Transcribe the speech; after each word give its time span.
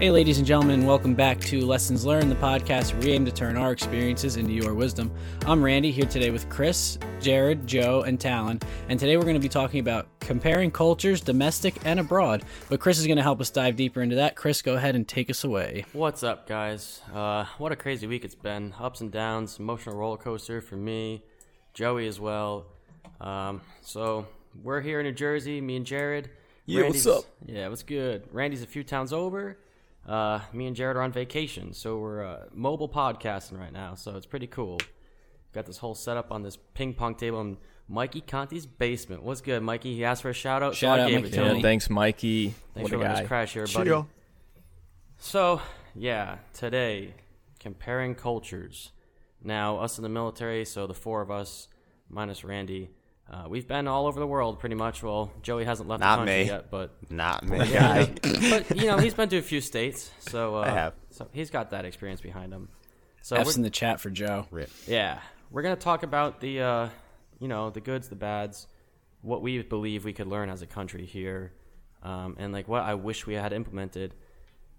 Hey, 0.00 0.10
ladies 0.10 0.38
and 0.38 0.46
gentlemen, 0.46 0.86
welcome 0.86 1.14
back 1.14 1.38
to 1.40 1.66
Lessons 1.66 2.06
Learned, 2.06 2.30
the 2.30 2.36
podcast 2.36 2.94
where 2.94 3.02
we 3.02 3.10
aim 3.10 3.26
to 3.26 3.30
turn 3.30 3.58
our 3.58 3.70
experiences 3.70 4.38
into 4.38 4.50
your 4.50 4.72
wisdom. 4.72 5.12
I'm 5.44 5.62
Randy 5.62 5.92
here 5.92 6.06
today 6.06 6.30
with 6.30 6.48
Chris, 6.48 6.98
Jared, 7.20 7.66
Joe, 7.66 8.00
and 8.00 8.18
Talon, 8.18 8.60
and 8.88 8.98
today 8.98 9.18
we're 9.18 9.24
going 9.24 9.34
to 9.34 9.40
be 9.40 9.46
talking 9.50 9.78
about 9.78 10.08
comparing 10.18 10.70
cultures, 10.70 11.20
domestic 11.20 11.74
and 11.84 12.00
abroad. 12.00 12.44
But 12.70 12.80
Chris 12.80 12.98
is 12.98 13.06
going 13.06 13.18
to 13.18 13.22
help 13.22 13.42
us 13.42 13.50
dive 13.50 13.76
deeper 13.76 14.00
into 14.00 14.16
that. 14.16 14.36
Chris, 14.36 14.62
go 14.62 14.76
ahead 14.76 14.96
and 14.96 15.06
take 15.06 15.28
us 15.28 15.44
away. 15.44 15.84
What's 15.92 16.22
up, 16.22 16.48
guys? 16.48 17.02
Uh, 17.12 17.44
what 17.58 17.70
a 17.70 17.76
crazy 17.76 18.06
week 18.06 18.24
it's 18.24 18.34
been. 18.34 18.72
Ups 18.80 19.02
and 19.02 19.12
downs, 19.12 19.58
emotional 19.58 19.96
roller 19.96 20.16
coaster 20.16 20.62
for 20.62 20.76
me, 20.76 21.22
Joey 21.74 22.08
as 22.08 22.18
well. 22.18 22.64
Um, 23.20 23.60
so 23.82 24.26
we're 24.62 24.80
here 24.80 25.00
in 25.00 25.04
New 25.04 25.12
Jersey, 25.12 25.60
me 25.60 25.76
and 25.76 25.84
Jared. 25.84 26.30
Yeah, 26.64 26.84
what's 26.84 27.06
up? 27.06 27.24
Yeah, 27.44 27.68
what's 27.68 27.82
good? 27.82 28.24
Randy's 28.32 28.62
a 28.62 28.66
few 28.66 28.82
towns 28.82 29.12
over. 29.12 29.58
Uh, 30.06 30.40
me 30.52 30.66
and 30.66 30.74
Jared 30.74 30.96
are 30.96 31.02
on 31.02 31.12
vacation, 31.12 31.72
so 31.72 31.98
we're 31.98 32.24
uh, 32.24 32.44
mobile 32.52 32.88
podcasting 32.88 33.58
right 33.58 33.72
now. 33.72 33.94
So 33.94 34.16
it's 34.16 34.26
pretty 34.26 34.46
cool. 34.46 34.78
Got 35.52 35.66
this 35.66 35.78
whole 35.78 35.94
setup 35.94 36.32
on 36.32 36.42
this 36.42 36.56
ping 36.74 36.94
pong 36.94 37.14
table 37.14 37.40
in 37.40 37.58
Mikey 37.88 38.20
Conti's 38.20 38.66
basement. 38.66 39.22
What's 39.22 39.40
good, 39.40 39.62
Mikey? 39.62 39.94
He 39.94 40.04
asked 40.04 40.22
for 40.22 40.30
a 40.30 40.34
shout 40.34 40.62
out, 40.62 40.74
Shout 40.74 40.98
so 40.98 41.02
I 41.02 41.04
out, 41.04 41.08
gave 41.08 41.22
Mikey 41.22 41.34
it 41.36 41.36
to 41.36 41.54
Yeah, 41.56 41.62
thanks, 41.62 41.90
Mikey. 41.90 42.54
Thanks 42.74 42.82
what 42.82 42.90
for 42.90 42.96
a 42.96 42.98
letting 43.00 43.22
us 43.22 43.28
crash 43.28 43.52
here, 43.52 43.64
buddy. 43.64 43.72
Cheerio. 43.72 44.08
So, 45.18 45.60
yeah, 45.94 46.38
today, 46.54 47.14
comparing 47.58 48.14
cultures. 48.14 48.92
Now, 49.42 49.78
us 49.78 49.98
in 49.98 50.02
the 50.02 50.08
military, 50.08 50.64
so 50.64 50.86
the 50.86 50.94
four 50.94 51.20
of 51.20 51.30
us, 51.30 51.68
minus 52.08 52.44
Randy, 52.44 52.90
uh, 53.30 53.44
we've 53.48 53.68
been 53.68 53.86
all 53.86 54.06
over 54.06 54.18
the 54.18 54.26
world 54.26 54.58
pretty 54.58 54.74
much. 54.74 55.02
Well, 55.02 55.30
Joey 55.42 55.64
hasn't 55.64 55.88
left 55.88 56.00
Not 56.00 56.16
the 56.16 56.18
country 56.26 56.42
me. 56.42 56.46
yet, 56.46 56.70
but 56.70 56.90
Not 57.10 57.44
me, 57.44 57.58
guy. 57.58 58.06
but 58.22 58.76
you 58.76 58.86
know 58.86 58.98
he's 58.98 59.14
been 59.14 59.28
to 59.28 59.38
a 59.38 59.42
few 59.42 59.60
states, 59.60 60.10
so 60.20 60.56
uh, 60.56 60.60
I 60.62 60.70
have. 60.70 60.94
So 61.10 61.28
he's 61.32 61.50
got 61.50 61.70
that 61.70 61.84
experience 61.84 62.20
behind 62.20 62.52
him. 62.52 62.68
So 63.22 63.36
F's 63.36 63.46
we're- 63.46 63.56
in 63.56 63.62
the 63.62 63.70
chat 63.70 64.00
for 64.00 64.10
Joe. 64.10 64.46
Rip. 64.50 64.70
yeah, 64.86 65.20
we're 65.50 65.62
gonna 65.62 65.76
talk 65.76 66.02
about 66.02 66.40
the, 66.40 66.60
uh, 66.60 66.88
you 67.38 67.48
know, 67.48 67.70
the 67.70 67.80
goods, 67.80 68.08
the 68.08 68.16
bads, 68.16 68.66
what 69.22 69.42
we 69.42 69.62
believe 69.62 70.04
we 70.04 70.12
could 70.12 70.26
learn 70.26 70.50
as 70.50 70.62
a 70.62 70.66
country 70.66 71.04
here, 71.06 71.52
um, 72.02 72.36
and 72.38 72.52
like 72.52 72.66
what 72.66 72.82
I 72.82 72.94
wish 72.94 73.26
we 73.26 73.34
had 73.34 73.52
implemented. 73.52 74.14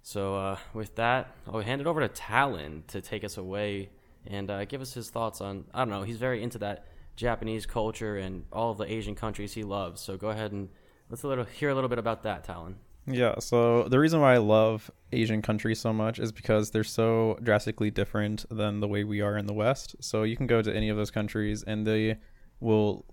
So 0.03 0.35
uh, 0.35 0.57
with 0.73 0.95
that, 0.95 1.27
I'll 1.47 1.61
hand 1.61 1.79
it 1.79 1.87
over 1.87 2.01
to 2.01 2.07
Talon 2.07 2.83
to 2.87 3.01
take 3.01 3.23
us 3.23 3.37
away 3.37 3.89
and 4.25 4.49
uh, 4.49 4.65
give 4.65 4.81
us 4.81 4.93
his 4.93 5.09
thoughts 5.11 5.41
on. 5.41 5.65
I 5.73 5.79
don't 5.79 5.89
know. 5.89 6.01
He's 6.01 6.17
very 6.17 6.41
into 6.41 6.57
that 6.57 6.87
Japanese 7.15 7.65
culture 7.65 8.17
and 8.17 8.45
all 8.51 8.71
of 8.71 8.77
the 8.77 8.91
Asian 8.91 9.15
countries 9.15 9.53
he 9.53 9.63
loves. 9.63 10.01
So 10.01 10.17
go 10.17 10.29
ahead 10.29 10.51
and 10.51 10.69
let's 11.09 11.23
a 11.23 11.27
little 11.27 11.45
hear 11.45 11.69
a 11.69 11.75
little 11.75 11.89
bit 11.89 11.99
about 11.99 12.23
that, 12.23 12.43
Talon. 12.43 12.77
Yeah, 13.07 13.39
so 13.39 13.87
the 13.87 13.99
reason 13.99 14.21
why 14.21 14.35
I 14.35 14.37
love 14.37 14.91
Asian 15.11 15.41
countries 15.41 15.79
so 15.79 15.91
much 15.91 16.19
is 16.19 16.31
because 16.31 16.69
they're 16.71 16.83
so 16.83 17.37
drastically 17.41 17.89
different 17.89 18.45
than 18.49 18.79
the 18.79 18.87
way 18.87 19.03
we 19.03 19.21
are 19.21 19.37
in 19.37 19.47
the 19.47 19.53
West. 19.53 19.95
So 19.99 20.23
you 20.23 20.37
can 20.37 20.47
go 20.47 20.61
to 20.61 20.75
any 20.75 20.89
of 20.89 20.97
those 20.97 21.11
countries 21.11 21.63
and 21.63 21.85
they 21.85 22.17
will 22.59 23.05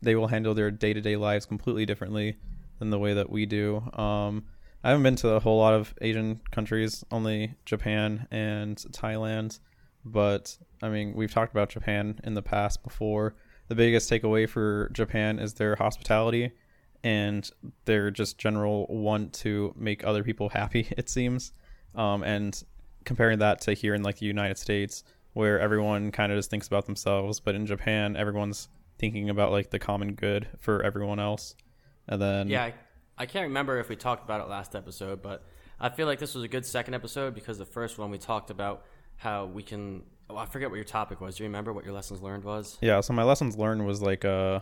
they 0.00 0.14
will 0.14 0.28
handle 0.28 0.54
their 0.54 0.70
day-to-day 0.70 1.16
lives 1.16 1.46
completely 1.46 1.84
differently 1.84 2.36
than 2.78 2.90
the 2.90 2.98
way 2.98 3.14
that 3.14 3.30
we 3.30 3.46
do. 3.46 3.78
Um 3.94 4.44
I 4.84 4.90
haven't 4.90 5.02
been 5.02 5.16
to 5.16 5.30
a 5.30 5.40
whole 5.40 5.58
lot 5.58 5.72
of 5.72 5.94
Asian 6.02 6.40
countries, 6.50 7.04
only 7.10 7.54
Japan 7.64 8.28
and 8.30 8.76
Thailand, 8.76 9.58
but 10.04 10.56
I 10.82 10.88
mean, 10.88 11.14
we've 11.14 11.32
talked 11.32 11.52
about 11.52 11.70
Japan 11.70 12.20
in 12.24 12.34
the 12.34 12.42
past 12.42 12.82
before. 12.82 13.34
The 13.68 13.74
biggest 13.74 14.10
takeaway 14.10 14.48
for 14.48 14.90
Japan 14.92 15.38
is 15.38 15.54
their 15.54 15.76
hospitality 15.76 16.52
and 17.02 17.50
their 17.84 18.10
just 18.10 18.38
general 18.38 18.86
want 18.88 19.32
to 19.34 19.74
make 19.76 20.04
other 20.04 20.22
people 20.22 20.48
happy 20.48 20.88
it 20.96 21.08
seems 21.10 21.52
um, 21.94 22.22
and 22.22 22.64
comparing 23.04 23.38
that 23.38 23.60
to 23.60 23.74
here 23.74 23.94
in 23.94 24.02
like 24.02 24.18
the 24.20 24.24
united 24.24 24.56
states 24.56 25.04
where 25.34 25.60
everyone 25.60 26.10
kind 26.10 26.32
of 26.32 26.38
just 26.38 26.48
thinks 26.48 26.66
about 26.66 26.86
themselves 26.86 27.40
but 27.40 27.54
in 27.54 27.66
japan 27.66 28.16
everyone's 28.16 28.68
thinking 28.98 29.28
about 29.28 29.52
like 29.52 29.68
the 29.68 29.78
common 29.78 30.14
good 30.14 30.48
for 30.58 30.82
everyone 30.82 31.20
else 31.20 31.54
and 32.08 32.20
then 32.20 32.48
Yeah, 32.48 32.64
I, 32.64 32.74
I 33.18 33.26
can't 33.26 33.44
remember 33.44 33.78
if 33.78 33.88
we 33.88 33.96
talked 33.96 34.24
about 34.24 34.40
it 34.40 34.48
last 34.48 34.74
episode, 34.74 35.22
but 35.22 35.44
I 35.80 35.88
feel 35.88 36.06
like 36.06 36.18
this 36.18 36.34
was 36.34 36.44
a 36.44 36.48
good 36.48 36.66
second 36.66 36.94
episode 36.94 37.34
because 37.34 37.58
the 37.58 37.64
first 37.64 37.98
one 37.98 38.10
we 38.10 38.18
talked 38.18 38.50
about 38.50 38.84
how 39.16 39.46
we 39.46 39.62
can. 39.62 40.02
Oh, 40.30 40.36
I 40.36 40.46
forget 40.46 40.70
what 40.70 40.76
your 40.76 40.84
topic 40.84 41.20
was. 41.20 41.36
Do 41.36 41.42
you 41.44 41.48
remember 41.48 41.72
what 41.72 41.84
your 41.84 41.92
lessons 41.94 42.22
learned 42.22 42.44
was? 42.44 42.78
yeah 42.80 43.00
so 43.00 43.12
my 43.12 43.22
lessons 43.24 43.56
learned 43.58 43.86
was 43.86 44.00
like 44.00 44.24
uh 44.24 44.60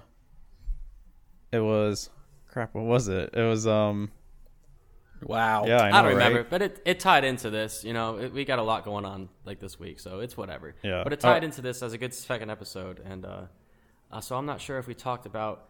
it 1.53 1.61
was 1.61 2.11
crap 2.49 2.75
what 2.75 2.85
was 2.85 3.09
it 3.09 3.31
it 3.33 3.43
was 3.43 3.67
um 3.67 4.11
Wow. 5.23 5.67
yeah 5.67 5.83
i 5.83 5.91
know 5.91 5.97
I, 5.99 6.03
don't 6.03 6.11
remember, 6.15 6.39
right? 6.41 6.51
but 6.51 6.63
it, 6.63 6.83
it 6.85 6.99
tied 7.01 7.23
into 7.25 7.49
this. 7.49 7.85
You 7.85 7.93
know, 7.93 8.19
it, 8.19 8.33
we 8.33 8.45
got 8.45 8.59
a 8.59 8.63
lot 8.63 8.85
going 8.85 9.05
on 9.05 9.29
like 9.45 9.61
this 9.61 9.79
week, 9.79 10.01
so 10.01 10.19
it's 10.19 10.37
whatever. 10.37 10.75
Yeah. 10.83 11.05
But 11.05 11.13
it 11.13 11.21
tied 11.21 11.45
Uh, 11.45 11.47
into 11.47 11.63
this 11.63 11.81
as 11.81 11.93
a 11.93 11.99
good 11.99 12.13
second 12.13 12.51
episode, 12.51 13.01
and 13.05 13.25
uh, 13.25 13.43
uh, 14.11 14.21
so 14.21 14.37
I'm 14.37 14.47
not 14.47 14.61
sure 14.61 14.79
if 14.79 14.89
we 14.89 14.95
talked 14.95 15.25
about 15.27 15.69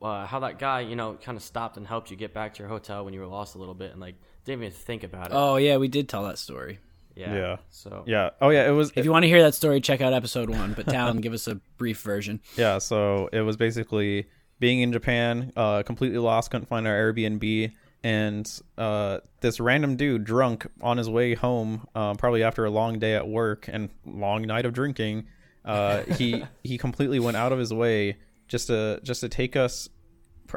uh, 0.00 0.24
how 0.26 0.40
that 0.40 0.58
guy, 0.58 0.80
you 0.80 0.96
know, 0.96 1.14
kind 1.22 1.36
of 1.36 1.42
stopped 1.44 1.76
and 1.76 1.86
helped 1.86 2.10
you 2.10 2.16
get 2.16 2.32
back 2.32 2.54
to 2.54 2.60
your 2.60 2.68
hotel 2.70 3.04
when 3.04 3.12
you 3.12 3.20
were 3.20 3.26
lost 3.26 3.54
a 3.56 3.58
little 3.58 3.74
bit, 3.74 3.92
and 3.92 4.00
like 4.00 4.14
didn't 4.46 4.62
even 4.62 4.72
think 4.72 5.02
about 5.04 5.26
it. 5.26 5.32
Oh, 5.34 5.56
yeah, 5.56 5.76
we 5.76 5.88
did 5.88 6.08
tell 6.08 6.24
that 6.24 6.38
story. 6.38 6.78
Yeah. 7.14 7.34
yeah. 7.34 7.56
So 7.70 8.04
yeah 8.06 8.30
oh 8.40 8.50
yeah 8.50 8.66
it 8.68 8.72
was 8.72 8.92
If 8.94 9.04
you 9.04 9.12
want 9.12 9.24
to 9.24 9.28
hear 9.28 9.42
that 9.42 9.54
story, 9.54 9.80
check 9.80 10.00
out 10.00 10.12
episode 10.12 10.50
one. 10.50 10.72
But 10.72 10.86
Talon, 10.86 11.18
give 11.20 11.32
us 11.32 11.46
a 11.46 11.56
brief 11.76 12.00
version. 12.00 12.40
Yeah, 12.56 12.78
so 12.78 13.28
it 13.32 13.40
was 13.40 13.56
basically 13.56 14.28
being 14.60 14.80
in 14.80 14.92
Japan, 14.92 15.52
uh, 15.56 15.82
completely 15.82 16.18
lost, 16.18 16.50
couldn't 16.50 16.66
find 16.66 16.86
our 16.86 16.94
Airbnb, 16.94 17.72
and 18.02 18.60
uh, 18.78 19.18
this 19.40 19.60
random 19.60 19.96
dude, 19.96 20.24
drunk, 20.24 20.66
on 20.80 20.98
his 20.98 21.08
way 21.08 21.34
home, 21.34 21.86
uh, 21.94 22.14
probably 22.14 22.42
after 22.42 22.64
a 22.64 22.70
long 22.70 22.98
day 22.98 23.14
at 23.14 23.26
work 23.26 23.68
and 23.68 23.90
long 24.06 24.42
night 24.42 24.66
of 24.66 24.72
drinking, 24.72 25.26
uh, 25.64 26.02
he 26.18 26.44
he 26.62 26.78
completely 26.78 27.18
went 27.18 27.36
out 27.36 27.52
of 27.52 27.58
his 27.58 27.72
way 27.72 28.18
just 28.46 28.68
to 28.68 29.00
just 29.02 29.20
to 29.20 29.28
take 29.28 29.56
us. 29.56 29.88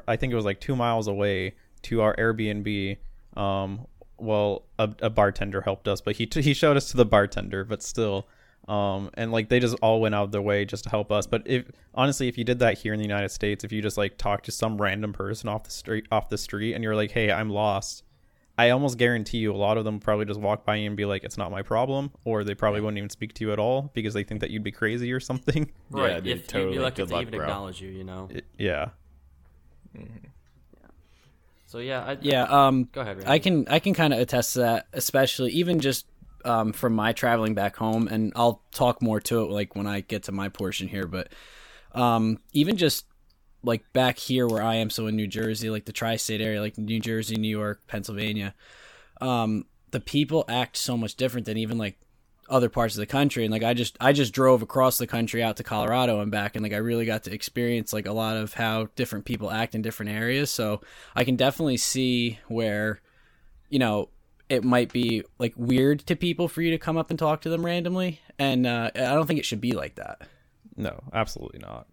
I 0.07 0.17
think 0.17 0.33
it 0.33 0.35
was 0.35 0.45
like 0.45 0.59
two 0.59 0.75
miles 0.75 1.07
away 1.07 1.55
to 1.83 2.01
our 2.01 2.15
Airbnb. 2.15 2.97
Um, 3.35 3.87
well, 4.19 4.63
a, 4.79 4.89
a 5.01 5.09
bartender 5.09 5.61
helped 5.61 5.87
us, 5.87 6.01
but 6.01 6.15
he 6.17 6.25
t- 6.25 6.41
he 6.41 6.53
showed 6.53 6.77
us 6.77 6.89
to 6.91 6.97
the 6.97 7.05
bartender, 7.05 7.63
but 7.63 7.81
still 7.83 8.27
um 8.67 9.09
and 9.13 9.31
like 9.31 9.47
they 9.47 9.61
just 9.61 9.77
all 9.81 10.01
went 10.01 10.13
out 10.13 10.23
of 10.23 10.31
their 10.33 10.41
way 10.41 10.65
just 10.65 10.83
to 10.83 10.89
help 10.89 11.09
us. 11.11 11.25
But 11.25 11.43
if 11.45 11.65
honestly 11.95 12.27
if 12.27 12.37
you 12.37 12.43
did 12.43 12.59
that 12.59 12.77
here 12.79 12.91
in 12.93 12.99
the 12.99 13.05
united 13.05 13.29
states 13.29 13.63
if 13.63 13.71
you 13.71 13.81
just 13.81 13.97
like 13.97 14.17
talk 14.17 14.43
to 14.43 14.51
some 14.51 14.81
random 14.81 15.13
person 15.13 15.47
off 15.47 15.63
the 15.63 15.71
street 15.71 16.05
off 16.11 16.27
the 16.27 16.37
street 16.37 16.73
and 16.73 16.83
you're 16.83 16.95
like 16.95 17.11
hey 17.11 17.31
i'm 17.31 17.49
lost 17.49 18.03
i 18.57 18.69
almost 18.71 18.97
guarantee 18.97 19.37
you 19.37 19.53
a 19.53 19.55
lot 19.55 19.77
of 19.77 19.85
them 19.85 19.99
probably 20.01 20.25
just 20.25 20.39
walk 20.39 20.65
by 20.65 20.75
you 20.75 20.85
and 20.87 20.97
be 20.97 21.05
like 21.05 21.23
it's 21.23 21.37
not 21.37 21.49
my 21.49 21.61
problem 21.61 22.11
or 22.25 22.43
they 22.43 22.53
probably 22.53 22.81
wouldn't 22.81 22.97
even 22.97 23.09
speak 23.09 23.31
to 23.35 23.45
you 23.45 23.53
at 23.53 23.59
all 23.59 23.89
because 23.93 24.13
they 24.13 24.23
think 24.23 24.41
that 24.41 24.49
you'd 24.51 24.63
be 24.63 24.71
crazy 24.71 25.13
or 25.13 25.19
something. 25.21 25.71
Right, 25.89 26.11
Yeah, 26.15 26.19
dude, 26.19 26.37
if 26.39 26.53
you'd 26.53 26.71
be 26.71 26.79
lucky 26.79 26.95
Good 27.03 27.07
to 27.07 27.13
luck, 27.13 27.21
even 27.21 27.35
bro. 27.35 27.43
acknowledge 27.45 27.81
you, 27.81 27.89
you 27.89 28.03
know. 28.03 28.27
It- 28.31 28.45
yeah 28.57 28.89
So 31.67 31.79
yeah, 31.79 32.01
I, 32.01 32.17
Yeah, 32.21 32.43
um, 32.43 32.89
Go 32.93 33.01
ahead, 33.01 33.17
Randy. 33.17 33.31
I 33.31 33.39
can 33.39 33.67
I 33.67 33.79
can 33.79 33.93
kind 33.93 34.13
of 34.13 34.19
attest 34.19 34.53
to 34.53 34.59
that, 34.59 34.87
especially 34.93 35.51
even 35.51 35.81
just 35.81 36.07
um, 36.45 36.71
from 36.71 36.93
my 36.93 37.11
traveling 37.11 37.55
back 37.55 37.75
home, 37.75 38.07
and 38.07 38.31
I'll 38.35 38.63
talk 38.71 39.01
more 39.01 39.19
to 39.21 39.41
it 39.41 39.51
like 39.51 39.75
when 39.75 39.85
I 39.85 39.99
get 39.99 40.23
to 40.23 40.31
my 40.31 40.47
portion 40.47 40.87
here. 40.87 41.05
But 41.05 41.29
um, 41.91 42.39
even 42.53 42.77
just 42.77 43.05
like 43.63 43.91
back 43.91 44.17
here 44.17 44.47
where 44.47 44.63
I 44.63 44.75
am, 44.75 44.89
so 44.89 45.07
in 45.07 45.17
New 45.17 45.27
Jersey, 45.27 45.69
like 45.69 45.83
the 45.83 45.91
tri-state 45.91 46.39
area, 46.39 46.61
like 46.61 46.77
New 46.77 47.01
Jersey, 47.01 47.35
New 47.35 47.49
York, 47.49 47.81
Pennsylvania, 47.87 48.55
um, 49.19 49.65
the 49.91 49.99
people 49.99 50.45
act 50.47 50.77
so 50.77 50.95
much 50.95 51.15
different 51.15 51.47
than 51.47 51.57
even 51.57 51.77
like 51.77 51.97
other 52.49 52.69
parts 52.69 52.95
of 52.95 52.99
the 52.99 53.05
country 53.05 53.43
and 53.43 53.51
like 53.51 53.63
I 53.63 53.73
just 53.73 53.97
I 53.99 54.13
just 54.13 54.33
drove 54.33 54.61
across 54.61 54.97
the 54.97 55.07
country 55.07 55.43
out 55.43 55.57
to 55.57 55.63
Colorado 55.63 56.21
and 56.21 56.31
back 56.31 56.55
and 56.55 56.63
like 56.63 56.73
I 56.73 56.77
really 56.77 57.05
got 57.05 57.23
to 57.23 57.33
experience 57.33 57.93
like 57.93 58.07
a 58.07 58.13
lot 58.13 58.37
of 58.37 58.53
how 58.53 58.87
different 58.95 59.25
people 59.25 59.51
act 59.51 59.75
in 59.75 59.81
different 59.81 60.11
areas 60.11 60.49
so 60.49 60.81
I 61.15 61.23
can 61.23 61.35
definitely 61.35 61.77
see 61.77 62.39
where 62.47 63.01
you 63.69 63.79
know 63.79 64.09
it 64.49 64.63
might 64.63 64.93
be 64.93 65.23
like 65.39 65.53
weird 65.57 65.99
to 66.07 66.15
people 66.15 66.47
for 66.47 66.61
you 66.61 66.71
to 66.71 66.77
come 66.77 66.97
up 66.97 67.09
and 67.09 67.19
talk 67.19 67.41
to 67.41 67.49
them 67.49 67.65
randomly 67.65 68.21
and 68.39 68.65
uh, 68.65 68.91
I 68.95 68.99
don't 68.99 69.27
think 69.27 69.39
it 69.39 69.45
should 69.45 69.61
be 69.61 69.73
like 69.73 69.95
that. 69.95 70.21
no 70.75 71.03
absolutely 71.13 71.59
not 71.59 71.87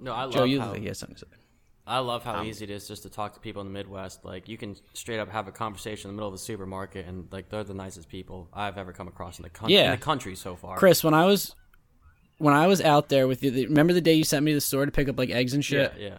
no, 0.00 0.12
I 0.12 0.24
love 0.24 0.32
Joe, 0.32 0.44
you 0.44 0.60
how, 0.60 0.66
look 0.66 0.74
like 0.74 0.82
you 0.82 0.88
had 0.88 0.96
something 0.96 1.16
to 1.16 1.20
say. 1.20 1.42
I 1.88 2.00
love 2.00 2.22
how 2.22 2.36
um, 2.36 2.46
easy 2.46 2.64
it 2.64 2.70
is 2.70 2.86
just 2.86 3.02
to 3.04 3.08
talk 3.08 3.32
to 3.34 3.40
people 3.40 3.62
in 3.62 3.66
the 3.66 3.72
Midwest. 3.72 4.24
Like 4.24 4.48
you 4.48 4.58
can 4.58 4.76
straight 4.92 5.18
up 5.18 5.30
have 5.30 5.48
a 5.48 5.52
conversation 5.52 6.10
in 6.10 6.16
the 6.16 6.20
middle 6.20 6.28
of 6.28 6.34
a 6.34 6.38
supermarket, 6.38 7.06
and 7.06 7.26
like 7.32 7.48
they're 7.48 7.64
the 7.64 7.74
nicest 7.74 8.08
people 8.08 8.48
I've 8.52 8.76
ever 8.76 8.92
come 8.92 9.08
across 9.08 9.38
in 9.38 9.42
the 9.42 9.50
country. 9.50 9.76
Yeah. 9.76 9.86
in 9.86 9.90
the 9.92 10.04
country 10.04 10.36
so 10.36 10.54
far. 10.54 10.76
Chris, 10.76 11.02
when 11.02 11.14
I 11.14 11.24
was 11.24 11.54
when 12.36 12.54
I 12.54 12.66
was 12.66 12.82
out 12.82 13.08
there 13.08 13.26
with 13.26 13.42
you, 13.42 13.50
remember 13.50 13.94
the 13.94 14.02
day 14.02 14.12
you 14.12 14.24
sent 14.24 14.44
me 14.44 14.52
to 14.52 14.56
the 14.56 14.60
store 14.60 14.84
to 14.84 14.92
pick 14.92 15.08
up 15.08 15.18
like 15.18 15.30
eggs 15.30 15.54
and 15.54 15.64
shit? 15.64 15.92
yeah, 15.96 16.08
yeah. 16.08 16.18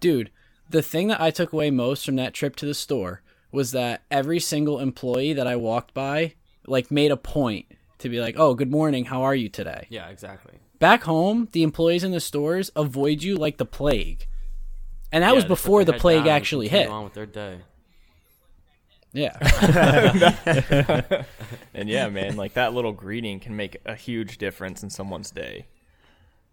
dude, 0.00 0.30
the 0.70 0.82
thing 0.82 1.08
that 1.08 1.20
I 1.20 1.30
took 1.30 1.52
away 1.52 1.70
most 1.70 2.06
from 2.06 2.16
that 2.16 2.34
trip 2.34 2.56
to 2.56 2.66
the 2.66 2.74
store 2.74 3.22
was 3.52 3.72
that 3.72 4.02
every 4.10 4.40
single 4.40 4.78
employee 4.80 5.34
that 5.34 5.46
I 5.46 5.56
walked 5.56 5.92
by 5.92 6.34
like 6.66 6.90
made 6.90 7.10
a 7.10 7.16
point 7.16 7.66
to 7.98 8.08
be 8.08 8.20
like, 8.20 8.36
"Oh, 8.38 8.54
good 8.54 8.70
morning. 8.70 9.04
How 9.04 9.22
are 9.22 9.34
you 9.34 9.48
today?" 9.48 9.86
Yeah, 9.90 10.08
exactly. 10.08 10.54
Back 10.78 11.02
home, 11.02 11.48
the 11.52 11.64
employees 11.64 12.04
in 12.04 12.12
the 12.12 12.20
stores 12.20 12.70
avoid 12.76 13.22
you 13.22 13.36
like 13.36 13.58
the 13.58 13.66
plague. 13.66 14.26
And 15.12 15.22
that 15.24 15.28
Yeah, 15.30 15.34
was 15.34 15.44
before 15.44 15.84
the 15.84 15.92
plague 15.94 16.26
actually 16.26 16.68
hit. 16.68 16.88
On 16.88 17.04
with 17.04 17.14
their 17.14 17.26
day. 17.26 17.58
Yeah. 19.12 19.36
And 21.74 21.88
yeah, 21.88 22.08
man, 22.08 22.36
like 22.36 22.54
that 22.54 22.74
little 22.74 22.92
greeting 22.92 23.38
can 23.40 23.54
make 23.56 23.76
a 23.86 23.94
huge 23.94 24.38
difference 24.38 24.82
in 24.82 24.90
someone's 24.90 25.30
day. 25.30 25.66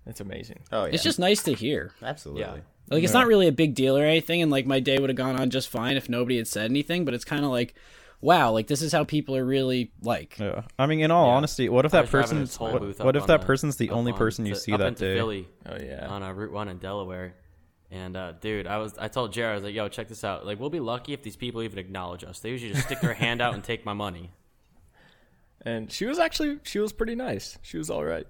It's 0.06 0.20
amazing. 0.22 0.60
Oh 0.72 0.86
yeah, 0.86 0.92
It's 0.94 1.04
just 1.04 1.18
nice 1.20 1.42
to 1.44 1.54
hear. 1.54 1.92
absolutely. 2.04 2.44
Yeah. 2.44 2.58
Like 2.92 3.04
it's 3.04 3.14
not 3.14 3.26
really 3.26 3.48
a 3.48 3.52
big 3.52 3.74
deal 3.74 3.98
or 3.98 4.04
anything, 4.04 4.42
and 4.44 4.52
like 4.52 4.68
my 4.68 4.80
day 4.80 5.00
would 5.00 5.10
have 5.10 5.18
gone 5.18 5.36
on 5.40 5.50
just 5.50 5.68
fine 5.70 5.98
if 5.98 6.08
nobody 6.08 6.38
had 6.38 6.48
said 6.48 6.70
anything. 6.70 7.04
But 7.06 7.16
it's 7.16 7.26
kind 7.26 7.44
of 7.44 7.50
like, 7.50 7.74
wow, 8.22 8.52
like 8.52 8.68
this 8.68 8.84
is 8.84 8.92
how 8.92 9.04
people 9.04 9.36
are 9.36 9.44
really 9.44 9.92
like. 10.04 10.38
Yeah. 10.38 10.62
I 10.78 10.86
mean, 10.86 11.00
in 11.00 11.10
all 11.10 11.26
Yeah. 11.28 11.34
honesty, 11.38 11.70
what 11.70 11.86
if 11.86 11.92
that 11.94 12.02
was 12.02 12.12
driving 12.12 12.30
person's 12.30 12.60
what, 12.60 12.80
booth 12.80 13.00
what 13.00 13.16
if 13.16 13.26
that 13.26 13.42
the- 13.42 13.46
person's 13.48 13.78
the 13.78 13.90
only 13.90 14.12
on 14.12 14.18
person 14.20 14.46
you 14.46 14.54
to- 14.54 14.60
see 14.60 14.72
up 14.74 14.80
that 14.80 14.88
into 14.90 15.06
day? 15.06 15.16
Philly 15.16 15.48
Oh 15.66 15.78
yeah. 15.84 16.08
on 16.08 16.22
a 16.22 16.32
Route 16.34 16.52
One 16.52 16.68
in 16.70 16.78
Delaware, 16.78 17.34
and 17.96 18.18
uh, 18.18 18.34
dude, 18.34 18.68
I 18.68 18.78
was 18.78 18.98
I 18.98 19.08
told 19.08 19.32
Jared 19.32 19.52
I 19.52 19.56
was 19.56 19.64
like, 19.64 19.74
"Yo, 19.74 19.88
check 19.88 20.10
this 20.10 20.26
out. 20.26 20.46
Like, 20.46 20.60
we'll 20.60 20.70
be 20.70 20.82
lucky 20.82 21.14
if 21.14 21.24
these 21.24 21.38
people 21.38 21.62
even 21.62 21.80
acknowledge 21.80 22.26
us. 22.26 22.40
They 22.40 22.50
usually 22.50 22.74
just 22.74 22.86
stick 22.86 23.00
their 23.00 23.14
hand 23.14 23.42
out 23.42 23.54
and 23.54 23.64
take 23.64 23.86
my 23.86 23.94
money." 23.94 24.32
And 25.62 25.92
she 25.92 26.06
was 26.06 26.20
actually 26.20 26.60
she 26.64 26.78
was 26.80 26.92
pretty 26.92 27.16
nice. 27.16 27.58
She 27.62 27.78
was 27.78 27.90
all 27.90 28.04
right. 28.04 28.28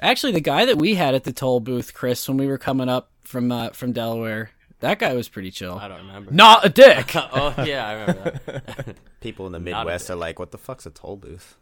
Actually, 0.00 0.32
the 0.32 0.40
guy 0.40 0.66
that 0.66 0.76
we 0.76 0.94
had 0.94 1.14
at 1.14 1.24
the 1.24 1.32
toll 1.32 1.60
booth, 1.60 1.94
Chris, 1.94 2.28
when 2.28 2.36
we 2.36 2.46
were 2.46 2.58
coming 2.58 2.90
up 2.90 3.10
from 3.22 3.50
uh, 3.50 3.70
from 3.70 3.92
Delaware, 3.92 4.50
that 4.80 4.98
guy 4.98 5.14
was 5.14 5.28
pretty 5.30 5.50
chill. 5.50 5.78
I 5.78 5.88
don't 5.88 6.06
remember. 6.06 6.30
Not 6.30 6.66
a 6.66 6.68
dick. 6.68 7.12
oh 7.16 7.54
yeah, 7.64 7.88
I 7.88 7.92
remember 7.92 8.40
that. 8.44 8.96
People 9.20 9.46
in 9.46 9.52
the 9.52 9.60
Midwest 9.60 10.10
are 10.10 10.14
like, 10.14 10.38
"What 10.38 10.50
the 10.50 10.58
fuck's 10.58 10.84
a 10.84 10.90
toll 10.90 11.16
booth?" 11.16 11.56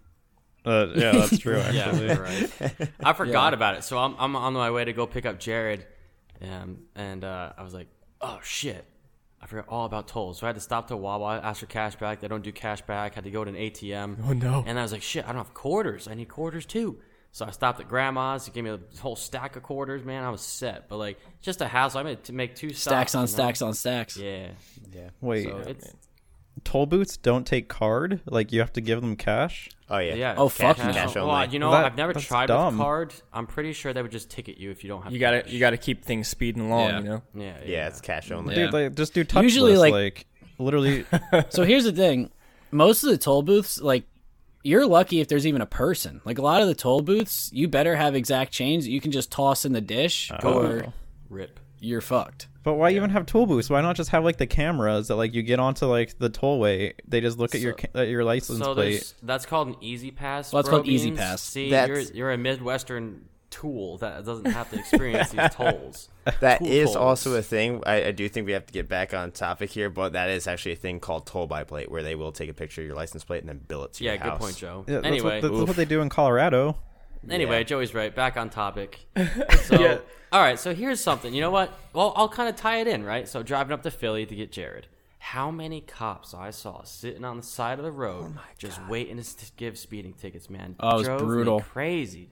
Uh, 0.66 0.88
yeah, 0.96 1.12
that's 1.12 1.38
true. 1.38 1.56
yeah, 1.72 1.88
Actually, 1.88 2.06
you're 2.08 2.22
right. 2.22 2.90
I 3.02 3.12
forgot 3.12 3.54
about 3.54 3.76
it, 3.76 3.84
so 3.84 3.98
I'm 3.98 4.16
I'm 4.18 4.34
on 4.34 4.52
my 4.52 4.72
way 4.72 4.84
to 4.84 4.92
go 4.92 5.06
pick 5.06 5.24
up 5.24 5.38
Jared, 5.38 5.86
um, 6.42 6.78
and 6.94 7.24
uh, 7.24 7.52
I 7.56 7.62
was 7.62 7.74
like, 7.74 7.88
"Oh 8.20 8.38
shit." 8.42 8.84
I 9.40 9.46
forgot 9.46 9.66
all 9.68 9.84
about 9.84 10.08
tolls, 10.08 10.38
so 10.38 10.46
I 10.46 10.48
had 10.48 10.56
to 10.56 10.62
stop 10.62 10.88
to 10.88 10.96
Wawa, 10.96 11.40
ask 11.42 11.60
for 11.60 11.66
cash 11.66 11.94
back. 11.96 12.20
They 12.20 12.28
don't 12.28 12.42
do 12.42 12.52
cash 12.52 12.80
back. 12.82 13.14
Had 13.14 13.24
to 13.24 13.30
go 13.30 13.44
to 13.44 13.50
an 13.50 13.56
ATM. 13.56 14.16
Oh, 14.26 14.32
no. 14.32 14.64
And 14.66 14.78
I 14.78 14.82
was 14.82 14.92
like, 14.92 15.02
"Shit, 15.02 15.24
I 15.24 15.28
don't 15.28 15.36
have 15.36 15.54
quarters. 15.54 16.08
I 16.08 16.14
need 16.14 16.28
quarters 16.28 16.66
too." 16.66 16.98
So 17.32 17.44
I 17.44 17.50
stopped 17.50 17.80
at 17.80 17.88
Grandma's. 17.88 18.46
He 18.46 18.52
gave 18.52 18.64
me 18.64 18.70
a 18.70 18.80
whole 18.98 19.14
stack 19.14 19.56
of 19.56 19.62
quarters. 19.62 20.02
Man, 20.04 20.24
I 20.24 20.30
was 20.30 20.40
set. 20.40 20.88
But 20.88 20.96
like, 20.96 21.18
just 21.42 21.60
a 21.60 21.68
hassle. 21.68 22.00
I 22.00 22.02
made 22.02 22.24
to 22.24 22.32
make 22.32 22.54
two 22.54 22.70
stacks 22.70 23.10
stops, 23.10 23.14
on 23.14 23.20
you 23.20 23.24
know? 23.24 23.26
stacks 23.26 23.62
on 23.62 23.74
stacks. 23.74 24.16
Yeah. 24.16 24.48
Yeah. 24.90 25.10
wait, 25.20 25.44
So 25.44 25.58
it's 25.58 25.92
toll 26.64 26.86
booths 26.86 27.16
don't 27.16 27.46
take 27.46 27.68
card. 27.68 28.20
Like 28.26 28.52
you 28.52 28.60
have 28.60 28.72
to 28.74 28.80
give 28.80 29.00
them 29.00 29.16
cash. 29.16 29.68
Oh 29.88 29.98
yeah. 29.98 30.14
yeah. 30.14 30.34
Oh, 30.36 30.48
fuck 30.48 30.76
Cash, 30.78 30.86
no. 30.86 30.92
cash 31.00 31.14
Well, 31.14 31.30
only. 31.30 31.48
you 31.52 31.58
know, 31.58 31.70
That- 31.70 31.84
I've 31.84 31.96
never 31.96 32.12
that's 32.12 32.26
tried 32.26 32.46
dumb. 32.46 32.74
with 32.74 32.82
card. 32.82 33.14
I'm 33.32 33.46
pretty 33.46 33.72
sure 33.72 33.92
they 33.92 34.02
would 34.02 34.10
just 34.10 34.30
ticket 34.30 34.58
you 34.58 34.70
if 34.70 34.82
you 34.82 34.88
don't 34.88 35.02
have. 35.02 35.12
You 35.12 35.18
got 35.20 35.30
to 35.32 35.42
cash. 35.42 35.52
you 35.52 35.60
got 35.60 35.70
to 35.70 35.76
keep 35.76 36.04
things 36.04 36.26
speeding 36.28 36.62
along, 36.66 36.90
Yeah. 36.90 36.98
you 36.98 37.04
know. 37.04 37.22
Yeah, 37.34 37.44
yeah. 37.44 37.70
yeah, 37.70 37.86
it's 37.88 38.00
cash 38.00 38.30
only. 38.32 38.56
Yeah. 38.56 38.64
Dude, 38.64 38.72
like 38.72 38.94
just 38.96 39.14
do 39.14 39.24
touchless. 39.24 39.42
Usually, 39.44 39.76
like- 39.76 39.92
like 39.92 40.26
literally. 40.58 41.04
So 41.50 41.62
here's 41.64 41.84
the 41.84 41.92
thing: 41.92 42.30
most 42.72 43.04
of 43.04 43.10
the 43.10 43.18
toll 43.18 43.42
booths, 43.42 43.80
like, 43.80 44.04
you're 44.64 44.86
lucky 44.86 45.20
if 45.20 45.28
there's 45.28 45.46
even 45.46 45.60
a 45.60 45.66
person. 45.66 46.20
Like 46.24 46.38
a 46.38 46.42
lot 46.42 46.62
of 46.62 46.66
the 46.68 46.74
toll 46.74 47.00
booths, 47.02 47.50
you 47.52 47.68
better 47.68 47.94
have 47.94 48.16
exact 48.16 48.52
change 48.52 48.84
that 48.84 48.90
you 48.90 49.00
can 49.00 49.12
just 49.12 49.30
toss 49.30 49.64
in 49.64 49.72
the 49.72 49.80
dish, 49.80 50.32
oh. 50.42 50.52
or 50.54 50.92
Rip. 51.30 51.60
you're 51.78 52.00
fucked. 52.00 52.48
But 52.66 52.74
why 52.74 52.90
even 52.90 53.10
have 53.10 53.26
toll 53.26 53.46
booths? 53.46 53.70
Why 53.70 53.80
not 53.80 53.94
just 53.94 54.10
have 54.10 54.24
like 54.24 54.38
the 54.38 54.46
cameras 54.48 55.06
that 55.06 55.14
like 55.14 55.32
you 55.34 55.42
get 55.44 55.60
onto 55.60 55.86
like 55.86 56.18
the 56.18 56.28
tollway? 56.28 56.94
They 57.06 57.20
just 57.20 57.38
look 57.38 57.54
at 57.54 57.60
your 57.60 57.76
at 57.94 58.08
your 58.08 58.24
license 58.24 58.58
So 58.58 58.74
plate. 58.74 58.90
there's 58.90 59.14
that's 59.22 59.46
called 59.46 59.68
an 59.68 59.76
E-ZPass. 59.80 60.52
Well, 60.52 60.62
that's 60.64 60.68
bro 60.68 60.78
called 60.78 60.88
Easy. 60.88 61.12
Pass. 61.12 61.42
See, 61.42 61.70
That's- 61.70 62.08
you're 62.08 62.16
you're 62.16 62.32
a 62.32 62.36
midwestern 62.36 63.26
tool 63.50 63.98
that 63.98 64.24
doesn't 64.26 64.46
have 64.46 64.68
to 64.72 64.80
experience 64.80 65.30
these 65.30 65.48
tolls. 65.52 66.08
That 66.40 66.58
Tool 66.58 66.66
is 66.66 66.86
tolls. 66.86 66.96
also 66.96 67.34
a 67.36 67.42
thing. 67.42 67.84
I, 67.86 68.06
I 68.06 68.10
do 68.10 68.28
think 68.28 68.46
we 68.46 68.52
have 68.54 68.66
to 68.66 68.72
get 68.72 68.88
back 68.88 69.14
on 69.14 69.30
topic 69.30 69.70
here, 69.70 69.88
but 69.88 70.14
that 70.14 70.28
is 70.30 70.48
actually 70.48 70.72
a 70.72 70.76
thing 70.76 70.98
called 70.98 71.24
toll 71.28 71.46
by 71.46 71.62
plate, 71.62 71.88
where 71.88 72.02
they 72.02 72.16
will 72.16 72.32
take 72.32 72.50
a 72.50 72.52
picture 72.52 72.80
of 72.80 72.86
your 72.88 72.96
license 72.96 73.22
plate 73.22 73.42
and 73.44 73.48
then 73.48 73.58
bill 73.58 73.84
it 73.84 73.92
to 73.94 74.04
Yeah, 74.04 74.14
your 74.14 74.24
good 74.32 74.40
point, 74.40 74.56
Joe. 74.56 74.84
Yeah, 74.88 74.94
that's 74.96 75.06
anyway, 75.06 75.40
what, 75.40 75.52
that's 75.52 75.68
what 75.68 75.76
they 75.76 75.84
do 75.84 76.00
in 76.02 76.08
Colorado. 76.08 76.76
Anyway, 77.30 77.58
Yeah. 77.58 77.62
Joey's 77.64 77.94
right. 77.94 78.14
Back 78.14 78.36
on 78.36 78.50
topic. 78.50 79.00
So, 79.64 79.80
Yeah. 79.80 79.98
all 80.32 80.40
right. 80.40 80.58
So 80.58 80.74
here's 80.74 81.00
something. 81.00 81.32
You 81.34 81.40
know 81.40 81.50
what? 81.50 81.72
Well, 81.92 82.12
I'll 82.16 82.28
kind 82.28 82.48
of 82.48 82.56
tie 82.56 82.78
it 82.80 82.86
in, 82.86 83.04
right? 83.04 83.28
So 83.28 83.42
driving 83.42 83.72
up 83.72 83.82
to 83.82 83.90
Philly 83.90 84.26
to 84.26 84.34
get 84.34 84.52
Jared. 84.52 84.86
How 85.18 85.50
many 85.50 85.80
cops 85.80 86.34
I 86.34 86.50
saw 86.50 86.82
sitting 86.84 87.24
on 87.24 87.36
the 87.38 87.42
side 87.42 87.78
of 87.78 87.84
the 87.84 87.90
road 87.90 88.34
oh 88.36 88.40
just 88.58 88.80
waiting 88.88 89.20
to 89.20 89.46
give 89.56 89.76
speeding 89.76 90.12
tickets, 90.12 90.48
man? 90.48 90.76
Oh, 90.78 91.00
it 91.00 91.08
was 91.08 91.22
brutal. 91.22 91.60
crazy. 91.60 92.30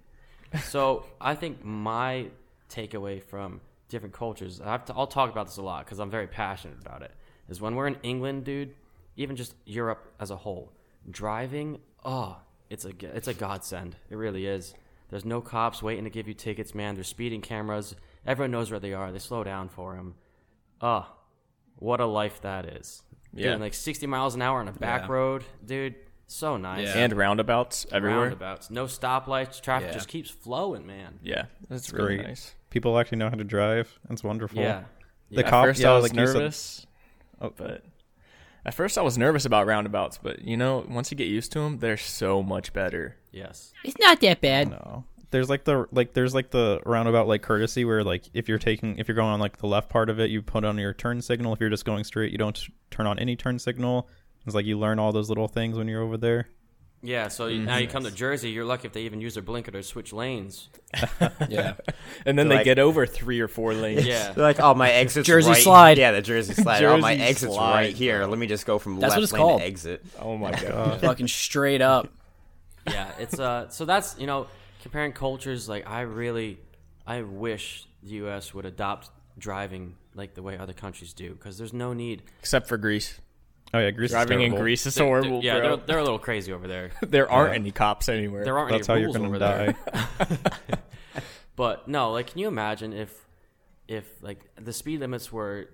So 0.63 1.05
I 1.21 1.35
think 1.35 1.65
my 1.65 2.27
takeaway 2.71 3.21
from 3.23 3.61
different 3.89 4.15
cultures, 4.15 4.61
I've 4.61 4.85
t- 4.85 4.93
I'll 4.97 5.09
talk 5.09 5.33
about 5.33 5.47
this 5.47 5.57
a 5.57 5.63
lot 5.63 5.85
because 5.85 5.99
I'm 5.99 6.11
very 6.11 6.29
passionate 6.29 6.79
about 6.81 7.03
it, 7.03 7.11
is 7.49 7.61
when 7.61 7.75
we're 7.75 7.89
in 7.89 7.97
England, 8.05 8.45
dude, 8.45 8.75
even 9.17 9.35
just 9.35 9.55
Europe 9.65 10.13
as 10.21 10.31
a 10.31 10.37
whole, 10.37 10.71
driving, 11.11 11.81
oh, 12.05 12.37
it's 12.75 12.85
a 12.85 12.93
g- 12.93 13.07
it's 13.07 13.29
a 13.29 13.35
godsend. 13.35 13.97
It 14.11 14.17
really 14.17 14.47
is. 14.47 14.75
There's 15.09 15.25
no 15.25 15.41
cops 15.41 15.83
waiting 15.83 16.05
to 16.05 16.11
give 16.11 16.29
you 16.29 16.35
tickets, 16.35 16.75
man. 16.75 16.95
There's 16.95 17.09
speeding 17.09 17.41
cameras. 17.41 17.95
Everyone 18.27 18.51
knows 18.51 18.71
where 18.71 18.81
they 18.81 18.93
are. 18.93 19.11
They 19.13 19.19
slow 19.19 19.45
down 19.45 19.69
for 19.69 19.95
them. 19.97 20.15
Oh, 20.81 20.87
ah, 20.89 21.13
what 21.77 22.01
a 22.01 22.07
life 22.07 22.41
that 22.43 22.67
is. 22.67 23.03
Yeah. 23.33 23.49
Doing 23.51 23.61
like 23.61 23.75
60 23.75 24.07
miles 24.07 24.35
an 24.35 24.43
hour 24.43 24.61
on 24.61 24.69
a 24.69 24.73
back 24.73 25.03
Yeah. 25.03 25.13
road, 25.13 25.45
dude. 25.65 25.95
So 26.27 26.57
nice. 26.57 26.87
Yeah. 26.87 26.99
And 27.05 27.13
roundabouts 27.13 27.87
everywhere. 27.93 28.21
Roundabouts, 28.23 28.71
no 28.71 28.87
stoplights. 28.87 29.61
Traffic 29.61 29.89
Yeah. 29.89 29.95
just 29.95 30.09
keeps 30.09 30.31
flowing, 30.31 30.87
man. 30.87 31.19
Yeah, 31.23 31.47
that's 31.69 31.93
really 31.93 32.17
Great. 32.17 32.29
nice. 32.29 32.55
People 32.71 32.99
actually 32.99 33.19
know 33.19 33.29
how 33.29 33.37
to 33.37 33.45
drive. 33.45 33.99
It's 34.11 34.25
wonderful. 34.25 34.61
Yeah. 34.61 34.85
The 35.31 35.45
At 35.45 35.51
cop, 35.51 35.67
first 35.67 35.81
yeah, 35.81 35.91
I 35.93 35.95
was 35.97 36.03
like 36.05 36.15
you 36.15 36.27
said- 36.27 36.35
nervous, 36.35 36.87
oh. 37.41 37.53
but 37.57 37.85
at 38.65 38.75
first 38.75 38.99
I 38.99 39.03
was 39.03 39.19
nervous 39.19 39.45
about 39.45 39.67
roundabouts. 39.67 40.19
But 40.23 40.43
you 40.43 40.57
know, 40.57 40.85
once 40.89 41.11
you 41.11 41.17
get 41.17 41.29
used 41.29 41.53
to 41.53 41.61
them, 41.61 41.79
they're 41.79 41.97
so 41.97 42.43
much 42.43 42.73
better. 42.73 43.17
Yes. 43.33 43.73
It's 43.85 43.99
not 43.99 44.21
that 44.21 44.41
bad. 44.41 44.71
No. 44.71 45.05
There's 45.31 45.49
like 45.49 45.65
the 45.65 45.87
like 45.91 46.15
there's 46.15 46.35
like 46.35 46.51
the 46.51 46.81
roundabout 46.87 47.27
like 47.27 47.43
courtesy 47.43 47.85
where 47.85 48.05
like 48.05 48.25
if 48.35 48.49
you're 48.49 48.59
taking 48.59 48.99
if 48.99 49.09
you're 49.09 49.17
going 49.17 49.33
on 49.33 49.41
like 49.41 49.57
the 49.57 49.67
left 49.67 49.89
part 49.89 50.09
of 50.09 50.21
it 50.21 50.31
you 50.31 50.43
put 50.43 50.65
on 50.65 50.79
your 50.79 50.93
turn 50.95 51.21
signal 51.21 51.53
if 51.53 51.61
you're 51.61 51.71
just 51.71 51.85
going 51.85 52.05
straight 52.05 52.31
you 52.31 52.39
don't 52.39 52.69
turn 52.91 53.07
on 53.09 53.19
any 53.19 53.35
turn 53.35 53.59
signal 53.59 54.09
it's 54.47 54.55
like 54.55 54.65
you 54.65 54.79
learn 54.79 55.01
all 55.01 55.11
those 55.11 55.29
little 55.29 55.49
things 55.49 55.77
when 55.77 55.89
you're 55.89 56.03
over 56.03 56.17
there 56.17 56.47
Yeah. 57.07 57.29
So 57.29 57.47
you 57.49 57.61
now 57.63 57.77
you 57.77 57.87
come 57.87 58.05
to 58.05 58.11
Jersey, 58.11 58.51
you're 58.51 58.65
lucky 58.65 58.87
if 58.87 58.93
they 58.95 59.03
even 59.03 59.21
use 59.21 59.35
their 59.35 59.43
blinker 59.43 59.71
to 59.73 59.83
switch 59.83 60.13
lanes. 60.13 60.69
Yeah. 61.49 61.75
And 62.25 62.39
then 62.39 62.49
they 62.49 62.57
Like- 62.57 62.65
get 62.65 62.79
over 62.79 63.05
three 63.07 63.41
or 63.41 63.49
four 63.49 63.75
lanes. 63.75 64.07
Yeah. 64.07 64.33
They're 64.35 64.45
like, 64.45 64.61
oh, 64.61 64.75
my 64.75 64.91
exit's 64.91 65.27
Jersey 65.35 65.51
right. 65.51 65.63
slide. 65.63 65.99
Yeah, 65.99 66.13
the 66.13 66.23
Jersey 66.23 66.55
slide. 66.55 66.83
oh, 66.85 66.97
my 66.99 67.15
exit's 67.15 67.53
slide, 67.55 67.73
right 67.75 67.95
here. 67.95 68.25
Let 68.27 68.39
me 68.39 68.47
just 68.47 68.65
go 68.65 68.79
from 68.79 68.99
That's 69.01 69.11
left 69.11 69.17
what 69.19 69.23
it's 69.25 69.33
lane 69.33 69.43
called. 69.43 69.61
to 69.61 69.67
exit. 69.67 70.05
Oh 70.21 70.37
my 70.37 70.53
god. 70.53 71.01
Fucking 71.03 71.29
straight 71.29 71.83
up. 71.83 72.09
yeah. 72.87 73.11
It's 73.19 73.39
uh. 73.39 73.69
So 73.69 73.85
that's 73.85 74.17
you 74.19 74.27
know 74.27 74.47
comparing 74.83 75.13
cultures. 75.13 75.69
Like 75.69 75.89
I 75.89 76.03
really, 76.03 76.59
I 77.07 77.23
wish 77.23 77.87
the 78.03 78.11
U.S. 78.25 78.55
would 78.55 78.65
adopt 78.67 79.11
driving 79.39 79.97
like 80.15 80.35
the 80.35 80.43
way 80.43 80.57
other 80.57 80.73
countries 80.73 81.13
do 81.13 81.35
because 81.35 81.59
there's 81.59 81.73
no 81.73 81.93
need. 81.93 82.23
Except 82.41 82.69
for 82.69 82.77
Greece. 82.77 83.21
Oh 83.75 83.79
yeah 83.81 83.91
Greece 83.91 84.11
is 84.11 84.15
Driving 84.15 84.41
in. 84.43 84.55
Greece 84.55 84.87
is 84.87 84.95
They're- 84.95 85.05
horrible, 85.07 85.43
yeah, 85.45 85.59
bro. 85.59 85.77
they're, 85.77 85.87
they're 85.87 85.99
a 85.99 86.03
little 86.05 86.19
crazy 86.19 86.53
over 86.53 86.67
there. 86.67 86.91
there 87.03 87.31
aren't 87.31 87.55
any 87.55 87.71
cops 87.71 88.09
anywhere. 88.09 88.45
There 88.45 88.57
aren't 88.59 88.71
that's 88.73 88.87
how 88.87 88.95
any 88.95 89.03
you're 89.03 89.13
gonna 89.13 89.27
over 89.29 89.39
die 89.39 89.75
there. 89.93 90.39
But 91.57 91.87
no, 91.87 92.11
like, 92.11 92.29
can 92.29 92.41
you 92.41 92.49
imagine 92.49 92.93
if, 92.93 93.15
if 93.87 94.05
like 94.21 94.41
the 94.61 94.73
speed 94.73 95.01
limits 95.01 95.33
were 95.33 95.69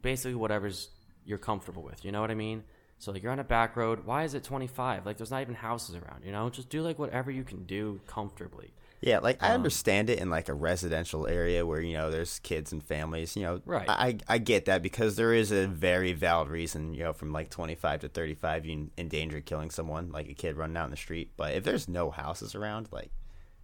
basically 0.00 0.36
whatever's 0.36 0.88
you're 1.24 1.38
comfortable 1.38 1.82
with? 1.82 2.04
You 2.04 2.12
know 2.12 2.20
what 2.20 2.30
I 2.30 2.34
mean? 2.34 2.62
So 2.98 3.12
like 3.12 3.22
you're 3.22 3.32
on 3.32 3.40
a 3.40 3.44
back 3.44 3.76
road. 3.76 4.04
Why 4.04 4.24
is 4.24 4.34
it 4.34 4.44
25? 4.44 5.04
Like 5.04 5.16
there's 5.16 5.30
not 5.30 5.42
even 5.42 5.54
houses 5.54 5.96
around. 5.96 6.24
You 6.24 6.32
know, 6.32 6.48
just 6.48 6.68
do 6.68 6.82
like 6.82 6.98
whatever 6.98 7.30
you 7.30 7.42
can 7.42 7.64
do 7.64 8.00
comfortably. 8.06 8.72
Yeah, 9.00 9.18
like 9.18 9.42
Um, 9.42 9.50
I 9.50 9.54
understand 9.54 10.10
it 10.10 10.18
in 10.18 10.30
like 10.30 10.48
a 10.48 10.54
residential 10.54 11.26
area 11.26 11.66
where 11.66 11.80
you 11.80 11.92
know 11.92 12.10
there's 12.10 12.38
kids 12.40 12.72
and 12.72 12.82
families. 12.82 13.36
You 13.36 13.42
know, 13.42 13.60
Right. 13.64 13.88
I 13.88 14.18
I 14.28 14.38
get 14.38 14.64
that 14.66 14.82
because 14.82 15.16
there 15.16 15.32
is 15.32 15.52
a 15.52 15.66
very 15.66 16.12
valid 16.12 16.48
reason. 16.48 16.94
You 16.94 17.04
know, 17.04 17.12
from 17.12 17.32
like 17.32 17.50
25 17.50 18.00
to 18.00 18.08
35, 18.08 18.66
you 18.66 18.90
endanger 18.96 19.40
killing 19.40 19.70
someone, 19.70 20.10
like 20.12 20.28
a 20.28 20.34
kid 20.34 20.56
running 20.56 20.76
out 20.76 20.86
in 20.86 20.90
the 20.90 20.96
street. 20.96 21.32
But 21.36 21.54
if 21.54 21.64
there's 21.64 21.88
no 21.88 22.10
houses 22.10 22.54
around, 22.54 22.88
like, 22.90 23.10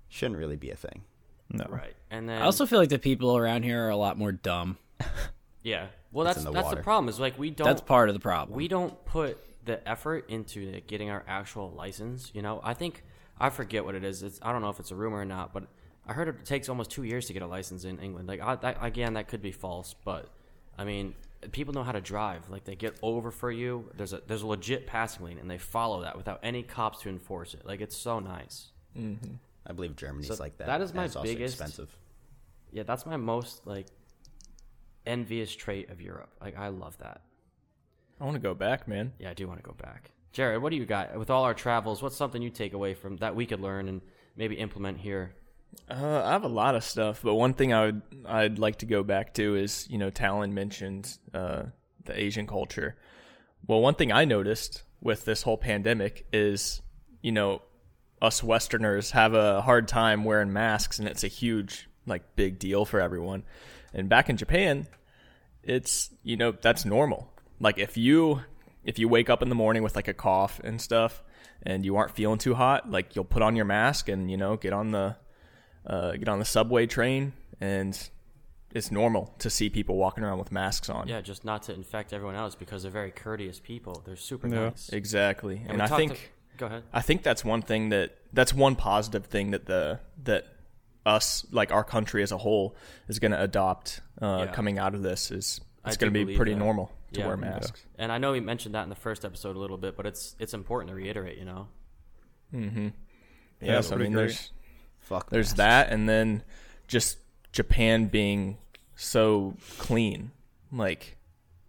shouldn't 0.09 0.39
really 0.39 0.57
be 0.57 0.71
a 0.71 0.77
thing. 0.77 1.03
no 1.51 1.67
Right. 1.69 1.95
And 2.11 2.29
then 2.29 2.43
I 2.43 2.45
also 2.45 2.67
feel 2.67 2.79
like 2.79 2.91
the 2.91 2.99
people 2.99 3.37
around 3.37 3.62
here 3.62 3.87
are 3.87 3.91
a 3.91 3.97
lot 3.97 4.19
more 4.19 4.33
dumb. 4.33 4.79
yeah. 5.62 5.87
Well, 6.12 6.27
It's 6.27 6.37
that's 6.37 6.45
the 6.45 6.53
that's 6.53 6.71
the 6.71 6.77
problem. 6.77 7.09
Is 7.09 7.19
like 7.19 7.39
we 7.39 7.51
don't 7.51 7.67
That's 7.67 7.81
part 7.81 8.09
of 8.11 8.15
the 8.15 8.21
problem. 8.21 8.57
we 8.57 8.69
don't 8.69 9.03
put 9.07 9.39
the 9.65 9.87
effort 9.89 10.29
into 10.29 10.81
getting 10.83 11.09
our 11.09 11.25
actual 11.27 11.71
license. 11.71 12.31
You 12.35 12.43
know, 12.43 12.61
I 12.62 12.75
think 12.75 13.03
I 13.43 13.51
forget 13.51 13.85
what 13.85 13.95
it 13.95 14.05
is. 14.05 14.23
It's 14.23 14.39
I 14.43 14.53
don't 14.53 14.63
know 14.63 14.71
if 14.71 14.79
it's 14.81 14.91
a 14.93 14.95
rumor 14.95 15.19
or 15.19 15.25
not, 15.25 15.53
but 15.53 15.65
I 16.07 16.13
heard 16.13 16.29
it 16.29 16.45
takes 16.45 16.69
almost 16.69 16.91
two 16.91 17.03
years 17.03 17.27
to 17.27 17.33
get 17.33 17.43
a 17.43 17.47
license 17.47 17.85
in 17.85 17.99
England. 17.99 18.29
Like 18.29 18.41
I, 18.41 18.55
that, 18.57 18.79
again, 18.81 19.15
that 19.15 19.29
could 19.29 19.43
be 19.43 19.53
false, 19.53 19.95
but 20.05 20.29
I 20.79 20.85
mean, 20.85 21.15
people 21.51 21.75
know 21.75 21.83
how 21.83 21.93
to 21.93 22.01
drive. 22.01 22.49
Like 22.51 22.65
they 22.65 22.77
get 22.77 22.97
over 23.03 23.31
for 23.31 23.51
you. 23.51 23.91
There's 23.97 24.13
a 24.13 24.23
there's 24.27 24.43
a 24.43 24.47
legit 24.47 24.87
passing 24.87 25.25
lane, 25.27 25.39
and 25.39 25.51
they 25.51 25.59
follow 25.59 26.03
that 26.03 26.17
without 26.17 26.41
any 26.43 26.63
cops 26.63 27.01
to 27.03 27.09
enforce 27.09 27.55
it. 27.55 27.67
Like 27.67 27.81
it's 27.81 27.97
so 27.97 28.21
nice. 28.21 28.69
Mm-hmm. 28.99 29.35
I 29.67 29.73
believe 29.73 29.95
Germany's 29.97 30.29
So 30.29 30.35
like 30.43 30.57
that. 30.59 30.67
that 30.69 30.81
is 30.81 30.93
my 30.95 31.05
it's 31.05 31.17
also 31.17 31.29
biggest- 31.29 31.55
expensive. 31.55 31.91
Yeah, 32.73 32.85
that's 32.85 33.05
my 33.07 33.17
most 33.17 33.67
like 33.67 33.87
envious 35.07 35.55
trait 35.55 35.91
of 35.91 36.01
Europe. 36.01 36.31
Like 36.41 36.57
I 36.59 36.69
love 36.69 36.97
that. 36.99 37.23
I 38.21 38.25
want 38.25 38.35
to 38.37 38.41
go 38.41 38.55
back, 38.55 38.87
man. 38.87 39.13
Yeah, 39.19 39.31
I 39.31 39.35
do 39.35 39.47
want 39.49 39.59
to 39.59 39.65
go 39.69 39.75
back. 39.75 40.11
Jared, 40.33 40.62
what 40.62 40.71
do 40.71 40.77
you 40.77 40.87
got 40.87 41.17
with 41.19 41.31
all 41.31 41.45
our 41.45 41.55
travels? 41.55 42.03
What's 42.03 42.17
something 42.17 42.41
you 42.41 42.51
take 42.51 42.73
away 42.73 42.95
from 42.95 43.19
that 43.19 43.37
we 43.37 43.47
could 43.47 43.61
learn 43.61 43.89
and 43.89 44.01
maybe 44.37 44.55
implement 44.55 44.99
here? 44.99 45.35
Uh, 45.91 46.23
I 46.25 46.33
have 46.33 46.45
a 46.45 46.49
lot 46.49 46.75
of 46.75 46.85
stuff, 46.85 47.21
but 47.23 47.35
one 47.35 47.55
thing 47.55 47.73
I 47.73 47.87
would 47.87 48.03
I'd 48.27 48.59
like 48.59 48.77
to 48.79 48.87
go 48.87 49.03
back 49.03 49.35
to 49.35 49.57
is 49.57 49.87
you 49.91 49.99
know 49.99 50.11
Talon 50.11 50.55
mentioned 50.55 51.19
uh, 51.35 51.65
the 52.05 52.19
Asian 52.19 52.47
culture. 52.47 52.97
Well, 53.67 53.81
one 53.81 53.95
thing 53.95 54.12
I 54.12 54.25
noticed 54.25 54.83
with 55.01 55.25
this 55.25 55.43
whole 55.43 55.59
pandemic 55.59 56.27
is 56.33 56.83
you 57.21 57.33
know 57.33 57.62
us 58.21 58.43
Westerners 58.43 59.11
have 59.11 59.35
a 59.35 59.61
hard 59.61 59.89
time 59.89 60.25
wearing 60.25 60.53
masks, 60.53 60.99
and 60.99 61.09
it's 61.09 61.25
a 61.25 61.29
huge 61.29 61.89
like 62.07 62.37
big 62.37 62.59
deal 62.59 62.85
for 62.85 63.01
everyone. 63.01 63.43
And 63.93 64.09
back 64.09 64.31
in 64.31 64.37
Japan, 64.37 64.87
it's 65.62 66.11
you 66.23 66.37
know 66.37 66.53
that's 66.53 66.85
normal. 66.85 67.33
Like 67.61 67.79
if 67.79 67.97
you 67.97 68.41
if 68.85 68.99
you 68.99 69.09
wake 69.09 69.31
up 69.31 69.43
in 69.43 69.49
the 69.49 69.55
morning 69.55 69.83
with 69.83 69.95
like 69.97 70.09
a 70.09 70.15
cough 70.15 70.61
and 70.65 70.81
stuff, 70.81 71.23
and 71.62 71.85
you 71.85 71.97
aren't 71.97 72.11
feeling 72.12 72.39
too 72.39 72.55
hot, 72.55 72.91
like 72.91 73.15
you'll 73.15 73.25
put 73.25 73.43
on 73.43 73.55
your 73.57 73.65
mask 73.65 74.09
and 74.09 74.31
you 74.31 74.37
know 74.37 74.57
get 74.57 74.73
on 74.73 74.91
the 74.91 75.17
uh, 75.87 76.12
get 76.12 76.29
on 76.29 76.39
the 76.39 76.45
subway 76.45 76.87
train, 76.87 77.33
and 77.61 78.09
it's 78.75 78.91
normal 78.91 79.35
to 79.39 79.51
see 79.51 79.69
people 79.69 79.97
walking 79.97 80.25
around 80.25 80.39
with 80.39 80.51
masks 80.51 80.89
on. 80.89 81.07
Yeah, 81.07 81.21
just 81.21 81.45
not 81.45 81.62
to 81.65 81.75
infect 81.75 82.12
everyone 82.12 82.37
else 82.37 82.55
because 82.55 82.83
they're 82.83 82.91
very 82.93 83.11
courteous 83.11 83.61
people. 83.61 84.03
They're 84.07 84.17
super 84.17 84.49
Yeah. 84.49 84.71
nice. 84.71 84.89
exactly. 84.89 85.62
And, 85.69 85.77
we 85.79 85.83
I 85.83 85.87
think 85.89 86.12
to- 86.15 86.19
go 86.57 86.67
ahead. 86.67 86.83
I 86.93 87.03
think 87.03 87.23
that's 87.23 87.45
one 87.45 87.62
thing 87.62 87.91
that 87.91 88.17
that's 88.33 88.55
one 88.55 88.75
positive 88.77 89.27
thing 89.27 89.51
that 89.51 89.67
the 89.67 90.01
that 90.25 90.47
us 91.05 91.45
like 91.51 91.73
our 91.73 91.83
country 91.85 92.23
as 92.23 92.31
a 92.33 92.39
whole 92.39 92.77
is 93.09 93.19
going 93.19 93.33
to 93.33 93.43
adopt 93.43 94.01
uh, 94.23 94.45
Yeah. 94.47 94.53
coming 94.55 94.79
out 94.79 94.95
of 94.95 95.03
this 95.03 95.31
is 95.33 95.61
I 95.61 95.72
it's 95.87 95.97
going 95.97 96.12
to 96.12 96.25
be 96.27 96.37
pretty 96.37 96.53
that. 96.53 96.59
normal 96.59 96.93
to 97.12 97.21
Yeah. 97.21 97.27
wear 97.27 97.37
masks. 97.37 97.85
And 97.99 98.11
I 98.12 98.19
know 98.19 98.33
we 98.33 98.41
mentioned 98.41 98.75
that 98.75 98.83
in 98.85 98.89
the 98.89 98.95
first 98.95 99.25
episode 99.25 99.57
a 99.57 99.59
little 99.59 99.79
bit, 99.79 99.97
but 99.97 100.07
it's 100.07 100.37
it's 100.39 100.55
important 100.55 100.89
to 100.91 100.95
reiterate. 100.95 101.39
You 101.39 101.45
know, 101.45 101.69
Hmm. 102.51 102.89
Yeah, 103.61 103.75
that's 103.77 103.89
so 103.89 103.95
I 103.95 103.99
mean, 103.99 104.12
there's 104.12 104.51
Fuck. 105.01 105.31
there's 105.31 105.49
masks. 105.51 105.57
that, 105.59 105.91
and 105.91 106.09
then 106.09 106.43
just 106.89 107.19
Japan 107.53 108.07
being 108.07 108.59
so 108.97 109.57
clean, 109.79 110.33
like 110.71 111.17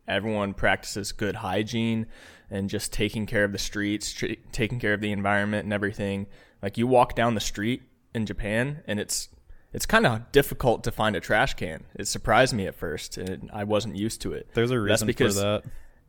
everyone 0.07 0.53
practices 0.53 1.11
good 1.11 1.35
hygiene 1.35 2.05
and 2.49 2.69
just 2.69 2.91
taking 2.91 3.25
care 3.25 3.43
of 3.43 3.51
the 3.51 3.57
streets, 3.57 4.11
tr- 4.13 4.33
taking 4.51 4.79
care 4.79 4.93
of 4.93 5.01
the 5.01 5.11
environment 5.11 5.63
and 5.63 5.73
everything. 5.73 6.27
Like 6.61 6.77
you 6.77 6.87
walk 6.87 7.15
down 7.15 7.35
the 7.35 7.41
street 7.41 7.83
in 8.13 8.25
Japan, 8.25 8.83
and 8.87 8.99
it's 8.99 9.29
it's 9.73 9.85
kind 9.85 10.05
of 10.05 10.31
difficult 10.31 10.83
to 10.83 10.91
find 10.91 11.15
a 11.15 11.19
trash 11.19 11.53
can. 11.55 11.83
It 11.95 12.07
surprised 12.07 12.53
me 12.53 12.67
at 12.67 12.75
first, 12.75 13.17
and 13.17 13.49
I 13.53 13.63
wasn't 13.63 13.95
used 13.95 14.21
to 14.21 14.33
it. 14.33 14.47
There's 14.53 14.71
a 14.71 14.75
That's 14.75 14.83
reason 15.01 15.07
because 15.07 15.35
for 15.35 15.41
that. 15.41 15.63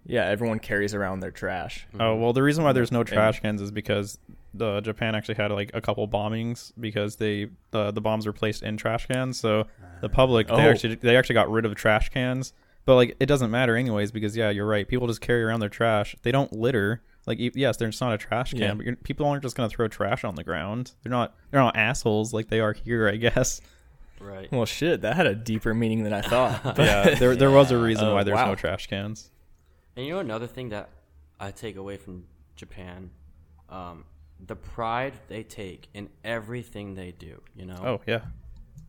yeah, 0.07 0.25
everyone 0.27 0.59
carries 0.59 0.95
around 0.95 1.21
their 1.21 1.31
trash. 1.31 1.87
Mm-hmm. 1.89 2.01
Oh 2.01 2.17
well, 2.17 2.33
the 2.33 2.43
reason 2.43 2.65
why 2.65 2.73
there's 2.73 2.93
no 2.93 3.05
trash 3.05 3.41
cans 3.41 3.61
is 3.63 3.71
because 3.71 4.19
the 4.53 4.81
Japan 4.83 5.15
actually 5.15 5.35
had 5.35 5.51
like 5.51 5.71
a 5.75 5.81
couple 5.81 6.07
bombings 6.07 6.73
because 6.79 7.17
they 7.17 7.49
the 7.71 7.91
the 7.91 8.01
bombs 8.01 8.27
were 8.27 8.33
placed 8.33 8.63
in 8.63 8.77
trash 8.77 9.07
cans. 9.07 9.39
So 9.41 9.67
the 10.01 10.09
public 10.09 10.47
they 10.49 10.53
Oh. 10.55 10.59
actually 10.71 10.95
they 10.97 11.17
actually 11.17 11.35
got 11.35 11.51
rid 11.51 11.65
of 11.65 11.75
trash 11.75 12.11
cans. 12.11 12.53
But 12.87 12.97
like 12.97 13.17
it 13.19 13.27
doesn't 13.27 13.51
matter 13.51 13.77
anyways 13.77 14.13
because 14.13 14.37
yeah, 14.37 14.51
you're 14.51 14.67
right. 14.67 14.87
People 14.87 15.07
just 15.07 15.23
carry 15.23 15.43
around 15.43 15.61
their 15.61 15.71
trash. 15.71 16.15
They 16.23 16.31
don't 16.33 16.53
litter. 16.53 17.01
Like 17.27 17.39
e- 17.39 17.53
yes, 17.55 17.77
there's 17.79 18.01
not 18.01 18.13
a 18.13 18.19
trash 18.19 18.51
can, 18.53 18.61
Yeah. 18.61 18.75
but 18.75 18.85
you're, 18.87 18.97
people 18.97 19.27
aren't 19.27 19.43
just 19.43 19.57
gonna 19.57 19.69
throw 19.69 19.89
trash 19.89 20.25
on 20.25 20.35
the 20.35 20.45
ground. 20.45 20.93
They're 21.03 21.11
not 21.11 21.35
they're 21.51 21.61
not 21.61 21.77
assholes 21.77 22.33
like 22.33 22.49
they 22.49 22.61
are 22.61 22.73
here, 22.73 23.09
I 23.09 23.17
guess. 23.17 23.61
right? 24.21 24.51
Well, 24.53 24.67
shit, 24.67 25.01
that 25.03 25.17
had 25.17 25.27
a 25.27 25.35
deeper 25.35 25.73
meaning 25.75 26.03
than 26.05 26.13
I 26.13 26.21
thought. 26.21 26.61
yeah, 26.79 27.15
there 27.15 27.35
there 27.37 27.51
was 27.51 27.71
a 27.71 27.79
reason 27.79 28.05
Oh, 28.09 28.15
why 28.15 28.25
there's 28.25 28.37
wow. 28.37 28.47
no 28.49 28.55
trash 28.55 28.87
cans. 28.89 29.31
And 29.97 30.05
you 30.07 30.13
know 30.15 30.19
another 30.21 30.47
thing 30.47 30.71
that 30.71 30.91
I 31.41 31.51
take 31.51 31.77
away 31.77 31.97
from 31.97 32.25
Japan, 32.57 33.11
um, 33.69 34.05
the 34.45 34.57
pride 34.57 35.15
they 35.29 35.43
take 35.45 35.89
in 35.95 36.09
everything 36.25 36.95
they 36.95 37.13
do. 37.13 37.41
You 37.57 37.67
know, 37.67 37.77
Oh 37.83 38.01
yeah, 38.07 38.21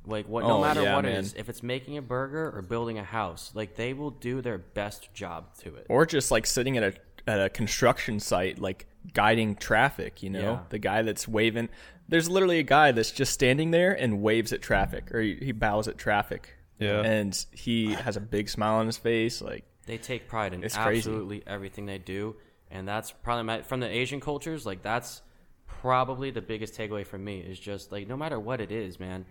like 0.05 0.27
what? 0.27 0.43
No 0.43 0.57
Oh, 0.57 0.61
matter 0.61 0.81
yeah, 0.83 0.95
what 0.95 1.05
man. 1.05 1.13
it 1.13 1.19
is, 1.19 1.33
if 1.37 1.47
it's 1.49 1.63
making 1.63 1.97
a 1.97 2.01
burger 2.01 2.51
or 2.55 2.61
building 2.61 2.97
a 2.99 3.03
house, 3.03 3.51
like 3.53 3.75
they 3.75 3.93
will 3.93 4.11
do 4.11 4.41
their 4.41 4.57
best 4.57 5.13
job 5.13 5.55
to 5.59 5.75
it. 5.75 5.85
or 5.89 6.05
just 6.05 6.31
like 6.31 6.45
sitting 6.45 6.75
at 6.77 6.83
a 6.83 6.93
at 7.27 7.39
a 7.41 7.49
construction 7.49 8.19
site 8.19 8.59
like 8.59 8.85
guiding 9.13 9.55
traffic 9.55 10.21
you 10.23 10.29
know 10.29 10.39
Yeah. 10.41 10.59
the 10.69 10.79
guy 10.79 11.01
that's 11.01 11.27
waving 11.27 11.69
there's 12.07 12.29
literally 12.29 12.59
a 12.59 12.63
guy 12.63 12.91
that's 12.91 13.11
just 13.11 13.33
standing 13.33 13.71
there 13.71 13.91
and 13.93 14.21
waves 14.21 14.53
at 14.53 14.61
traffic 14.61 15.13
or 15.13 15.21
he, 15.21 15.35
he 15.41 15.51
bows 15.51 15.87
at 15.87 15.97
traffic 15.97 16.55
Yeah. 16.79 17.01
and 17.01 17.45
he 17.51 17.93
has 17.93 18.15
a 18.17 18.21
big 18.21 18.49
smile 18.49 18.75
on 18.75 18.85
his 18.85 18.97
face 18.97 19.41
like 19.41 19.63
They 19.85 19.97
take 19.97 20.27
pride 20.27 20.53
in 20.53 20.63
It's 20.63 20.75
crazy. 20.77 21.09
absolutely 21.09 21.43
everything 21.47 21.85
they 21.85 21.97
do, 21.99 22.35
and 22.71 22.87
that's 22.87 23.11
probably 23.11 23.43
my, 23.43 23.61
from 23.61 23.79
the 23.79 23.87
Asian 23.89 24.19
cultures. 24.19 24.65
Like 24.65 24.81
that's 24.81 25.21
probably 25.67 26.31
the 26.31 26.41
biggest 26.41 26.73
takeaway 26.75 27.05
for 27.05 27.17
me 27.17 27.39
is 27.39 27.59
just 27.59 27.91
like 27.91 28.07
no 28.07 28.17
matter 28.17 28.39
what 28.39 28.61
it 28.61 28.71
is, 28.71 28.99
man, 28.99 29.25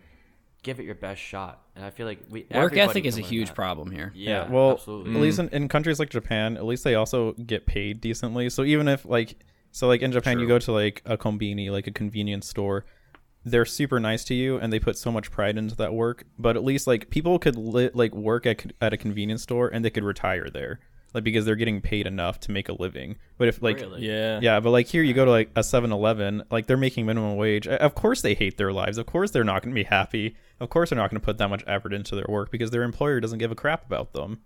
give 0.64 0.80
it 0.80 0.84
your 0.84 0.96
best 0.96 1.20
shot. 1.20 1.62
And 1.76 1.84
I 1.84 1.90
feel 1.90 2.06
like 2.06 2.18
we 2.28 2.46
Work 2.52 2.76
ethic 2.76 3.04
is 3.04 3.16
a 3.18 3.20
huge 3.20 3.48
that. 3.48 3.54
problem 3.54 3.92
here. 3.92 4.10
Yeah, 4.14 4.48
well, 4.50 4.72
absolutely. 4.72 5.14
at 5.14 5.20
least 5.20 5.38
in, 5.38 5.48
in 5.50 5.68
countries 5.68 5.98
like 6.00 6.10
Japan, 6.10 6.56
at 6.56 6.64
least 6.64 6.82
they 6.82 6.96
also 6.96 7.32
get 7.32 7.66
paid 7.66 8.00
decently. 8.00 8.50
So 8.50 8.64
even 8.64 8.88
if 8.88 9.04
like, 9.04 9.36
so 9.70 9.86
like 9.86 10.02
in 10.02 10.10
Japan, 10.10 10.40
you 10.40 10.48
go 10.48 10.58
to 10.58 10.72
like 10.72 11.02
a 11.04 11.16
kombini, 11.16 11.70
like 11.70 11.86
a 11.86 11.92
convenience 11.92 12.48
store, 12.48 12.84
they're 13.44 13.66
super 13.66 14.00
nice 14.00 14.24
to 14.24 14.34
you 14.34 14.56
and 14.56 14.72
they 14.72 14.80
put 14.80 14.96
so 14.96 15.12
much 15.12 15.30
pride 15.30 15.58
into 15.58 15.76
that 15.76 15.92
work. 15.92 16.24
But 16.38 16.56
at 16.56 16.64
least 16.64 16.86
like 16.86 17.10
people 17.10 17.38
could 17.38 17.56
li- 17.56 17.90
like 17.94 18.14
work 18.14 18.46
at 18.46 18.72
at 18.80 18.92
a 18.92 18.96
convenience 18.96 19.42
store 19.42 19.68
and 19.68 19.84
they 19.84 19.90
could 19.90 20.04
retire 20.04 20.48
there, 20.48 20.80
like 21.12 21.24
because 21.24 21.44
they're 21.44 21.54
getting 21.56 21.82
paid 21.82 22.06
enough 22.06 22.40
to 22.40 22.52
make 22.52 22.70
a 22.70 22.72
living. 22.72 23.16
But 23.36 23.48
if 23.48 23.60
like 23.60 23.80
Really? 23.80 24.06
yeah 24.06 24.38
yeah, 24.40 24.60
but 24.60 24.70
like 24.70 24.86
here 24.86 25.02
you 25.02 25.12
go 25.12 25.24
to 25.26 25.30
like 25.30 25.50
a 25.56 25.60
7-Eleven, 25.60 26.44
like 26.50 26.66
they're 26.66 26.78
making 26.78 27.04
minimum 27.04 27.36
wage. 27.36 27.66
Of 27.68 27.94
course 27.94 28.22
they 28.22 28.32
hate 28.34 28.56
their 28.56 28.72
lives. 28.72 28.96
Of 28.96 29.04
course 29.06 29.30
they're 29.32 29.44
not 29.44 29.62
going 29.62 29.74
to 29.74 29.78
be 29.78 29.84
happy. 29.84 30.36
Of 30.60 30.70
course 30.70 30.90
they're 30.90 30.96
not 30.98 31.10
going 31.10 31.20
to 31.20 31.24
put 31.24 31.38
that 31.38 31.48
much 31.50 31.64
effort 31.66 31.92
into 31.92 32.14
their 32.14 32.26
work 32.28 32.50
because 32.50 32.70
their 32.70 32.82
employer 32.84 33.20
doesn't 33.20 33.38
give 33.38 33.50
a 33.50 33.54
crap 33.56 33.84
about 33.86 34.12
them. 34.12 34.40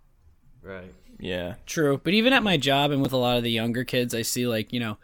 right. 0.62 0.92
yeah 1.18 1.54
True, 1.66 2.00
but 2.02 2.14
even 2.14 2.32
at 2.32 2.42
my 2.42 2.56
job 2.56 2.90
and 2.90 3.02
with 3.02 3.12
a 3.12 3.16
lot 3.16 3.36
of 3.36 3.42
the 3.42 3.50
younger 3.50 3.84
kids, 3.84 4.14
I 4.14 4.22
see 4.22 4.46
like 4.46 4.72
you 4.72 4.80
know, 4.80 4.98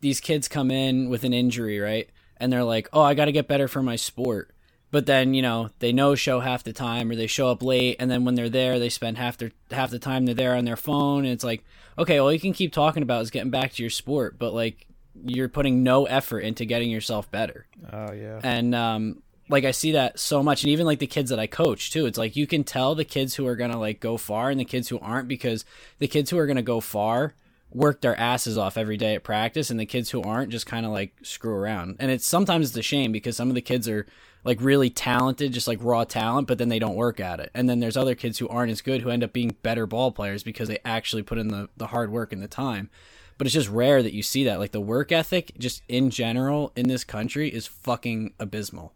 these 0.00 0.20
kids 0.20 0.48
come 0.48 0.70
in 0.70 1.08
with 1.10 1.24
an 1.24 1.34
injury, 1.34 1.78
right? 1.80 2.08
And 2.38 2.52
they're 2.52 2.64
like, 2.64 2.88
"Oh, 2.92 3.02
I 3.02 3.14
got 3.14 3.24
to 3.24 3.32
get 3.32 3.48
better 3.48 3.66
for 3.68 3.82
my 3.82 3.96
sport." 3.96 4.52
But 4.90 5.04
then 5.06 5.34
you 5.34 5.42
know 5.42 5.70
they 5.80 5.92
no 5.92 6.14
show 6.14 6.40
half 6.40 6.64
the 6.64 6.72
time, 6.72 7.10
or 7.10 7.16
they 7.16 7.26
show 7.26 7.48
up 7.48 7.62
late, 7.62 7.96
and 7.98 8.10
then 8.10 8.24
when 8.24 8.36
they're 8.36 8.48
there, 8.48 8.78
they 8.78 8.88
spend 8.88 9.18
half 9.18 9.36
their 9.36 9.50
half 9.70 9.90
the 9.90 9.98
time 9.98 10.24
they're 10.24 10.34
there 10.34 10.54
on 10.54 10.64
their 10.64 10.76
phone, 10.76 11.24
and 11.24 11.32
it's 11.34 11.44
like, 11.44 11.62
okay, 11.98 12.16
all 12.18 12.32
you 12.32 12.40
can 12.40 12.52
keep 12.54 12.72
talking 12.72 13.02
about 13.02 13.20
is 13.22 13.30
getting 13.30 13.50
back 13.50 13.72
to 13.72 13.82
your 13.82 13.90
sport, 13.90 14.38
but 14.38 14.54
like 14.54 14.86
you're 15.24 15.48
putting 15.48 15.82
no 15.82 16.04
effort 16.06 16.40
into 16.40 16.64
getting 16.64 16.90
yourself 16.92 17.28
better 17.32 17.66
Oh 17.92 18.12
yeah. 18.12 18.38
and 18.44 18.72
um 18.72 19.20
like 19.48 19.64
i 19.64 19.70
see 19.70 19.92
that 19.92 20.18
so 20.18 20.42
much 20.42 20.62
and 20.62 20.70
even 20.70 20.86
like 20.86 20.98
the 20.98 21.06
kids 21.06 21.30
that 21.30 21.38
i 21.38 21.46
coach 21.46 21.90
too. 21.90 22.06
It's 22.06 22.18
like 22.18 22.36
you 22.36 22.46
can 22.46 22.64
tell 22.64 22.94
the 22.94 23.04
kids 23.04 23.34
who 23.34 23.46
are 23.46 23.56
gonna 23.56 23.78
like 23.78 24.00
go 24.00 24.16
far 24.16 24.50
and 24.50 24.60
the 24.60 24.64
kids 24.64 24.88
who 24.88 24.98
aren't 25.00 25.28
because 25.28 25.64
the 25.98 26.08
kids 26.08 26.30
who 26.30 26.38
are 26.38 26.46
gonna 26.46 26.62
go 26.62 26.80
far 26.80 27.34
work 27.70 28.00
their 28.00 28.18
asses 28.18 28.56
off 28.56 28.78
every 28.78 28.96
day 28.96 29.14
at 29.14 29.22
practice 29.22 29.70
and 29.70 29.78
the 29.78 29.86
kids 29.86 30.10
who 30.10 30.22
aren't 30.22 30.50
just 30.50 30.66
kind 30.66 30.86
of 30.86 30.92
like 30.92 31.12
screw 31.22 31.54
around. 31.54 31.96
And 31.98 32.10
it's 32.10 32.26
sometimes 32.26 32.68
it's 32.68 32.76
a 32.78 32.82
shame 32.82 33.12
because 33.12 33.36
some 33.36 33.48
of 33.48 33.54
the 33.54 33.60
kids 33.60 33.88
are 33.88 34.06
like 34.44 34.58
really 34.60 34.88
talented 34.88 35.52
just 35.52 35.68
like 35.68 35.78
raw 35.82 36.04
talent 36.04 36.46
but 36.46 36.58
then 36.58 36.68
they 36.68 36.78
don't 36.78 36.94
work 36.94 37.20
at 37.20 37.40
it. 37.40 37.50
And 37.54 37.68
then 37.68 37.80
there's 37.80 37.96
other 37.96 38.14
kids 38.14 38.38
who 38.38 38.48
aren't 38.48 38.72
as 38.72 38.80
good 38.80 39.02
who 39.02 39.10
end 39.10 39.24
up 39.24 39.32
being 39.32 39.56
better 39.62 39.86
ball 39.86 40.12
players 40.12 40.42
because 40.42 40.68
they 40.68 40.78
actually 40.84 41.22
put 41.22 41.38
in 41.38 41.48
the, 41.48 41.68
the 41.76 41.88
hard 41.88 42.10
work 42.10 42.32
and 42.32 42.42
the 42.42 42.48
time. 42.48 42.88
But 43.36 43.46
it's 43.46 43.54
just 43.54 43.68
rare 43.68 44.02
that 44.02 44.14
you 44.14 44.22
see 44.22 44.44
that. 44.44 44.58
Like 44.58 44.72
the 44.72 44.80
work 44.80 45.12
ethic 45.12 45.52
just 45.58 45.82
in 45.88 46.10
general 46.10 46.72
in 46.74 46.88
this 46.88 47.04
country 47.04 47.48
is 47.48 47.66
fucking 47.66 48.32
abysmal 48.38 48.94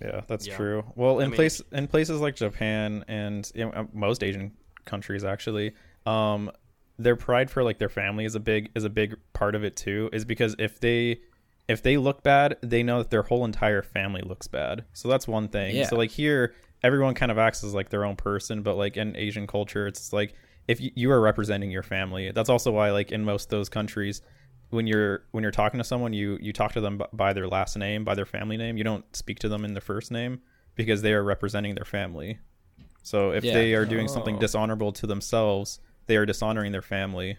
Yeah, 0.00 0.22
that's 0.26 0.46
Yeah. 0.46 0.56
true. 0.56 0.84
Well, 0.96 1.20
in 1.20 1.30
mean- 1.30 1.36
place 1.36 1.60
in 1.72 1.86
places 1.88 2.20
like 2.20 2.36
Japan 2.36 3.04
and 3.08 3.50
you 3.54 3.64
know, 3.66 3.70
uh, 3.72 3.84
most 3.92 4.22
Asian 4.22 4.52
countries 4.84 5.24
actually, 5.24 5.72
um, 6.06 6.50
their 6.98 7.16
pride 7.16 7.50
for 7.50 7.62
like 7.64 7.78
their 7.78 7.88
family 7.88 8.24
is 8.24 8.34
a 8.34 8.40
big 8.40 8.70
is 8.74 8.84
a 8.84 8.90
big 8.90 9.16
part 9.32 9.54
of 9.54 9.64
it 9.64 9.76
too. 9.76 10.10
Is 10.12 10.24
because 10.24 10.54
if 10.58 10.80
they 10.80 11.20
if 11.68 11.82
they 11.82 11.96
look 11.96 12.22
bad, 12.22 12.56
they 12.62 12.82
know 12.82 12.98
that 12.98 13.10
their 13.10 13.22
whole 13.22 13.44
entire 13.44 13.82
family 13.82 14.20
looks 14.22 14.46
bad. 14.46 14.84
So 14.92 15.08
that's 15.08 15.26
one 15.26 15.48
thing. 15.48 15.74
Yeah. 15.76 15.86
So 15.86 15.96
like 15.96 16.10
here, 16.10 16.54
everyone 16.82 17.14
kind 17.14 17.32
of 17.32 17.38
acts 17.38 17.64
as 17.64 17.72
like 17.74 17.88
their 17.88 18.04
own 18.04 18.16
person, 18.16 18.62
but 18.62 18.76
like 18.76 18.96
in 18.96 19.16
Asian 19.16 19.46
culture, 19.46 19.86
it's 19.86 20.12
like 20.12 20.34
if 20.68 20.80
you, 20.80 20.90
you 20.94 21.10
are 21.10 21.20
representing 21.20 21.70
your 21.70 21.82
family. 21.82 22.30
That's 22.32 22.48
also 22.50 22.70
why 22.70 22.90
like 22.90 23.12
in 23.12 23.24
most 23.24 23.44
of 23.44 23.50
those 23.50 23.68
countries, 23.68 24.20
when 24.74 24.86
you're 24.86 25.22
when 25.30 25.42
you're 25.42 25.50
talking 25.52 25.78
to 25.78 25.84
someone, 25.84 26.12
you 26.12 26.36
you 26.40 26.52
talk 26.52 26.72
to 26.72 26.80
them 26.80 27.00
by 27.12 27.32
their 27.32 27.46
last 27.48 27.76
name, 27.76 28.04
by 28.04 28.14
their 28.14 28.26
family 28.26 28.56
name. 28.56 28.76
You 28.76 28.84
don't 28.84 29.04
speak 29.16 29.38
to 29.40 29.48
them 29.48 29.64
in 29.64 29.72
their 29.74 29.80
first 29.80 30.10
name 30.10 30.40
because 30.74 31.02
they 31.02 31.12
are 31.12 31.22
representing 31.22 31.74
their 31.74 31.84
family. 31.84 32.38
So 33.02 33.30
if 33.32 33.44
Yeah. 33.44 33.54
they 33.54 33.74
are 33.74 33.86
doing 33.86 34.08
something 34.08 34.36
Oh. 34.36 34.40
dishonorable 34.40 34.92
to 34.92 35.06
themselves, 35.06 35.78
they 36.06 36.16
are 36.16 36.26
dishonoring 36.26 36.72
their 36.72 36.82
family. 36.82 37.38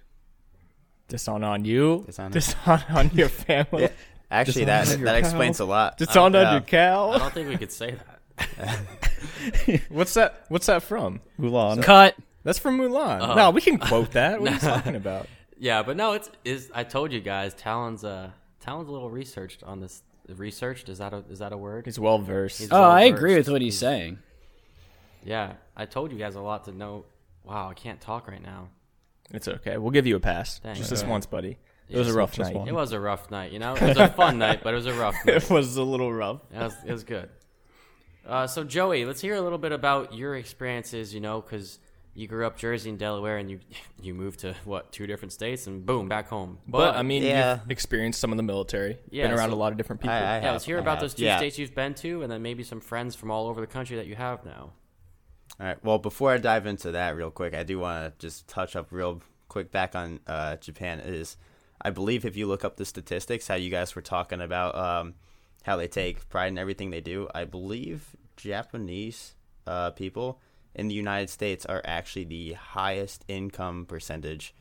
dishon 1.07 1.43
on 1.45 1.63
you 1.65 2.03
Dishonor. 2.07 2.31
dishon 2.35 2.95
on 2.95 3.11
your 3.13 3.29
family 3.47 3.83
Yeah. 3.83 3.89
Actually, 4.31 4.65
that 4.65 4.85
Dishonor 4.85 4.99
your 5.01 5.05
that 5.05 5.17
explains 5.17 5.59
a 5.59 5.65
lot. 5.65 5.99
dishon 5.99 6.17
on 6.33 6.35
uh, 6.35 6.51
your 6.53 6.61
cow. 6.61 7.11
I 7.11 7.13
cow 7.13 7.19
don't 7.19 7.33
think 7.33 7.47
we 7.49 7.57
could 7.57 7.71
say 7.71 7.95
that. 8.57 9.81
what's 9.89 10.13
that 10.15 10.45
what's 10.49 10.65
that 10.65 10.81
from 10.83 11.21
Mulan. 11.39 11.83
cut 11.83 12.15
oh. 12.17 12.23
That's 12.43 12.59
from 12.59 12.77
Mulan. 12.77 13.21
Oh. 13.27 13.33
no, 13.35 13.49
we 13.49 13.59
can 13.61 13.79
quote 13.79 14.11
that. 14.11 14.39
What 14.39 14.49
are 14.51 14.53
you 14.53 14.59
talking 14.75 14.95
about? 14.95 15.27
Yeah, 15.57 15.83
but 15.83 15.95
no, 15.97 16.13
it's 16.13 16.29
is. 16.43 16.69
I 16.73 16.83
told 16.83 17.11
you 17.13 17.21
guys, 17.21 17.53
Talon's 17.53 18.03
uh, 18.03 18.31
Talon's 18.59 18.89
a 18.89 18.91
little 18.91 19.09
researched 19.09 19.63
on 19.63 19.79
this. 19.79 20.03
Researched 20.27 20.89
is 20.89 20.97
that 20.97 21.13
a 21.13 21.23
is 21.29 21.39
that 21.39 21.53
a 21.53 21.57
word? 21.57 21.85
He's 21.85 21.99
well 21.99 22.17
versed. 22.19 22.67
Oh, 22.71 22.81
I 22.81 22.87
well-versed. 23.05 23.13
agree 23.17 23.35
with 23.35 23.49
what 23.49 23.61
he's 23.61 23.77
saying. 23.77 24.19
Yeah, 25.23 25.53
I 25.75 25.85
told 25.85 26.11
you 26.11 26.17
guys 26.17 26.35
a 26.35 26.41
lot 26.41 26.65
to 26.65 26.71
know. 26.71 27.05
Wow, 27.43 27.69
I 27.69 27.73
can't 27.73 28.01
talk 28.01 28.27
right 28.27 28.41
now. 28.41 28.69
It's 29.31 29.47
okay. 29.47 29.77
We'll 29.77 29.91
give 29.91 30.05
you 30.07 30.15
a 30.15 30.19
pass. 30.19 30.59
Thanks. 30.59 30.79
Just 30.79 30.89
this 30.91 31.01
Yeah. 31.03 31.09
once, 31.09 31.25
buddy. 31.25 31.51
It 31.51 31.57
Yeah, 31.93 31.99
was 31.99 32.07
a 32.09 32.13
rough 32.13 32.31
just 32.33 32.51
night. 32.51 32.59
one. 32.59 32.67
It 32.67 32.73
was 32.73 32.91
a 32.91 32.99
rough 32.99 33.29
night, 33.31 33.51
you 33.51 33.59
know. 33.59 33.75
It 33.75 33.81
was 33.81 33.97
a 33.97 34.07
fun 34.21 34.37
night, 34.39 34.61
but 34.63 34.73
it 34.73 34.77
was 34.77 34.85
a 34.87 34.93
rough 34.93 35.15
night. 35.25 35.35
It 35.43 35.49
was 35.49 35.77
a 35.77 35.83
little 35.83 36.11
rough. 36.11 36.41
It 36.51 36.57
was, 36.57 36.73
it 36.85 36.91
was 36.91 37.03
good. 37.03 37.29
Uh, 38.25 38.47
so 38.47 38.63
Joey, 38.63 39.05
let's 39.05 39.21
hear 39.21 39.35
a 39.35 39.41
little 39.41 39.59
bit 39.59 39.71
about 39.71 40.13
your 40.15 40.35
experiences. 40.35 41.13
You 41.13 41.19
know, 41.21 41.41
because 41.41 41.77
you 42.15 42.27
grew 42.27 42.47
up 42.47 42.57
Jersey 42.57 42.89
and 42.89 42.97
Delaware, 42.97 43.37
and 43.37 43.49
you 43.51 43.59
you 44.01 44.13
moved 44.13 44.39
to 44.39 44.55
what 44.63 44.91
two 44.91 45.05
different 45.05 45.31
states, 45.33 45.67
and 45.67 45.85
boom, 45.85 46.07
back 46.09 46.27
home. 46.29 46.57
But 46.67 46.95
I 46.95 47.03
mean, 47.03 47.21
Yeah. 47.23 47.59
you've 47.61 47.71
experienced 47.71 48.19
some 48.19 48.31
of 48.31 48.37
the 48.37 48.43
military. 48.43 48.97
Yeah, 49.11 49.27
been 49.27 49.37
around 49.37 49.49
so- 49.49 49.55
a 49.55 49.57
lot 49.59 49.71
of 49.71 49.77
different 49.77 50.01
people. 50.01 50.13
I, 50.15 50.17
I 50.17 50.21
yeah, 50.21 50.39
have, 50.41 50.51
let's 50.53 50.65
hear 50.65 50.77
I 50.77 50.81
about 50.81 50.91
have. 50.95 51.01
those 51.01 51.13
two 51.13 51.25
Yeah. 51.25 51.37
states 51.37 51.59
you've 51.59 51.75
been 51.75 51.93
to, 51.95 52.23
and 52.23 52.31
then 52.31 52.41
maybe 52.41 52.63
some 52.63 52.79
friends 52.81 53.15
from 53.15 53.29
all 53.31 53.47
over 53.47 53.61
the 53.61 53.67
country 53.67 53.97
that 53.97 54.07
you 54.07 54.15
have 54.15 54.43
now. 54.45 54.71
All 55.59 55.65
right. 55.67 55.83
Well, 55.83 55.99
before 55.99 56.31
I 56.31 56.37
dive 56.37 56.65
into 56.65 56.91
that 56.91 57.15
real 57.15 57.31
quick, 57.31 57.53
I 57.53 57.63
do 57.63 57.79
want 57.79 58.19
to 58.19 58.25
just 58.27 58.47
touch 58.47 58.75
up 58.75 58.87
real 58.91 59.21
quick 59.47 59.71
back 59.71 59.95
on 59.95 60.19
uh, 60.27 60.55
Japan. 60.57 60.99
Is 60.99 61.37
I 61.81 61.91
believe 61.91 62.25
if 62.25 62.35
you 62.35 62.47
look 62.47 62.65
up 62.65 62.77
the 62.77 62.85
statistics, 62.85 63.47
how 63.47 63.55
you 63.55 63.69
guys 63.69 63.95
were 63.95 64.01
talking 64.01 64.41
about 64.41 64.75
um, 64.75 65.13
how 65.63 65.75
they 65.77 65.87
take 65.87 66.27
pride 66.29 66.47
in 66.47 66.57
everything 66.57 66.89
they 66.91 66.99
do, 67.01 67.27
I 67.35 67.45
believe 67.45 68.15
Japanese 68.37 69.35
uh, 69.67 69.91
people 69.91 70.39
in 70.75 70.87
the 70.87 70.95
United 70.95 71.29
States 71.29 71.65
are 71.65 71.81
actually 71.85 72.25
the 72.25 72.53
highest 72.53 73.25
income 73.27 73.85
percentage 73.85 74.53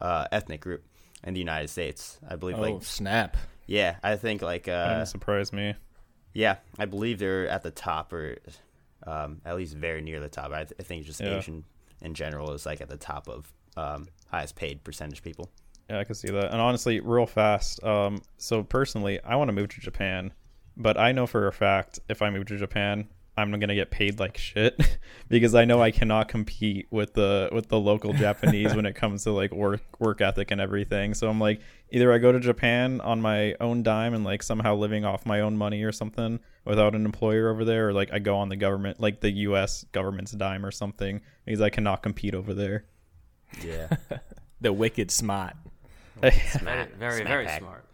uh, 0.00 0.26
ethnic 0.32 0.60
group 0.60 0.84
in 1.24 1.34
the 1.34 1.40
United 1.40 1.68
States. 1.68 2.18
I 2.28 2.36
believe, 2.36 2.58
oh 2.58 2.62
like, 2.62 2.82
snap! 2.82 3.36
yeah, 3.66 3.96
I 4.02 4.16
think 4.16 4.42
like 4.42 4.64
That 4.64 4.86
uh, 4.90 4.94
didn't 4.94 5.06
surprise 5.08 5.52
me. 5.52 5.74
yeah, 6.34 6.56
I 6.78 6.86
believe 6.86 7.18
they're 7.18 7.48
at 7.48 7.62
the 7.62 7.70
top, 7.70 8.12
or 8.12 8.36
um, 9.06 9.40
at 9.44 9.56
least 9.56 9.74
very 9.76 10.00
near 10.02 10.20
the 10.20 10.28
top. 10.28 10.52
I, 10.52 10.64
th- 10.64 10.74
I 10.78 10.82
think 10.82 11.04
just 11.06 11.20
Yeah. 11.20 11.38
Asian 11.38 11.64
in 12.02 12.14
general 12.14 12.52
is 12.52 12.66
like 12.66 12.80
at 12.80 12.88
the 12.88 12.96
top 12.96 13.28
of 13.28 13.52
um, 13.76 14.08
highest 14.30 14.56
paid 14.56 14.82
percentage 14.84 15.22
people. 15.22 15.50
Yeah, 15.88 15.98
I 15.98 16.04
can 16.04 16.14
see 16.14 16.30
that. 16.30 16.52
And 16.52 16.60
honestly, 16.60 17.00
real 17.00 17.26
fast. 17.26 17.82
Um, 17.84 18.22
so 18.38 18.62
personally, 18.62 19.20
I 19.24 19.36
want 19.36 19.48
to 19.48 19.52
move 19.52 19.68
to 19.70 19.80
Japan, 19.80 20.32
but 20.76 20.96
I 20.96 21.12
know 21.12 21.26
for 21.26 21.46
a 21.48 21.52
fact 21.52 21.98
if 22.08 22.22
I 22.22 22.30
move 22.30 22.46
to 22.46 22.56
Japan, 22.56 23.08
I'm 23.40 23.50
gonna 23.58 23.74
get 23.74 23.90
paid 23.90 24.18
like 24.20 24.36
shit 24.38 24.78
because 25.28 25.54
I 25.54 25.64
know 25.64 25.82
I 25.82 25.90
cannot 25.90 26.28
compete 26.28 26.86
with 26.90 27.14
the 27.14 27.48
with 27.52 27.68
the 27.68 27.78
local 27.80 28.12
Japanese 28.12 28.74
when 28.74 28.86
it 28.86 28.94
comes 28.94 29.24
to 29.24 29.32
like 29.32 29.52
work 29.52 29.82
work 29.98 30.20
ethic 30.20 30.50
and 30.50 30.60
everything. 30.60 31.14
So 31.14 31.28
I'm 31.28 31.40
like, 31.40 31.60
either 31.90 32.12
I 32.12 32.18
go 32.18 32.30
to 32.32 32.40
Japan 32.40 33.00
on 33.00 33.20
my 33.20 33.54
own 33.60 33.82
dime 33.82 34.14
and 34.14 34.24
like 34.24 34.42
somehow 34.42 34.74
living 34.76 35.04
off 35.04 35.26
my 35.26 35.40
own 35.40 35.56
money 35.56 35.82
or 35.82 35.92
something 35.92 36.40
without 36.64 36.94
an 36.94 37.04
employer 37.04 37.48
over 37.50 37.64
there, 37.64 37.88
or 37.88 37.92
like 37.92 38.12
I 38.12 38.18
go 38.18 38.36
on 38.36 38.48
the 38.48 38.56
government 38.56 39.00
like 39.00 39.20
the 39.20 39.30
U.S. 39.30 39.84
government's 39.92 40.32
dime 40.32 40.64
or 40.64 40.70
something 40.70 41.20
because 41.44 41.60
I 41.60 41.70
cannot 41.70 42.02
compete 42.02 42.34
over 42.34 42.54
there. 42.54 42.84
Yeah. 43.64 43.88
The 44.62 44.74
wicked 44.74 45.10
smart. 45.10 45.54
Very, 46.20 46.34
Smack- 46.34 46.92
very, 46.98 47.14
smack 47.20 47.26
very 47.28 47.46
pack. 47.46 47.60
smart. 47.60 47.84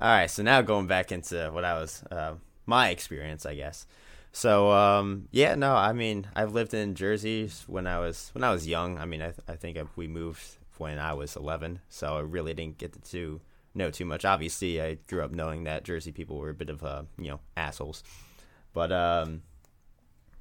All 0.00 0.08
right, 0.08 0.30
so 0.30 0.44
now 0.44 0.62
going 0.62 0.86
back 0.86 1.10
into 1.10 1.50
what 1.52 1.64
I 1.64 1.74
was, 1.80 2.00
uh, 2.12 2.34
my 2.64 2.90
experience, 2.90 3.44
I 3.44 3.56
guess. 3.56 3.86
So 4.36 4.70
um, 4.70 5.28
yeah, 5.30 5.54
no, 5.54 5.74
I 5.74 5.94
mean, 5.94 6.26
I've 6.36 6.52
lived 6.52 6.74
in 6.74 6.94
Jersey 6.94 7.50
when 7.66 7.86
I 7.86 7.98
was 8.00 8.28
when 8.34 8.44
I 8.44 8.50
was 8.50 8.68
young. 8.68 8.98
I 8.98 9.06
mean, 9.06 9.22
I, 9.22 9.30
th- 9.30 9.48
I 9.48 9.56
think 9.56 9.78
we 9.96 10.08
moved 10.08 10.58
when 10.76 10.98
I 10.98 11.14
was 11.14 11.36
11, 11.36 11.80
so 11.88 12.18
I 12.18 12.20
really 12.20 12.52
didn't 12.52 12.76
get 12.76 13.02
to 13.02 13.40
know 13.74 13.90
too 13.90 14.04
much. 14.04 14.26
Obviously, 14.26 14.78
I 14.78 14.98
grew 15.08 15.24
up 15.24 15.30
knowing 15.30 15.64
that 15.64 15.84
Jersey 15.84 16.12
people 16.12 16.36
were 16.36 16.50
a 16.50 16.54
bit 16.54 16.68
of 16.68 16.84
uh, 16.84 17.04
you 17.16 17.30
know 17.30 17.40
assholes, 17.56 18.04
but 18.74 18.92
um, 18.92 19.40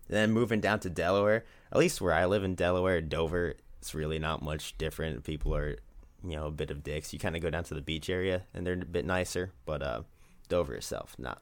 then 0.10 0.34
moving 0.34 0.60
down 0.60 0.82
to 0.82 0.90
Delaware, 0.90 1.46
at 1.72 1.78
least 1.78 2.02
where 2.02 2.14
I 2.14 2.26
live 2.26 2.44
in 2.44 2.54
Delaware, 2.54 3.00
Dover, 3.00 3.54
it's 3.80 3.96
really 3.96 4.20
not 4.20 4.42
much 4.42 4.78
different. 4.78 5.24
People 5.24 5.56
are 5.56 5.78
you 6.22 6.36
know 6.36 6.48
a 6.48 6.52
bit 6.52 6.70
of 6.70 6.84
dicks. 6.84 7.14
You 7.14 7.20
kind 7.20 7.38
of 7.38 7.42
go 7.42 7.50
down 7.50 7.64
to 7.64 7.74
the 7.74 7.82
beach 7.82 8.10
area 8.10 8.42
and 8.54 8.68
they're 8.68 8.74
a 8.74 8.86
bit 8.86 9.06
nicer, 9.06 9.54
but 9.66 9.82
uh, 9.82 10.02
Dover 10.50 10.76
itself 10.76 11.16
not 11.18 11.42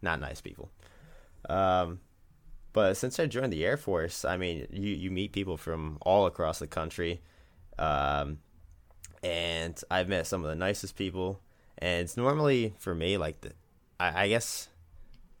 not 0.00 0.20
nice 0.20 0.40
people. 0.40 0.70
Um, 1.48 2.00
but 2.72 2.96
since 2.96 3.18
I 3.18 3.26
joined 3.26 3.52
the 3.52 3.64
Air 3.64 3.76
Force, 3.76 4.24
I 4.24 4.36
mean, 4.36 4.66
you 4.70 4.90
you 4.90 5.10
meet 5.10 5.32
people 5.32 5.56
from 5.56 5.98
all 6.02 6.26
across 6.26 6.58
the 6.58 6.66
country, 6.66 7.22
um, 7.78 8.38
and 9.22 9.80
I've 9.90 10.08
met 10.08 10.26
some 10.26 10.44
of 10.44 10.50
the 10.50 10.56
nicest 10.56 10.96
people. 10.96 11.40
And 11.78 12.02
it's 12.02 12.16
normally 12.16 12.74
for 12.78 12.94
me 12.94 13.18
like 13.18 13.42
the, 13.42 13.52
I, 14.00 14.24
I 14.24 14.28
guess 14.28 14.68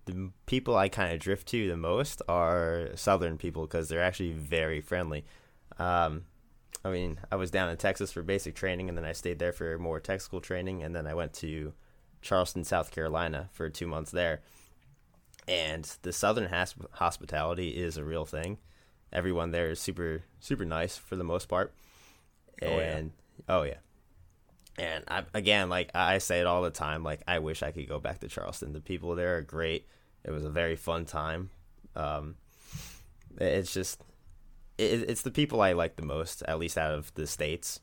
the 0.04 0.30
people 0.46 0.76
I 0.76 0.88
kind 0.88 1.12
of 1.12 1.20
drift 1.20 1.48
to 1.48 1.68
the 1.68 1.76
most 1.76 2.22
are 2.28 2.90
Southern 2.94 3.38
people 3.38 3.62
because 3.66 3.88
they're 3.88 4.02
actually 4.02 4.32
very 4.32 4.80
friendly. 4.80 5.24
Um, 5.78 6.24
I 6.84 6.90
mean, 6.90 7.18
I 7.32 7.36
was 7.36 7.50
down 7.50 7.68
in 7.68 7.76
Texas 7.76 8.12
for 8.12 8.22
basic 8.22 8.54
training, 8.54 8.88
and 8.88 8.96
then 8.96 9.04
I 9.04 9.12
stayed 9.12 9.38
there 9.38 9.52
for 9.52 9.76
more 9.78 9.98
technical 9.98 10.40
training, 10.40 10.82
and 10.82 10.94
then 10.94 11.06
I 11.06 11.14
went 11.14 11.32
to 11.34 11.72
Charleston, 12.22 12.64
South 12.64 12.92
Carolina, 12.92 13.48
for 13.52 13.68
two 13.68 13.86
months 13.88 14.12
there. 14.12 14.42
And 15.48 15.84
the 16.02 16.12
Southern 16.12 16.48
hosp- 16.48 16.90
hospitality 16.92 17.70
is 17.70 17.96
a 17.96 18.04
real 18.04 18.26
thing. 18.26 18.58
Everyone 19.12 19.52
there 19.52 19.70
is 19.70 19.80
super, 19.80 20.24
super 20.40 20.64
nice 20.64 20.96
for 20.96 21.14
the 21.16 21.24
most 21.24 21.48
part. 21.48 21.72
Oh, 22.62 22.66
yeah. 22.66 22.96
And 22.96 23.12
oh 23.48 23.62
yeah, 23.62 23.76
and 24.78 25.04
I, 25.08 25.24
again, 25.34 25.68
like 25.68 25.90
I 25.94 26.18
say 26.18 26.40
it 26.40 26.46
all 26.46 26.62
the 26.62 26.70
time, 26.70 27.02
like 27.02 27.20
I 27.26 27.38
wish 27.38 27.62
I 27.62 27.70
could 27.70 27.88
go 27.88 27.98
back 27.98 28.20
to 28.20 28.28
Charleston. 28.28 28.72
The 28.72 28.80
people 28.80 29.14
there 29.14 29.36
are 29.36 29.42
great. 29.42 29.86
It 30.24 30.30
was 30.30 30.44
a 30.44 30.50
very 30.50 30.76
fun 30.76 31.06
time. 31.06 31.50
Um, 31.94 32.36
it's 33.38 33.72
just 33.72 34.02
it, 34.76 35.08
it's 35.08 35.22
the 35.22 35.30
people 35.30 35.62
I 35.62 35.72
like 35.72 35.96
the 35.96 36.04
most, 36.04 36.42
at 36.42 36.58
least 36.58 36.76
out 36.76 36.92
of 36.92 37.14
the 37.14 37.26
states. 37.26 37.80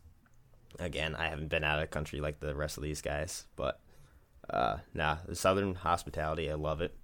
Again, 0.79 1.15
I 1.15 1.27
haven't 1.27 1.49
been 1.49 1.63
out 1.63 1.81
of 1.81 1.89
country 1.91 2.19
like 2.19 2.39
the 2.39 2.55
rest 2.55 2.77
of 2.77 2.83
these 2.83 3.01
guys, 3.01 3.45
but 3.55 3.79
uh, 4.49 4.77
nah, 4.93 5.17
the 5.27 5.35
Southern 5.35 5.75
hospitality, 5.75 6.49
I 6.49 6.55
love 6.55 6.81
it. 6.81 6.95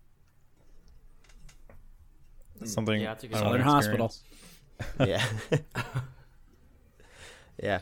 Something 2.64 3.02
Yeah, 3.02 3.14
it's 3.14 3.24
a 3.24 3.28
good 3.28 3.38
I 3.38 3.42
wanna 3.44 3.64
Southern 3.64 3.68
Hospital. 3.68 4.14
Yeah, 5.00 5.26
yeah. 7.62 7.80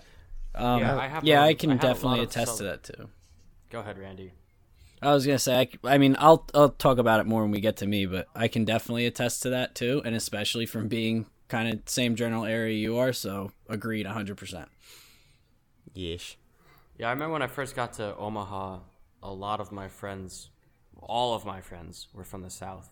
Um, 0.55 0.79
Yeah, 0.81 0.87
yeah, 0.87 0.95
I 0.95 1.03
I, 1.03 1.07
have, 1.07 1.23
um, 1.23 1.55
can 1.55 1.69
I 1.69 1.73
have 1.73 1.83
a 1.83 1.85
lot 1.85 1.93
definitely 1.93 2.19
attest 2.21 2.47
South- 2.47 2.57
to 2.57 2.63
that 2.63 2.83
too. 2.83 3.09
Go 3.69 3.79
ahead, 3.81 3.97
Randy. 3.99 4.31
I 5.01 5.13
was 5.13 5.25
gonna 5.27 5.37
say, 5.37 5.59
I, 5.59 5.93
I 5.93 5.97
mean, 5.99 6.15
I'll 6.17 6.47
I'll 6.55 6.69
talk 6.69 6.97
about 6.97 7.19
it 7.19 7.27
more 7.27 7.43
when 7.43 7.51
we 7.51 7.59
get 7.59 7.77
to 7.77 7.85
me, 7.87 8.05
but 8.07 8.27
I 8.33 8.47
can 8.47 8.65
definitely 8.65 9.05
attest 9.05 9.43
to 9.43 9.49
that 9.51 9.75
too, 9.75 10.01
and 10.05 10.15
especially 10.15 10.65
from 10.65 10.87
being 10.87 11.27
kind 11.49 11.71
of 11.71 11.87
same 11.87 12.15
general 12.15 12.45
area 12.45 12.75
you 12.75 12.97
are. 12.97 13.13
So 13.13 13.51
agreed, 13.69 14.07
hundred 14.07 14.37
percent. 14.37 14.69
Yeesh. 15.95 16.35
Yeah, 16.97 17.07
I 17.07 17.11
remember 17.11 17.33
when 17.33 17.41
I 17.43 17.47
first 17.47 17.75
got 17.75 17.93
to 17.93 18.15
Omaha, 18.15 18.79
a 19.21 19.31
lot 19.31 19.59
of 19.59 19.71
my 19.71 19.87
friends, 19.87 20.49
all 20.99 21.35
of 21.35 21.45
my 21.45 21.61
friends 21.61 22.07
were 22.13 22.23
from 22.23 22.41
the 22.41 22.49
South. 22.49 22.89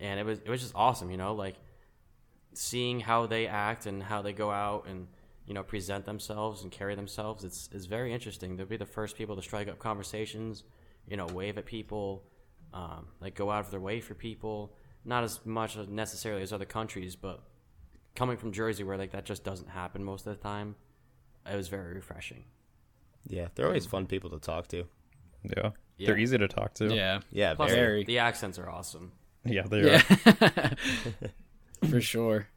And 0.00 0.20
it 0.20 0.26
was 0.26 0.40
it 0.40 0.48
was 0.48 0.60
just 0.60 0.74
awesome, 0.74 1.10
you 1.10 1.16
know, 1.16 1.34
like 1.34 1.56
seeing 2.52 3.00
how 3.00 3.26
they 3.26 3.46
act 3.46 3.86
and 3.86 4.02
how 4.02 4.22
they 4.22 4.32
go 4.32 4.50
out 4.50 4.86
and, 4.88 5.08
you 5.46 5.54
know, 5.54 5.62
present 5.62 6.04
themselves 6.04 6.62
and 6.62 6.70
carry 6.70 6.94
themselves. 6.94 7.44
It's 7.44 7.68
it's 7.72 7.86
very 7.86 8.12
interesting. 8.12 8.56
They'll 8.56 8.66
be 8.66 8.76
the 8.76 8.86
first 8.86 9.16
people 9.16 9.36
to 9.36 9.42
strike 9.42 9.68
up 9.68 9.78
conversations, 9.78 10.64
you 11.06 11.16
know, 11.16 11.26
wave 11.26 11.58
at 11.58 11.66
people, 11.66 12.24
um, 12.74 13.06
like 13.20 13.34
go 13.34 13.50
out 13.50 13.64
of 13.64 13.70
their 13.70 13.80
way 13.80 14.00
for 14.00 14.14
people. 14.14 14.74
Not 15.04 15.22
as 15.22 15.40
much 15.46 15.76
necessarily 15.76 16.42
as 16.42 16.52
other 16.52 16.64
countries, 16.64 17.14
but 17.14 17.42
coming 18.16 18.36
from 18.36 18.50
Jersey 18.50 18.82
where 18.82 18.98
like 18.98 19.12
that 19.12 19.24
just 19.24 19.44
doesn't 19.44 19.68
happen 19.68 20.02
most 20.02 20.26
of 20.26 20.36
the 20.36 20.42
time, 20.42 20.74
it 21.50 21.54
was 21.54 21.68
very 21.68 21.94
refreshing. 21.94 22.44
Yeah, 23.28 23.48
they're 23.54 23.66
always 23.66 23.86
fun 23.86 24.06
people 24.06 24.30
to 24.30 24.38
talk 24.38 24.68
to. 24.68 24.84
Yeah. 25.44 25.70
Yeah. 25.96 26.06
They're 26.08 26.18
easy 26.18 26.38
to 26.38 26.48
talk 26.48 26.74
to. 26.74 26.94
Yeah, 26.94 27.20
Yeah, 27.30 27.54
Plus, 27.54 27.70
very. 27.70 27.80
Very. 27.80 28.04
the 28.04 28.18
accents 28.18 28.58
are 28.58 28.68
awesome. 28.68 29.12
Yeah, 29.48 29.62
they 29.68 29.82
yeah, 29.82 30.02
are. 30.06 30.70
for 31.88 32.00
sure. 32.00 32.48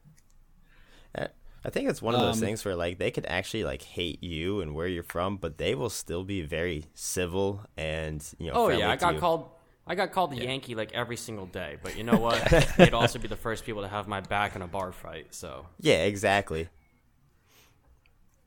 I 1.62 1.68
think 1.68 1.90
it's 1.90 2.00
one 2.00 2.14
of 2.14 2.20
those 2.20 2.36
Um, 2.36 2.40
things 2.40 2.64
where 2.64 2.74
like 2.74 2.98
they 2.98 3.10
could 3.10 3.26
actually 3.26 3.64
like 3.64 3.82
hate 3.82 4.22
you 4.22 4.60
and 4.62 4.74
where 4.74 4.86
you're 4.86 5.02
from, 5.02 5.36
but 5.36 5.58
they 5.58 5.74
will 5.74 5.90
still 5.90 6.24
be 6.24 6.40
very 6.40 6.86
civil 6.94 7.66
and 7.76 8.24
you 8.38 8.46
know. 8.46 8.54
Oh 8.54 8.68
yeah, 8.70 8.90
I 8.90 8.96
got 8.96 9.14
you. 9.14 9.20
called. 9.20 9.50
I 9.86 9.94
got 9.94 10.12
called 10.12 10.30
the 10.30 10.36
Yankee 10.38 10.74
like 10.74 10.92
every 10.92 11.16
single 11.16 11.46
day. 11.46 11.76
But 11.82 11.96
you 11.96 12.04
know 12.08 12.18
what? 12.18 12.42
They'd 12.78 12.94
also 12.94 13.18
be 13.18 13.28
the 13.28 13.36
first 13.36 13.64
people 13.64 13.82
to 13.82 13.88
have 13.88 14.08
my 14.08 14.20
back 14.20 14.56
in 14.56 14.62
a 14.62 14.68
bar 14.68 14.92
fight. 14.92 15.34
So 15.34 15.66
Yeah, 15.78 16.04
exactly. 16.04 16.68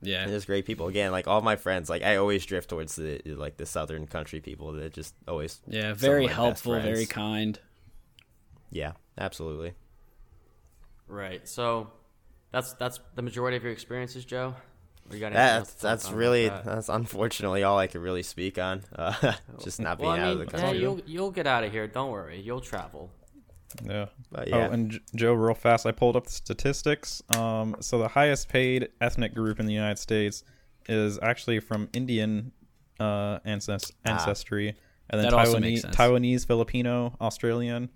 Yeah, 0.02 0.24
And 0.24 0.32
there's 0.34 0.46
great 0.46 0.66
people. 0.66 0.88
Again, 0.88 1.12
like 1.12 1.28
all 1.28 1.42
my 1.42 1.56
friends, 1.56 1.90
like 1.90 2.02
I 2.04 2.18
always 2.18 2.46
drift 2.46 2.70
towards 2.70 2.96
the 2.96 3.22
like 3.26 3.56
the 3.58 3.66
southern 3.66 4.06
country 4.06 4.42
people 4.42 4.74
that 4.74 4.92
just 4.94 5.16
always. 5.28 5.62
yeah, 5.68 5.94
very 5.94 6.26
my 6.26 6.34
helpful, 6.34 6.74
very 6.80 7.06
kind. 7.06 7.60
Yeah, 8.74 8.94
absolutely. 9.18 9.74
right. 11.08 11.48
So 11.48 11.92
That's 12.52 12.74
that's 12.74 13.00
the 13.16 13.22
majority 13.22 13.58
of 13.58 13.64
your 13.64 13.72
experiences, 13.72 14.26
Joe. 14.26 14.56
Or 15.10 15.16
you 15.16 15.20
got 15.20 15.28
anything 15.34 15.36
That's 15.36 15.74
that's 15.76 16.12
really 16.12 16.48
that? 16.50 16.66
that's 16.66 16.90
unfortunately 16.90 17.64
all 17.64 17.78
I 17.78 17.88
could 17.88 18.02
really 18.02 18.24
speak 18.24 18.58
on. 18.58 18.84
Uh, 18.96 19.34
just 19.64 19.80
not 19.80 19.98
being 19.98 20.10
Well, 20.10 20.18
I 20.20 20.22
out 20.24 20.38
mean, 20.38 20.42
of 20.46 20.52
the 20.52 20.58
yeah, 20.58 20.64
country. 20.64 20.82
you'll 20.82 21.02
you'll 21.06 21.32
get 21.32 21.46
out 21.48 21.64
of 21.64 21.72
here. 21.72 21.88
Don't 21.88 22.12
worry. 22.12 22.40
You'll 22.42 22.62
travel. 22.62 23.10
Yeah. 23.84 24.06
But 24.32 24.52
Oh, 24.54 24.58
yeah. 24.58 24.72
and 24.74 24.92
J- 24.92 25.00
Joe, 25.16 25.34
real 25.34 25.56
fast, 25.56 25.86
I 25.86 25.92
pulled 25.92 26.16
up 26.16 26.26
the 26.26 26.32
statistics. 26.32 27.22
Um, 27.36 27.76
so 27.80 27.98
the 27.98 28.08
highest 28.10 28.50
paid 28.50 28.90
ethnic 29.02 29.34
group 29.34 29.60
in 29.60 29.66
the 29.66 29.74
United 29.74 29.98
States 30.00 30.44
is 30.88 31.18
actually 31.22 31.60
from 31.60 31.90
Indian 31.94 32.52
uh, 33.00 33.40
ancest- 33.46 33.94
ancestry, 34.06 34.76
and 35.10 35.20
then 35.20 35.24
That 35.32 35.34
also 35.34 35.60
makes 35.60 35.80
Taiwanese, 35.80 35.82
sense. 35.82 35.96
Taiwanese, 35.96 36.46
Filipino, 36.48 37.18
Australian. 37.20 37.90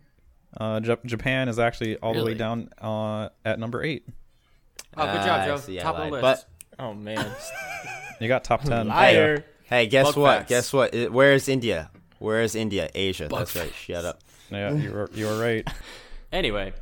Uh, 0.56 0.80
Jap- 0.80 1.06
Japan 1.06 1.50
is 1.50 1.60
actually 1.60 1.98
all 1.98 2.14
the 2.14 2.24
way 2.24 2.34
down 2.34 2.70
uh, 2.82 3.30
at 3.46 3.60
number 3.60 3.84
eight. 3.84 4.06
Oh, 4.96 5.06
good 5.06 5.22
Ah, 5.22 5.26
job, 5.26 5.40
I 5.42 5.46
Joe. 5.48 5.58
see, 5.58 5.78
Top 5.80 5.96
of 5.98 6.06
the 6.06 6.12
lied. 6.12 6.24
list. 6.24 6.46
Oh 6.80 6.94
man, 6.94 7.32
You 8.20 8.28
got 8.28 8.44
top 8.44 8.62
ten. 8.64 8.88
liar. 8.88 9.44
Hey, 9.64 9.88
guess 9.88 10.08
Bug 10.08 10.18
what? 10.18 10.38
facts. 10.40 10.50
Guess 10.50 10.74
what? 10.74 10.96
I- 10.96 11.08
Where 11.08 11.34
is 11.34 11.48
India? 11.50 11.92
Where 12.20 12.42
is 12.42 12.56
India? 12.56 12.90
Asia. 12.96 13.28
That's 13.30 13.56
right. 13.56 13.72
Shut 13.76 14.06
up. 14.06 14.22
Yeah, 14.50 14.74
you 14.74 14.92
were 14.92 15.10
you 15.14 15.28
were 15.28 15.40
right. 15.40 15.68
Anyway, 16.32 16.74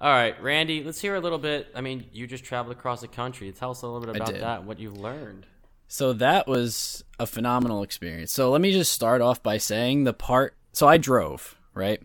all 0.00 0.10
right, 0.10 0.40
Randy. 0.42 0.82
Let's 0.82 1.00
hear 1.00 1.14
a 1.14 1.20
little 1.20 1.38
bit. 1.38 1.68
I 1.74 1.80
mean, 1.82 2.06
you 2.12 2.26
just 2.26 2.42
traveled 2.44 2.76
across 2.76 3.00
the 3.00 3.06
country. 3.08 3.52
Tell 3.52 3.70
us 3.70 3.82
a 3.82 3.86
little 3.86 4.00
bit 4.00 4.16
about 4.16 4.32
did. 4.32 4.42
that. 4.42 4.64
What 4.64 4.80
you've 4.80 4.96
learned. 4.98 5.46
So 5.86 6.12
that 6.14 6.48
was 6.48 7.04
a 7.20 7.26
phenomenal 7.26 7.82
experience. 7.84 8.32
So 8.32 8.50
let 8.50 8.60
me 8.60 8.72
just 8.72 8.92
start 8.92 9.20
off 9.20 9.40
by 9.42 9.58
saying 9.58 10.02
the 10.04 10.12
part. 10.12 10.56
So 10.72 10.88
I 10.88 10.96
drove, 10.98 11.56
right? 11.74 12.02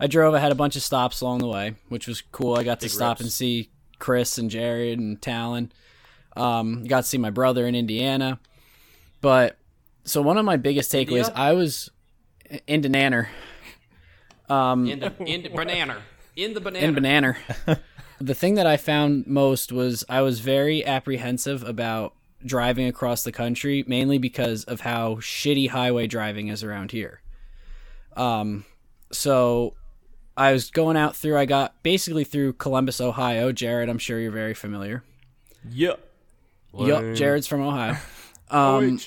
I 0.00 0.06
drove. 0.06 0.34
I 0.34 0.38
had 0.40 0.52
a 0.52 0.56
bunch 0.56 0.76
of 0.76 0.82
stops 0.82 1.20
along 1.20 1.38
the 1.38 1.48
way, 1.48 1.74
which 1.88 2.06
was 2.06 2.22
cool. 2.32 2.56
I 2.56 2.64
got 2.64 2.80
to 2.80 2.88
stop 2.88 3.18
rips. 3.18 3.20
and 3.22 3.32
see 3.32 3.70
Chris 3.98 4.38
and 4.38 4.50
Jared 4.50 4.98
and 4.98 5.20
Talon. 5.20 5.72
Um, 6.36 6.84
got 6.84 7.02
to 7.02 7.08
see 7.08 7.18
my 7.18 7.30
brother 7.30 7.66
in 7.66 7.74
Indiana. 7.74 8.40
But 9.20 9.58
so 10.04 10.20
one 10.22 10.38
of 10.38 10.44
my 10.44 10.56
biggest 10.56 10.90
takeaways, 10.90 11.28
India? 11.28 11.32
I 11.34 11.52
was 11.52 11.90
into 12.66 12.88
Nanner. 12.88 13.28
Um, 14.48 14.86
In 14.86 15.00
the 15.00 15.12
in 15.24 15.42
the 15.42 15.48
banana. 15.48 16.02
In 16.36 16.54
the 16.54 16.60
banana. 16.60 16.86
in 16.86 16.94
banana. 16.94 17.36
the 18.20 18.34
thing 18.34 18.54
that 18.54 18.66
I 18.66 18.76
found 18.76 19.26
most 19.26 19.72
was 19.72 20.04
I 20.08 20.22
was 20.22 20.40
very 20.40 20.84
apprehensive 20.84 21.62
about 21.62 22.14
driving 22.44 22.86
across 22.86 23.22
the 23.22 23.32
country, 23.32 23.84
mainly 23.86 24.18
because 24.18 24.64
of 24.64 24.80
how 24.80 25.16
shitty 25.16 25.68
highway 25.68 26.06
driving 26.06 26.48
is 26.48 26.64
around 26.64 26.90
here. 26.90 27.20
Um, 28.16 28.64
so 29.12 29.74
I 30.36 30.52
was 30.52 30.70
going 30.70 30.96
out 30.96 31.14
through. 31.16 31.38
I 31.38 31.44
got 31.44 31.82
basically 31.82 32.24
through 32.24 32.54
Columbus, 32.54 33.00
Ohio. 33.00 33.52
Jared, 33.52 33.88
I'm 33.88 33.98
sure 33.98 34.18
you're 34.18 34.32
very 34.32 34.54
familiar. 34.54 35.02
Yeah. 35.68 35.94
Yep, 36.74 37.16
Jared's 37.16 37.46
from 37.46 37.62
Ohio. 37.62 37.96
Um, 38.50 38.98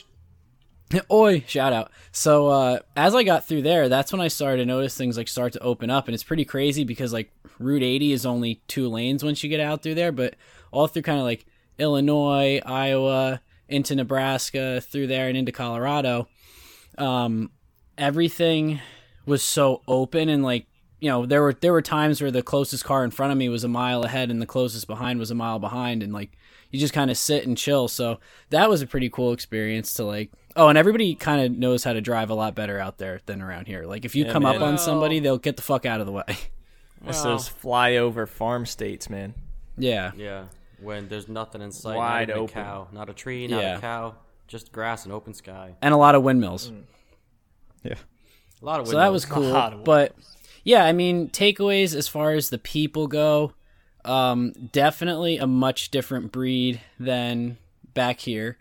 Oi, 1.11 1.43
shout 1.47 1.71
out. 1.71 1.91
So 2.11 2.47
uh, 2.47 2.79
as 2.95 3.13
I 3.13 3.21
got 3.21 3.47
through 3.47 3.61
there, 3.61 3.89
that's 3.89 4.11
when 4.11 4.21
I 4.21 4.27
started 4.27 4.57
to 4.57 4.65
notice 4.65 4.97
things 4.97 5.17
like 5.17 5.27
start 5.27 5.53
to 5.53 5.59
open 5.59 5.91
up, 5.91 6.07
and 6.07 6.15
it's 6.15 6.23
pretty 6.23 6.45
crazy 6.45 6.83
because 6.83 7.13
like 7.13 7.31
Route 7.59 7.83
80 7.83 8.11
is 8.11 8.25
only 8.25 8.61
two 8.67 8.87
lanes 8.89 9.23
once 9.23 9.43
you 9.43 9.49
get 9.49 9.59
out 9.59 9.83
through 9.83 9.93
there, 9.93 10.11
but 10.11 10.35
all 10.71 10.87
through 10.87 11.03
kind 11.03 11.19
of 11.19 11.25
like 11.25 11.45
Illinois, 11.77 12.59
Iowa, 12.65 13.41
into 13.67 13.95
Nebraska, 13.95 14.81
through 14.81 15.07
there, 15.07 15.27
and 15.27 15.37
into 15.37 15.51
Colorado, 15.51 16.27
um, 16.97 17.51
everything 17.97 18.79
was 19.25 19.43
so 19.43 19.81
open 19.87 20.29
and 20.29 20.43
like 20.43 20.67
you 20.99 21.09
know 21.09 21.25
there 21.25 21.41
were 21.41 21.53
there 21.53 21.71
were 21.73 21.81
times 21.81 22.21
where 22.21 22.31
the 22.31 22.41
closest 22.41 22.83
car 22.85 23.03
in 23.03 23.11
front 23.11 23.31
of 23.31 23.37
me 23.37 23.49
was 23.49 23.63
a 23.63 23.67
mile 23.67 24.03
ahead 24.03 24.29
and 24.31 24.41
the 24.41 24.45
closest 24.45 24.87
behind 24.87 25.19
was 25.19 25.31
a 25.31 25.35
mile 25.35 25.59
behind 25.59 26.01
and 26.03 26.13
like 26.13 26.31
you 26.71 26.79
just 26.79 26.93
kind 26.93 27.11
of 27.11 27.17
sit 27.17 27.45
and 27.45 27.57
chill 27.57 27.87
so 27.87 28.19
that 28.49 28.69
was 28.69 28.81
a 28.81 28.87
pretty 28.87 29.09
cool 29.09 29.31
experience 29.33 29.93
to 29.93 30.03
like 30.03 30.31
oh 30.55 30.67
and 30.69 30.77
everybody 30.77 31.13
kind 31.15 31.41
of 31.45 31.57
knows 31.57 31.83
how 31.83 31.93
to 31.93 32.01
drive 32.01 32.29
a 32.29 32.33
lot 32.33 32.55
better 32.55 32.79
out 32.79 32.97
there 32.97 33.19
than 33.25 33.41
around 33.41 33.67
here 33.67 33.85
like 33.85 34.05
if 34.05 34.15
you 34.15 34.25
Yeah, 34.25 34.31
come 34.31 34.45
up 34.45 34.61
on 34.61 34.77
somebody 34.77 35.19
they'll 35.19 35.37
get 35.37 35.57
the 35.57 35.61
fuck 35.63 35.85
out 35.85 35.99
of 35.99 36.05
the 36.05 36.11
way 36.13 36.23
It's 37.07 37.23
Well. 37.23 37.33
those 37.35 37.47
flyover 37.49 38.27
farm 38.27 38.65
states, 38.65 39.09
man. 39.09 39.35
yeah 39.77 40.11
Yeah. 40.15 40.45
When 40.81 41.07
there's 41.07 41.27
nothing 41.29 41.61
in 41.61 41.71
sight. 41.71 41.95
Wide 41.97 42.27
not 42.29 42.33
even 42.37 42.43
open. 42.43 42.59
A 42.59 42.63
cow. 42.63 42.87
Not 42.91 43.09
a 43.09 43.13
tree. 43.13 43.47
Not 43.47 43.61
Yeah. 43.61 43.77
a 43.77 43.81
cow. 43.81 44.15
Just 44.47 44.71
grass 44.71 45.03
and 45.05 45.13
open 45.13 45.33
sky. 45.33 45.75
and 45.81 45.93
a 45.93 45.97
lot 45.97 46.15
of 46.15 46.23
windmills 46.23 46.71
Yeah. 47.83 47.93
A 48.61 48.65
lot 48.65 48.79
of. 48.79 48.87
Windmills. 48.87 48.91
So 48.91 48.97
that 48.97 49.11
was 49.11 49.25
cool 49.25 49.43
lot 49.51 49.73
of 49.73 49.83
but 49.83 50.13
yeah 50.65 50.83
i 50.83 50.91
mean 50.91 51.29
takeaways 51.29 51.95
as 51.95 52.09
far 52.09 52.31
as 52.31 52.49
the 52.49 52.57
people 52.57 53.07
go 53.07 53.53
um, 54.03 54.51
definitely 54.71 55.37
a 55.37 55.47
much 55.47 55.89
different 55.89 56.31
breed 56.31 56.79
than 56.99 57.57
back 57.93 58.19
here 58.19 58.57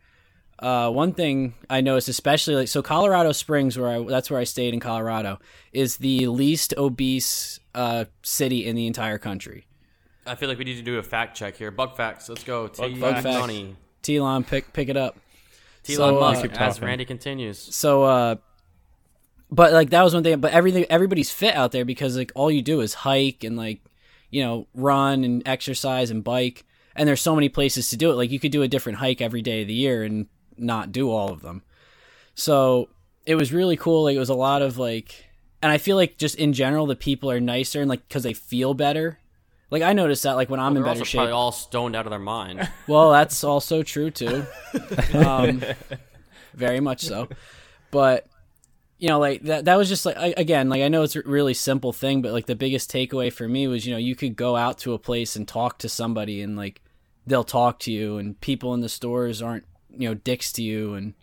uh, 0.61 0.89
one 0.89 1.13
thing 1.13 1.55
i 1.69 1.81
noticed 1.81 2.09
especially 2.09 2.55
like 2.55 2.69
so 2.69 2.81
colorado 2.81 3.33
springs 3.33 3.77
where 3.77 3.91
i 3.91 4.05
that's 4.05 4.31
where 4.31 4.39
i 4.39 4.45
stayed 4.45 4.73
in 4.73 4.79
colorado 4.79 5.41
is 5.73 5.97
the 5.97 6.29
least 6.29 6.73
obese 6.79 7.59
uh, 7.75 8.05
city 8.23 8.65
in 8.65 8.77
the 8.77 8.87
entire 8.87 9.19
country 9.19 9.67
I 10.27 10.37
feel 10.37 10.49
like 10.49 10.59
we 10.59 10.65
need 10.65 10.77
to 10.77 10.83
do 10.83 10.97
a 10.99 11.03
fact 11.03 11.37
check 11.37 11.57
here. 11.57 11.71
Bug 11.71 11.97
facts. 11.97 12.29
Let's 12.29 12.45
go. 12.45 12.67
T. 12.69 12.95
Bug 12.95 13.23
facts. 13.23 13.25
Money. 13.25 13.77
T-Lon, 14.03 14.45
pick 14.45 14.73
pick 14.73 14.89
it 14.89 14.97
up 14.97 15.19
T. 15.83 15.95
So, 15.95 16.17
uh, 16.17 16.21
Musk. 16.21 16.43
keep 16.43 16.61
as. 16.61 16.81
Randy 16.81 17.05
continues. 17.05 17.59
so 17.59 18.05
uh 18.05 18.37
but 19.55 19.73
like 19.73 19.91
that 19.91 20.03
was 20.03 20.13
one 20.13 20.23
thing 20.23 20.41
but 20.41 20.53
everything 20.53 20.85
everybody's 20.91 21.31
fit 21.31 21.55
out 21.55 21.71
there 21.71 21.85
because 21.85 22.17
like 22.17 22.33
all 22.35 22.51
you 22.51 22.61
do 22.61 22.81
is 22.81 22.93
hike 22.95 23.45
and 23.45 23.57
like 23.57 23.81
you 24.31 24.43
know 24.43 24.67
run 24.75 25.23
and 25.23 25.47
exercise 25.47 26.11
and 26.11 26.25
bike 26.25 26.65
and 26.97 27.09
there's 27.09 27.21
so 27.21 27.35
many 27.35 27.49
places 27.49 27.89
to 27.89 27.97
do 27.97 28.11
it 28.11 28.15
like 28.15 28.31
you 28.31 28.41
could 28.41 28.53
do 28.53 28.63
a 28.63 28.69
different 28.69 28.99
hike 28.99 29.21
every 29.21 29.43
day 29.43 29.63
of 29.63 29.69
the 29.69 29.75
year 29.75 30.03
and 30.03 30.27
not 30.57 30.91
do 30.91 31.11
all 31.11 31.31
of 31.31 31.41
them 31.43 31.63
so 32.35 32.89
it 33.27 33.37
was 33.37 33.53
really 33.53 33.77
cool 33.77 34.05
like 34.05 34.17
it 34.17 34.21
was 34.21 34.29
a 34.29 34.35
lot 34.35 34.61
of 34.61 34.77
like 34.77 35.27
and 35.63 35.71
i 35.71 35.79
feel 35.79 35.97
like 35.97 36.19
just 36.19 36.35
in 36.35 36.53
general 36.53 36.87
the 36.87 36.97
people 36.97 37.31
are 37.31 37.41
nicer 37.41 37.81
and 37.81 37.89
like 37.89 38.07
because 38.09 38.25
they 38.25 38.35
feel 38.35 38.75
better 38.75 39.19
like 39.71 39.83
i 39.83 39.93
noticed 39.93 40.25
that 40.25 40.35
like 40.35 40.51
when 40.51 40.61
i'm 40.61 40.75
They're 40.75 40.83
in 40.83 40.89
also 40.89 41.01
better 41.01 41.11
shape 41.11 41.19
probably 41.19 41.33
all 41.33 41.53
stoned 41.53 41.95
out 41.95 42.07
of 42.07 42.11
their 42.11 42.19
mind. 42.19 42.69
well, 42.89 43.11
that's 43.11 43.43
also 43.45 43.83
true 43.83 44.11
too. 44.11 44.45
Um, 45.15 45.63
very 46.55 46.81
much 46.81 47.01
so. 47.03 47.29
But 47.91 48.27
you 48.99 49.09
know, 49.09 49.19
like 49.19 49.43
that 49.43 49.67
that 49.67 49.77
was 49.77 49.89
just 49.89 50.07
like 50.07 50.17
I, 50.17 50.35
again, 50.37 50.69
like 50.69 50.83
I 50.83 50.89
know 50.89 51.03
it's 51.03 51.17
a 51.17 51.23
really 51.23 51.55
simple 51.55 51.93
thing, 51.93 52.23
but 52.23 52.33
like 52.33 52.47
the 52.47 52.55
biggest 52.55 52.91
takeaway 52.91 53.33
for 53.33 53.49
me 53.49 53.67
was, 53.67 53.87
you 53.87 53.93
know, 53.93 53.99
you 53.99 54.15
could 54.17 54.37
go 54.37 54.57
out 54.57 54.79
to 54.79 54.95
a 54.95 54.99
place 54.99 55.37
and 55.37 55.47
talk 55.47 55.79
to 55.79 55.89
somebody 55.89 56.41
and 56.41 56.57
like 56.57 56.81
they'll 57.27 57.45
talk 57.45 57.81
to 57.81 57.93
you 57.93 58.19
and 58.19 58.41
people 58.41 58.75
in 58.75 58.81
the 58.81 58.89
stores 58.89 59.43
aren't, 59.43 59.65
you 59.91 60.09
know, 60.09 60.15
dicks 60.15 60.53
to 60.53 60.63
you 60.63 60.95
and 60.95 61.15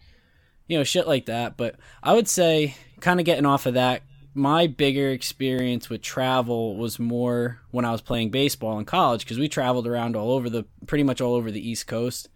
you 0.67 0.77
know, 0.77 0.84
shit 0.86 1.05
like 1.05 1.25
that. 1.25 1.57
But 1.57 1.75
I 2.01 2.13
would 2.13 2.29
say 2.29 2.75
kind 3.01 3.19
of 3.19 3.25
getting 3.25 3.45
off 3.45 3.65
of 3.65 3.73
that, 3.73 4.03
my 4.34 4.67
bigger 4.67 5.10
experience 5.10 5.89
with 5.89 6.01
travel 6.01 6.77
was 6.77 6.97
more 6.97 7.60
when 7.71 7.84
I 7.84 7.91
was 7.91 7.99
playing 7.99 8.29
baseball 8.31 8.79
in 8.79 8.86
college 8.86 9.25
because 9.25 9.38
we 9.38 9.49
traveled 9.49 9.86
around 9.86 10.15
all 10.15 10.31
over 10.31 10.49
the 10.49 10.65
pretty 10.88 11.03
much 11.03 11.19
all 11.19 11.34
over 11.34 11.51
the 11.51 11.67
East 11.67 11.88
Coast. 11.88 12.29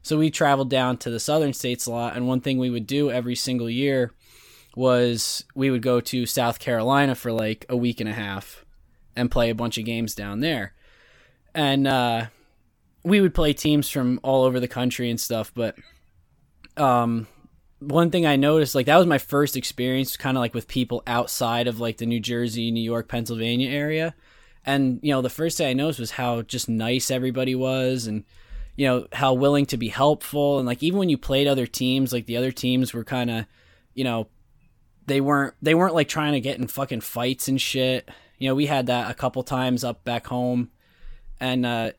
So 0.00 0.18
we 0.18 0.30
traveled 0.30 0.70
down 0.70 0.96
to 0.98 1.10
the 1.10 1.20
southern 1.20 1.52
states 1.52 1.84
a 1.84 1.90
lot, 1.90 2.16
and 2.16 2.26
one 2.26 2.40
thing 2.40 2.58
we 2.58 2.70
would 2.70 2.86
do 2.86 3.10
every 3.10 3.34
single 3.34 3.68
year 3.68 4.12
was 4.76 5.44
we 5.54 5.70
would 5.70 5.82
go 5.82 6.00
to 6.00 6.26
South 6.26 6.58
Carolina 6.58 7.14
for 7.14 7.32
like 7.32 7.66
a 7.68 7.76
week 7.76 8.00
and 8.00 8.08
a 8.08 8.14
half 8.14 8.64
and 9.14 9.30
play 9.30 9.50
a 9.50 9.54
bunch 9.54 9.78
of 9.78 9.84
games 9.84 10.14
down 10.14 10.40
there. 10.40 10.72
And 11.54 11.86
uh, 11.86 12.26
we 13.04 13.20
would 13.20 13.34
play 13.34 13.52
teams 13.52 13.88
from 13.90 14.20
all 14.22 14.44
over 14.44 14.60
the 14.60 14.68
country 14.68 15.10
and 15.10 15.20
stuff, 15.20 15.52
but 15.54 15.76
um 16.76 17.26
one 17.88 18.10
thing 18.10 18.26
I 18.26 18.36
noticed, 18.36 18.74
like 18.74 18.86
that 18.86 18.96
was 18.96 19.06
my 19.06 19.18
first 19.18 19.56
experience, 19.56 20.16
kind 20.16 20.36
of 20.36 20.40
like 20.40 20.54
with 20.54 20.68
people 20.68 21.02
outside 21.06 21.66
of 21.66 21.80
like 21.80 21.96
the 21.96 22.06
New 22.06 22.20
Jersey, 22.20 22.70
New 22.70 22.82
York, 22.82 23.08
Pennsylvania 23.08 23.70
area, 23.70 24.14
and 24.64 25.00
you 25.02 25.12
know 25.12 25.22
the 25.22 25.30
first 25.30 25.58
thing 25.58 25.68
I 25.68 25.72
noticed 25.72 25.98
was 25.98 26.12
how 26.12 26.42
just 26.42 26.68
nice 26.68 27.10
everybody 27.10 27.54
was, 27.54 28.06
and 28.06 28.24
you 28.76 28.86
know 28.86 29.06
how 29.12 29.34
willing 29.34 29.66
to 29.66 29.76
be 29.76 29.88
helpful, 29.88 30.58
and 30.58 30.66
like 30.66 30.82
even 30.82 30.98
when 30.98 31.08
you 31.08 31.18
played 31.18 31.48
other 31.48 31.66
teams, 31.66 32.12
like 32.12 32.26
the 32.26 32.36
other 32.36 32.52
teams 32.52 32.94
were 32.94 33.04
kind 33.04 33.30
of, 33.30 33.46
you 33.94 34.04
know, 34.04 34.28
they 35.06 35.20
weren't 35.20 35.54
they 35.62 35.74
weren't 35.74 35.94
like 35.94 36.08
trying 36.08 36.32
to 36.32 36.40
get 36.40 36.58
in 36.58 36.66
fucking 36.66 37.00
fights 37.00 37.48
and 37.48 37.60
shit. 37.60 38.08
You 38.38 38.48
know, 38.48 38.54
we 38.54 38.66
had 38.66 38.86
that 38.86 39.10
a 39.10 39.14
couple 39.14 39.42
times 39.42 39.84
up 39.84 40.02
back 40.04 40.26
home, 40.26 40.70
and 41.38 41.64
uh, 41.64 41.92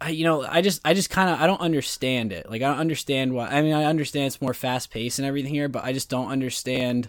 I, 0.00 0.10
you 0.10 0.24
know, 0.24 0.42
I 0.44 0.60
just, 0.60 0.80
I 0.84 0.92
just 0.94 1.08
kind 1.10 1.30
of, 1.30 1.40
I 1.40 1.46
don't 1.46 1.60
understand 1.60 2.32
it. 2.32 2.50
Like, 2.50 2.60
I 2.60 2.68
don't 2.68 2.78
understand 2.80 3.32
why. 3.32 3.46
I 3.46 3.62
mean, 3.62 3.72
I 3.72 3.84
understand 3.84 4.26
it's 4.26 4.40
more 4.42 4.52
fast 4.52 4.90
paced 4.90 5.18
and 5.18 5.26
everything 5.26 5.54
here, 5.54 5.68
but 5.68 5.84
I 5.84 5.92
just 5.92 6.10
don't 6.10 6.28
understand 6.28 7.08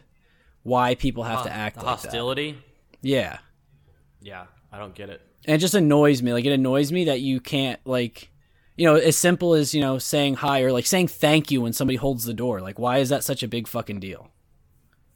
why 0.62 0.95
people 0.95 1.23
have 1.23 1.43
to 1.43 1.51
act 1.51 1.77
like 1.77 1.86
hostility. 1.86 2.51
that. 2.53 2.59
Yeah, 3.01 3.38
Yeah, 4.21 4.45
I 4.71 4.77
don't 4.77 4.95
get 4.95 5.09
it. 5.09 5.21
and 5.45 5.55
it 5.55 5.59
just 5.59 5.73
annoys 5.73 6.21
me. 6.21 6.31
Like, 6.31 6.45
it 6.45 6.53
annoys 6.53 6.89
me 6.91 7.05
that 7.05 7.19
you 7.19 7.41
can't, 7.41 7.81
like, 7.86 8.29
you 8.77 8.86
know, 8.86 8.95
as 8.95 9.17
simple 9.17 9.55
as 9.55 9.73
you 9.73 9.81
know 9.81 9.97
saying 9.97 10.36
hi 10.36 10.62
or 10.62 10.71
like 10.71 10.86
saying 10.86 11.07
thank 11.09 11.51
you 11.51 11.59
when 11.62 11.73
somebody 11.73 11.97
holds 11.97 12.23
the 12.23 12.33
door. 12.33 12.62
Like, 12.62 12.79
why 12.79 12.99
is 12.99 13.09
that 13.09 13.23
such 13.25 13.43
a 13.43 13.47
big 13.47 13.67
fucking 13.67 13.99
deal? 13.99 14.29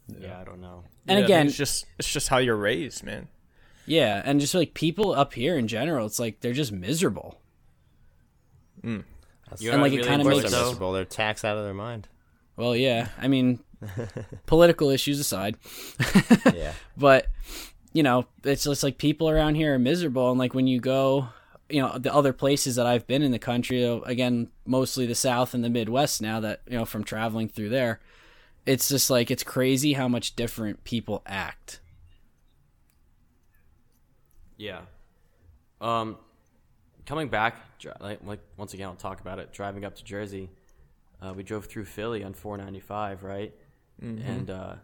Yeah, 0.07 0.39
I 0.39 0.43
don't 0.43 0.61
know. 0.61 0.83
And 1.07 1.19
Yeah, 1.19 1.25
again, 1.25 1.47
it's 1.47 1.57
just 1.57 1.85
it's 1.99 2.11
just 2.11 2.27
how 2.29 2.37
you're 2.37 2.55
raised, 2.55 3.03
man. 3.03 3.27
yeah, 3.85 4.21
and 4.25 4.39
just 4.39 4.53
like 4.53 4.73
people 4.73 5.13
up 5.13 5.33
here 5.33 5.57
in 5.57 5.67
general, 5.67 6.05
it's 6.05 6.19
like 6.19 6.39
they're 6.41 6.53
just 6.53 6.71
miserable. 6.71 7.39
That's 8.83 9.61
You 9.61 9.71
And, 9.71 9.81
like, 9.81 9.91
what 9.91 10.01
it 10.01 10.05
kinda 10.07 10.25
works, 10.25 10.37
makes- 10.43 10.51
though? 10.51 10.65
miserable. 10.65 10.91
They're 10.93 11.05
taxed 11.05 11.45
out 11.45 11.57
of 11.57 11.63
their 11.63 11.73
mind. 11.73 12.07
Well, 12.55 12.75
yeah. 12.75 13.09
I 13.17 13.27
mean, 13.27 13.59
political 14.45 14.89
issues 14.89 15.19
aside, 15.19 15.57
Yeah. 16.53 16.73
but 16.97 17.27
you 17.93 18.03
know, 18.03 18.25
it's 18.43 18.63
just 18.63 18.83
like 18.83 18.97
people 18.97 19.29
around 19.29 19.55
here 19.55 19.73
are 19.75 19.79
miserable, 19.79 20.29
and 20.29 20.39
like 20.39 20.53
when 20.53 20.67
you 20.67 20.79
go, 20.79 21.29
you 21.69 21.81
know, 21.81 21.97
the 21.97 22.13
other 22.13 22.33
places 22.33 22.75
that 22.75 22.85
I've 22.85 23.07
been 23.07 23.21
in 23.21 23.31
the 23.31 23.39
country, 23.39 23.83
again, 24.05 24.49
mostly 24.65 25.05
the 25.05 25.15
South 25.15 25.53
and 25.53 25.63
the 25.63 25.69
Midwest. 25.69 26.21
Now 26.21 26.39
that 26.41 26.61
you 26.69 26.77
know 26.77 26.85
from 26.85 27.03
traveling 27.03 27.47
through 27.49 27.69
there, 27.69 27.99
it's 28.67 28.89
just 28.89 29.09
like 29.09 29.31
it's 29.31 29.43
crazy 29.43 29.93
how 29.93 30.07
much 30.07 30.35
different 30.35 30.83
people 30.83 31.21
act. 31.25 31.79
Yeah. 34.57 34.81
Um, 35.79 36.17
coming 37.05 37.29
back, 37.29 37.57
like, 37.99 38.19
like 38.23 38.39
once 38.57 38.73
again, 38.73 38.87
I'll 38.87 38.95
talk 38.95 39.21
about 39.21 39.39
it. 39.39 39.53
Driving 39.53 39.85
up 39.85 39.95
to 39.95 40.03
Jersey, 40.03 40.49
uh, 41.21 41.33
we 41.35 41.43
drove 41.43 41.65
through 41.65 41.85
Philly 41.85 42.23
on 42.23 42.33
495, 42.33 43.23
right? 43.23 43.53
Mm-hmm. 44.03 44.27
And 44.27 44.49
uh, 44.49 44.75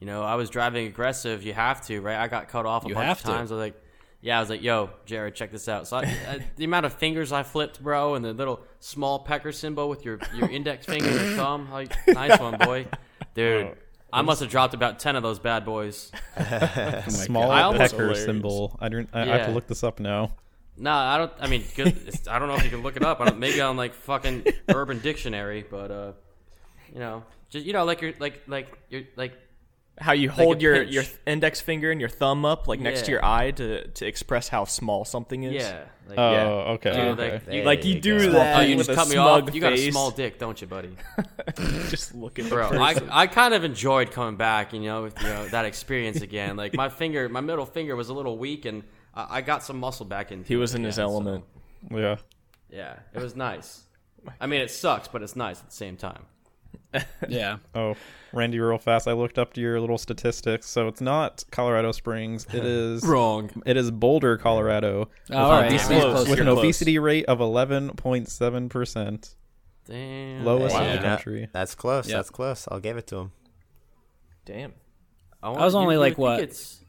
you 0.00 0.06
know, 0.06 0.22
I 0.22 0.34
was 0.34 0.50
driving 0.50 0.86
aggressive. 0.86 1.42
You 1.42 1.54
have 1.54 1.84
to, 1.86 2.00
right? 2.00 2.18
I 2.18 2.28
got 2.28 2.48
cut 2.48 2.66
off 2.66 2.84
a 2.84 2.88
You 2.88 2.94
bunch 2.94 3.06
have 3.06 3.18
of 3.18 3.24
to. 3.24 3.30
times. 3.30 3.52
I 3.52 3.54
was 3.54 3.60
like, 3.60 3.82
yeah, 4.20 4.38
I 4.38 4.40
was 4.40 4.50
like, 4.50 4.62
yo, 4.62 4.90
Jared, 5.06 5.34
check 5.34 5.52
this 5.52 5.68
out. 5.68 5.86
So 5.86 5.96
I, 5.98 6.02
I, 6.02 6.38
the 6.56 6.64
amount 6.64 6.86
of 6.86 6.92
fingers 6.94 7.30
I 7.32 7.42
flipped, 7.42 7.82
bro, 7.82 8.14
and 8.14 8.24
the 8.24 8.32
little 8.32 8.60
small 8.80 9.20
pecker 9.20 9.52
symbol 9.52 9.88
with 9.88 10.04
your 10.04 10.18
your 10.34 10.48
index 10.50 10.86
finger 10.86 11.08
and 11.08 11.20
your 11.20 11.36
thumb, 11.36 11.70
like, 11.70 11.92
nice 12.08 12.38
one, 12.40 12.58
boy, 12.58 12.86
dude. 13.34 13.76
I 14.12 14.22
must 14.22 14.40
have 14.40 14.48
dropped 14.48 14.72
about 14.72 14.98
ten 14.98 15.16
of 15.16 15.22
those 15.22 15.38
bad 15.38 15.64
boys. 15.66 16.10
Small 17.08 17.50
I 17.50 17.62
almost- 17.62 17.92
pecker 17.92 18.04
Hilarious. 18.04 18.24
symbol. 18.24 18.76
I 18.80 18.88
don't. 18.88 19.08
I, 19.12 19.22
I 19.22 19.26
have 19.26 19.46
to 19.48 19.52
look 19.52 19.66
this 19.66 19.84
up 19.84 20.00
now. 20.00 20.32
No, 20.78 20.92
I 20.92 21.18
don't. 21.18 21.32
I 21.40 21.46
mean, 21.48 21.64
good. 21.76 21.88
It's, 22.06 22.26
I 22.26 22.38
don't 22.38 22.48
know 22.48 22.54
if 22.54 22.64
you 22.64 22.70
can 22.70 22.82
look 22.82 22.96
it 22.96 23.04
up. 23.04 23.20
I 23.20 23.26
don't, 23.26 23.38
maybe 23.38 23.60
on 23.60 23.76
like 23.76 23.92
fucking 23.94 24.46
Urban 24.68 25.00
Dictionary, 25.00 25.62
but 25.68 25.90
uh, 25.90 26.12
you 26.92 27.00
know, 27.00 27.22
just 27.50 27.66
you 27.66 27.72
know, 27.74 27.84
like 27.84 28.00
you're 28.00 28.14
like 28.18 28.42
like 28.46 28.68
you're 28.88 29.02
like 29.16 29.34
How 30.00 30.12
you 30.12 30.28
a 30.28 30.32
hold 30.32 30.62
your, 30.62 30.76
pinch. 30.76 30.92
your 30.92 31.04
index 31.26 31.60
finger 31.60 31.90
and 31.90 32.00
your 32.00 32.08
thumb 32.10 32.44
up 32.44 32.68
like 32.68 32.78
next 32.80 33.06
to 33.06 33.10
your 33.10 33.24
eye 33.24 33.50
to, 33.52 33.88
to 33.88 34.06
express 34.06 34.48
how 34.48 34.64
small 34.64 35.04
something 35.04 35.42
is. 35.42 35.54
yeah. 35.54 35.84
Like, 36.08 36.18
Oh, 36.18 36.32
Yeah. 36.32 36.44
okay. 36.74 36.90
Dude, 36.92 37.00
okay. 37.18 37.32
like, 37.32 37.44
There 37.46 37.64
Like 37.64 37.84
you 37.84 37.94
you 37.96 38.00
do 38.00 38.18
go. 38.18 38.32
that 38.32 38.58
Oh, 38.58 38.62
you 38.62 38.76
just 38.76 38.90
cut 38.92 39.08
me 39.08 39.14
smug 39.14 39.48
off. 39.48 39.54
You 39.54 39.60
got 39.60 39.72
a 39.72 39.90
small 39.90 40.10
dick, 40.10 40.38
don't 40.38 40.60
you, 40.60 40.66
buddy? 40.66 40.96
just 41.88 42.14
look 42.14 42.38
at 42.38 42.48
Bro, 42.48 42.70
I. 42.80 42.96
I 43.10 43.26
kind 43.26 43.54
of 43.54 43.64
enjoyed 43.64 44.10
coming 44.10 44.36
back, 44.36 44.72
you 44.72 44.80
know, 44.80 45.02
with 45.02 45.20
you 45.20 45.28
know 45.28 45.48
that 45.48 45.64
experience 45.64 46.20
again. 46.22 46.56
Like 46.56 46.74
my 46.74 46.88
finger, 46.88 47.28
my 47.28 47.40
middle 47.40 47.66
finger 47.66 47.94
was 47.96 48.08
a 48.08 48.14
little 48.14 48.38
weak, 48.38 48.64
and 48.64 48.84
I, 49.14 49.38
I 49.38 49.40
got 49.42 49.62
some 49.62 49.78
muscle 49.78 50.06
back 50.06 50.32
in. 50.32 50.44
he 50.44 50.56
was 50.56 50.74
in 50.74 50.84
his 50.84 50.96
again, 50.98 51.08
so, 51.08 51.12
element. 51.12 51.44
yeah. 51.90 52.16
yeah, 52.70 52.96
it 53.14 53.20
was 53.20 53.34
nice. 53.36 53.82
I 54.40 54.46
mean, 54.46 54.60
it 54.60 54.70
sucks, 54.70 55.08
but 55.08 55.22
it's 55.22 55.36
nice 55.36 55.60
at 55.60 55.66
the 55.70 55.74
same 55.76 55.96
time. 55.96 56.22
Yeah, 57.28 57.58
Oh, 57.74 57.96
Randy, 58.32 58.58
real 58.60 58.78
fast. 58.78 59.06
I 59.08 59.12
looked 59.12 59.38
up 59.38 59.56
your 59.56 59.80
little 59.80 59.98
statistics. 59.98 60.66
So 60.66 60.88
it's 60.88 61.00
not 61.00 61.44
Colorado 61.50 61.92
Springs. 61.92 62.46
It 62.52 62.64
is 62.64 63.04
Wrong. 63.04 63.50
It 63.66 63.76
is 63.76 63.90
Boulder, 63.90 64.36
Colorado, 64.38 65.08
Oh, 65.30 65.36
all 65.36 65.50
right, 65.60 65.70
You're 65.70 65.80
close. 65.80 66.00
close. 66.02 66.28
with 66.28 66.38
You're 66.38 66.46
an 66.48 66.54
close. 66.54 66.58
obesity 66.64 66.98
rate 66.98 67.26
of 67.26 67.40
eleven 67.40 67.90
point 67.90 68.28
seven 68.28 68.68
percent, 68.68 69.34
Damn. 69.86 70.44
lowest 70.44 70.74
Hey, 70.76 70.90
in 70.90 70.96
the 70.96 71.02
know, 71.02 71.08
country. 71.16 71.48
That's 71.52 71.74
close. 71.74 72.08
Yep. 72.08 72.16
That's 72.18 72.30
close. 72.30 72.66
I'll 72.70 72.80
give 72.80 72.96
it 72.96 73.06
to 73.08 73.16
him. 73.16 73.32
Damn. 74.46 74.72
I, 75.42 75.50
was 75.50 75.74
only 75.74 75.96
like, 75.98 76.16
what? 76.18 76.40
It's, 76.40 76.82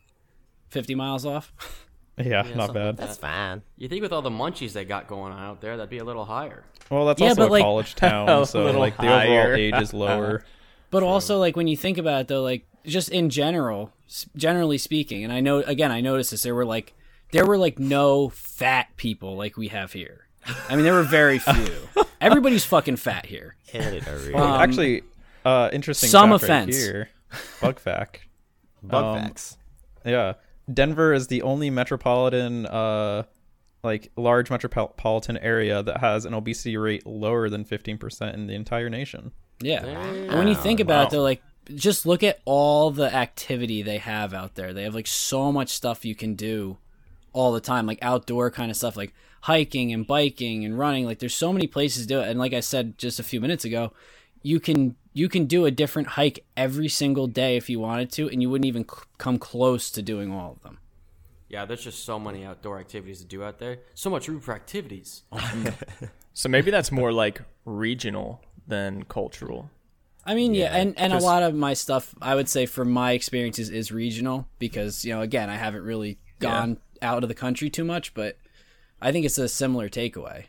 fifty 0.69 0.95
miles 0.95 1.25
off. 1.25 1.51
Yeah, 2.19 2.45
Yeah, 2.45 2.55
not 2.55 2.73
bad. 2.73 2.85
like 2.87 2.97
That's 2.97 3.17
fine. 3.17 3.61
You 3.77 3.87
think 3.87 4.01
with 4.01 4.11
all 4.11 4.21
the 4.21 4.29
munchies 4.29 4.73
they 4.73 4.83
got 4.85 5.07
going 5.07 5.31
on 5.33 5.41
out 5.41 5.61
there, 5.61 5.77
that'd 5.77 5.89
be 5.89 5.99
a 5.99 6.03
little 6.03 6.25
higher. 6.25 6.63
Well, 6.89 7.05
that's 7.05 7.21
Yeah, 7.21 7.29
also 7.29 7.41
but, 7.43 7.49
a 7.49 7.51
like- 7.51 7.63
college 7.63 7.91
A 7.93 7.95
town, 7.95 8.45
so 8.45 8.63
little 8.65 8.81
like 8.81 8.97
the 8.97 9.03
higher. 9.03 9.41
overall 9.43 9.55
age 9.55 9.75
is 9.75 9.93
lower. 9.93 10.43
But 10.91 11.03
also, 11.03 11.37
like 11.37 11.55
when 11.55 11.67
you 11.67 11.77
think 11.77 11.99
about 11.99 12.21
it, 12.21 12.27
though, 12.29 12.41
like 12.41 12.65
just 12.83 13.09
in 13.09 13.29
general, 13.29 13.93
generally 14.35 14.79
speaking, 14.79 15.23
and 15.23 15.31
I 15.31 15.39
know 15.39 15.59
again, 15.59 15.91
I 15.91 16.01
noticed 16.01 16.31
this. 16.31 16.41
There 16.41 16.55
were 16.55 16.65
like 16.65 16.95
there 17.31 17.45
were 17.45 17.59
like 17.59 17.77
no 17.77 18.29
fat 18.29 18.87
people 18.97 19.37
like 19.37 19.55
we 19.55 19.67
have 19.67 19.93
here. 19.93 20.25
I 20.67 20.75
mean, 20.75 20.83
there 20.85 20.93
were 20.95 21.03
very 21.03 21.37
few. 21.53 21.71
Everybody's 22.19 22.65
fucking 22.65 22.95
fat 22.95 23.27
here. 23.27 23.55
Italy. 23.71 24.33
Well, 24.33 24.43
Um, 24.55 24.61
actually, 24.61 25.03
uh, 25.45 25.69
interesting. 25.71 26.09
some 26.09 26.31
fact 26.31 26.41
right 26.41 26.49
offense. 26.49 26.75
here. 26.77 27.09
Bug 27.61 27.79
fact. 27.79 28.21
Bug 28.81 29.03
um, 29.03 29.21
facts. 29.27 29.57
Yeah, 30.03 30.33
Denver 30.73 31.13
is 31.13 31.27
the 31.27 31.41
only 31.41 31.69
metropolitan, 31.69 32.65
uh, 32.65 33.23
like 33.83 34.11
large 34.15 34.49
metropolitan 34.49 35.37
area 35.37 35.81
that 35.83 35.99
has 35.99 36.25
an 36.25 36.33
obesity 36.33 36.77
rate 36.77 37.05
lower 37.05 37.49
than 37.49 37.63
fifteen 37.65 37.97
percent 37.97 38.35
in 38.35 38.47
the 38.47 38.55
entire 38.55 38.89
nation. 38.89 39.31
Yeah. 39.61 39.85
And 39.85 40.37
when 40.37 40.47
you 40.47 40.55
think 40.55 40.79
about 40.79 41.07
it, 41.07 41.11
though, 41.11 41.23
like 41.23 41.41
just 41.75 42.05
look 42.05 42.23
at 42.23 42.39
all 42.45 42.91
the 42.91 43.13
activity 43.13 43.81
they 43.81 43.97
have 43.97 44.33
out 44.33 44.55
there. 44.55 44.73
They 44.73 44.83
have 44.83 44.95
like 44.95 45.07
so 45.07 45.51
much 45.51 45.69
stuff 45.69 46.05
you 46.05 46.15
can 46.15 46.35
do 46.35 46.77
all 47.33 47.51
the 47.51 47.61
time, 47.61 47.85
like 47.85 47.99
outdoor 48.01 48.51
kind 48.51 48.71
of 48.71 48.77
stuff, 48.77 48.97
like 48.97 49.13
hiking 49.41 49.93
and 49.93 50.05
biking 50.07 50.65
and 50.65 50.77
running. 50.77 51.05
Like 51.05 51.19
there's 51.19 51.35
so 51.35 51.53
many 51.53 51.67
places 51.67 52.03
to 52.03 52.07
do 52.07 52.19
it. 52.21 52.27
And 52.29 52.39
like 52.39 52.53
I 52.53 52.59
said 52.59 52.97
just 52.97 53.19
a 53.19 53.23
few 53.23 53.39
minutes 53.39 53.65
ago, 53.65 53.93
you 54.41 54.59
can 54.59 54.95
you 55.19 55.29
can 55.29 55.45
do 55.45 55.65
a 55.65 55.71
different 55.71 56.07
hike 56.09 56.45
every 56.57 56.87
single 56.87 57.27
day 57.27 57.57
if 57.57 57.69
you 57.69 57.79
wanted 57.79 58.11
to, 58.13 58.29
and 58.29 58.41
you 58.41 58.49
wouldn't 58.49 58.65
even 58.65 58.83
c- 58.83 58.95
come 59.17 59.37
close 59.37 59.91
to 59.91 60.01
doing 60.01 60.31
all 60.31 60.53
of 60.53 60.61
them. 60.63 60.79
Yeah, 61.49 61.65
there's 61.65 61.83
just 61.83 62.05
so 62.05 62.19
many 62.19 62.45
outdoor 62.45 62.79
activities 62.79 63.19
to 63.21 63.25
do 63.25 63.43
out 63.43 63.59
there. 63.59 63.79
So 63.95 64.09
much 64.09 64.27
room 64.27 64.39
for 64.39 64.53
activities. 64.53 65.23
Oh, 65.31 65.73
so 66.33 66.47
maybe 66.47 66.71
that's 66.71 66.91
more 66.91 67.11
like 67.11 67.41
regional 67.65 68.41
than 68.67 69.03
cultural. 69.03 69.69
I 70.25 70.35
mean, 70.35 70.53
yeah, 70.53 70.73
and, 70.73 70.97
and 70.97 71.11
just- 71.11 71.23
a 71.23 71.25
lot 71.25 71.43
of 71.43 71.53
my 71.53 71.73
stuff, 71.73 72.15
I 72.21 72.35
would 72.35 72.47
say, 72.47 72.65
from 72.65 72.91
my 72.91 73.11
experiences, 73.11 73.69
is 73.69 73.91
regional 73.91 74.47
because 74.57 75.03
you 75.03 75.13
know, 75.13 75.21
again, 75.21 75.49
I 75.49 75.55
haven't 75.57 75.83
really 75.83 76.17
gone 76.39 76.77
out 77.01 77.23
of 77.23 77.29
the 77.29 77.35
country 77.35 77.69
too 77.69 77.83
much, 77.83 78.13
but 78.13 78.37
I 79.01 79.11
think 79.11 79.25
it's 79.25 79.37
a 79.37 79.49
similar 79.49 79.89
takeaway. 79.89 80.45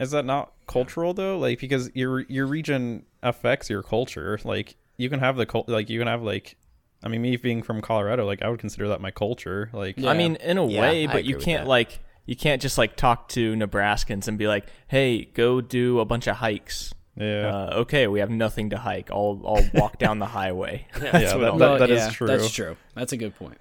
Is 0.00 0.10
that 0.10 0.24
not 0.24 0.52
cultural 0.72 1.14
though? 1.14 1.38
Like 1.38 1.58
because 1.60 1.90
your 1.94 2.20
your 2.22 2.46
region 2.46 3.04
affects 3.22 3.68
your 3.70 3.82
culture. 3.82 4.38
Like 4.44 4.76
you 4.96 5.08
can 5.10 5.20
have 5.20 5.36
the 5.36 5.46
cult, 5.46 5.68
like 5.68 5.88
you 5.90 5.98
can 5.98 6.08
have 6.08 6.22
like, 6.22 6.56
I 7.02 7.08
mean, 7.08 7.22
me 7.22 7.36
being 7.36 7.62
from 7.62 7.80
Colorado, 7.80 8.24
like 8.26 8.42
I 8.42 8.48
would 8.48 8.60
consider 8.60 8.88
that 8.88 9.00
my 9.00 9.10
culture. 9.10 9.70
Like 9.72 9.96
Yeah. 9.98 10.10
I 10.10 10.14
mean, 10.14 10.36
in 10.36 10.58
a 10.58 10.66
Yeah, 10.66 10.80
way, 10.80 11.06
I 11.06 11.12
but 11.12 11.24
you 11.24 11.36
can't 11.38 11.66
like 11.68 11.98
you 12.26 12.36
can't 12.36 12.62
just 12.62 12.78
like 12.78 12.96
talk 12.96 13.28
to 13.30 13.54
Nebraskans 13.54 14.28
and 14.28 14.38
be 14.38 14.46
like, 14.46 14.66
"Hey, 14.88 15.24
go 15.24 15.60
do 15.60 15.98
a 16.00 16.04
bunch 16.04 16.26
of 16.28 16.36
hikes." 16.36 16.94
yeah, 17.16 17.48
Uh, 17.48 17.74
okay, 17.80 18.06
we 18.06 18.20
have 18.20 18.30
nothing 18.30 18.70
to 18.70 18.78
hike. 18.78 19.10
I'll 19.10 19.42
I'll 19.44 19.68
walk 19.74 19.98
down 19.98 20.18
the 20.18 20.26
highway. 20.40 20.86
yeah, 21.02 21.34
what 21.34 21.58
that, 21.58 21.58
that, 21.58 21.78
that 21.80 21.88
Well, 21.90 22.08
is 22.08 22.14
true. 22.14 22.26
That's 22.28 22.50
true. 22.50 22.76
That's 22.94 23.12
a 23.12 23.16
good 23.16 23.34
point. 23.36 23.58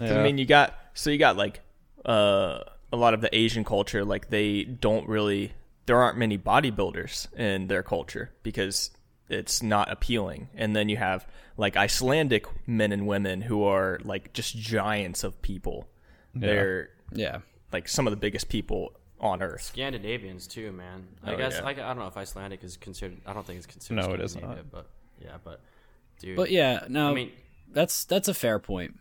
Yeah. 0.00 0.20
I 0.20 0.22
mean, 0.22 0.38
you 0.38 0.46
got 0.46 0.76
so 0.94 1.10
you 1.10 1.18
got 1.18 1.36
like 1.36 1.60
uh, 2.04 2.60
a 2.92 2.96
lot 2.96 3.14
of 3.14 3.20
the 3.20 3.34
Asian 3.36 3.64
culture. 3.64 4.04
Like 4.04 4.30
they 4.30 4.64
don't 4.64 5.06
really. 5.08 5.52
There 5.88 5.96
aren't 6.00 6.18
many 6.18 6.36
bodybuilders 6.38 7.32
in 7.34 7.66
their 7.66 7.82
culture 7.82 8.30
because 8.42 8.90
it's 9.28 9.62
not 9.62 9.90
appealing. 9.90 10.48
And 10.54 10.76
then 10.76 10.88
you 10.88 10.96
have 10.98 11.26
like 11.56 11.76
Icelandic 11.76 12.46
men 12.66 12.92
and 12.92 13.06
women 13.06 13.40
who 13.42 13.64
are 13.64 13.98
like 14.04 14.32
just 14.34 14.56
giants 14.56 15.24
of 15.24 15.40
people. 15.42 15.88
They're 16.34 16.90
Yeah. 17.12 17.38
like 17.72 17.88
some 17.88 18.06
of 18.06 18.10
the 18.10 18.16
biggest 18.16 18.48
people 18.50 18.92
on 19.20 19.42
earth. 19.42 19.62
Scandinavians 19.62 20.46
too, 20.46 20.70
man. 20.72 21.08
I 21.24 21.34
Oh, 21.34 21.36
guess 21.36 21.54
yeah. 21.58 21.66
I, 21.66 21.70
I 21.70 21.74
don't 21.74 21.98
know 21.98 22.06
if 22.06 22.16
Icelandic 22.16 22.62
is 22.62 22.76
considered. 22.76 23.18
I 23.26 23.32
don't 23.32 23.44
think 23.46 23.56
it's 23.56 23.66
considered. 23.66 24.06
No, 24.06 24.12
it 24.14 24.20
is 24.20 24.36
not. 24.36 24.70
But 24.70 24.86
yeah, 25.20 25.38
but 25.42 25.60
dude. 26.20 26.36
But 26.36 26.50
yeah, 26.50 26.84
no, 26.88 27.10
I 27.10 27.14
mean, 27.14 27.32
that's 27.72 28.04
that's 28.04 28.28
a 28.28 28.34
fair 28.34 28.58
point. 28.58 28.94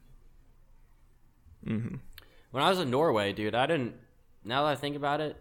Mm-hmm. 1.65 1.95
when 2.51 2.63
I 2.63 2.69
was 2.69 2.79
in 2.79 2.89
Norway, 2.89 3.33
dude, 3.33 3.53
I 3.55 3.65
didn't. 3.65 3.95
Now 4.43 4.63
that 4.63 4.69
I 4.71 4.75
think 4.75 4.95
about 4.95 5.19
it, 5.21 5.35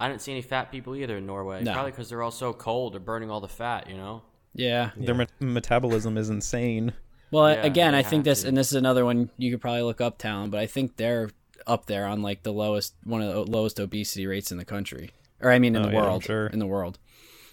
I 0.00 0.08
didn't 0.08 0.22
see 0.22 0.32
any 0.32 0.42
fat 0.42 0.72
people 0.72 0.96
either 0.96 1.16
in 1.18 1.26
Norway. 1.26 1.62
No. 1.62 1.72
Probably 1.74 1.92
because 1.92 2.08
they're 2.08 2.22
all 2.22 2.30
so 2.30 2.52
cold. 2.52 2.94
They're 2.94 3.00
burning 3.00 3.30
all 3.30 3.40
the 3.40 3.48
fat, 3.48 3.88
you 3.88 3.96
know. 3.96 4.22
Yeah. 4.54 4.90
Their 4.96 5.14
met- 5.14 5.30
metabolism 5.40 6.16
is 6.16 6.30
insane. 6.30 6.94
Well, 7.30 7.52
Yeah, 7.52 7.62
again, 7.64 7.94
I 7.94 8.02
think 8.02 8.24
this, 8.24 8.42
to. 8.42 8.48
and 8.48 8.56
this 8.56 8.68
is 8.68 8.74
another 8.76 9.04
one 9.04 9.30
you 9.36 9.50
could 9.52 9.60
probably 9.60 9.82
look 9.82 10.00
up, 10.00 10.18
Talon, 10.18 10.50
but 10.50 10.58
I 10.58 10.66
think 10.66 10.96
they're 10.96 11.30
up 11.66 11.86
there 11.86 12.06
on 12.06 12.22
like 12.22 12.42
the 12.42 12.52
lowest, 12.52 12.94
one 13.04 13.22
of 13.22 13.32
the 13.32 13.42
lowest 13.52 13.78
obesity 13.78 14.26
rates 14.26 14.50
in 14.50 14.58
the 14.58 14.64
country, 14.64 15.10
or 15.40 15.52
I 15.52 15.58
mean, 15.60 15.76
in 15.76 15.82
Oh, 15.82 15.86
the 15.86 15.92
yeah, 15.92 16.00
world, 16.02 16.24
sure. 16.24 16.46
in 16.48 16.58
the 16.58 16.66
world. 16.66 16.98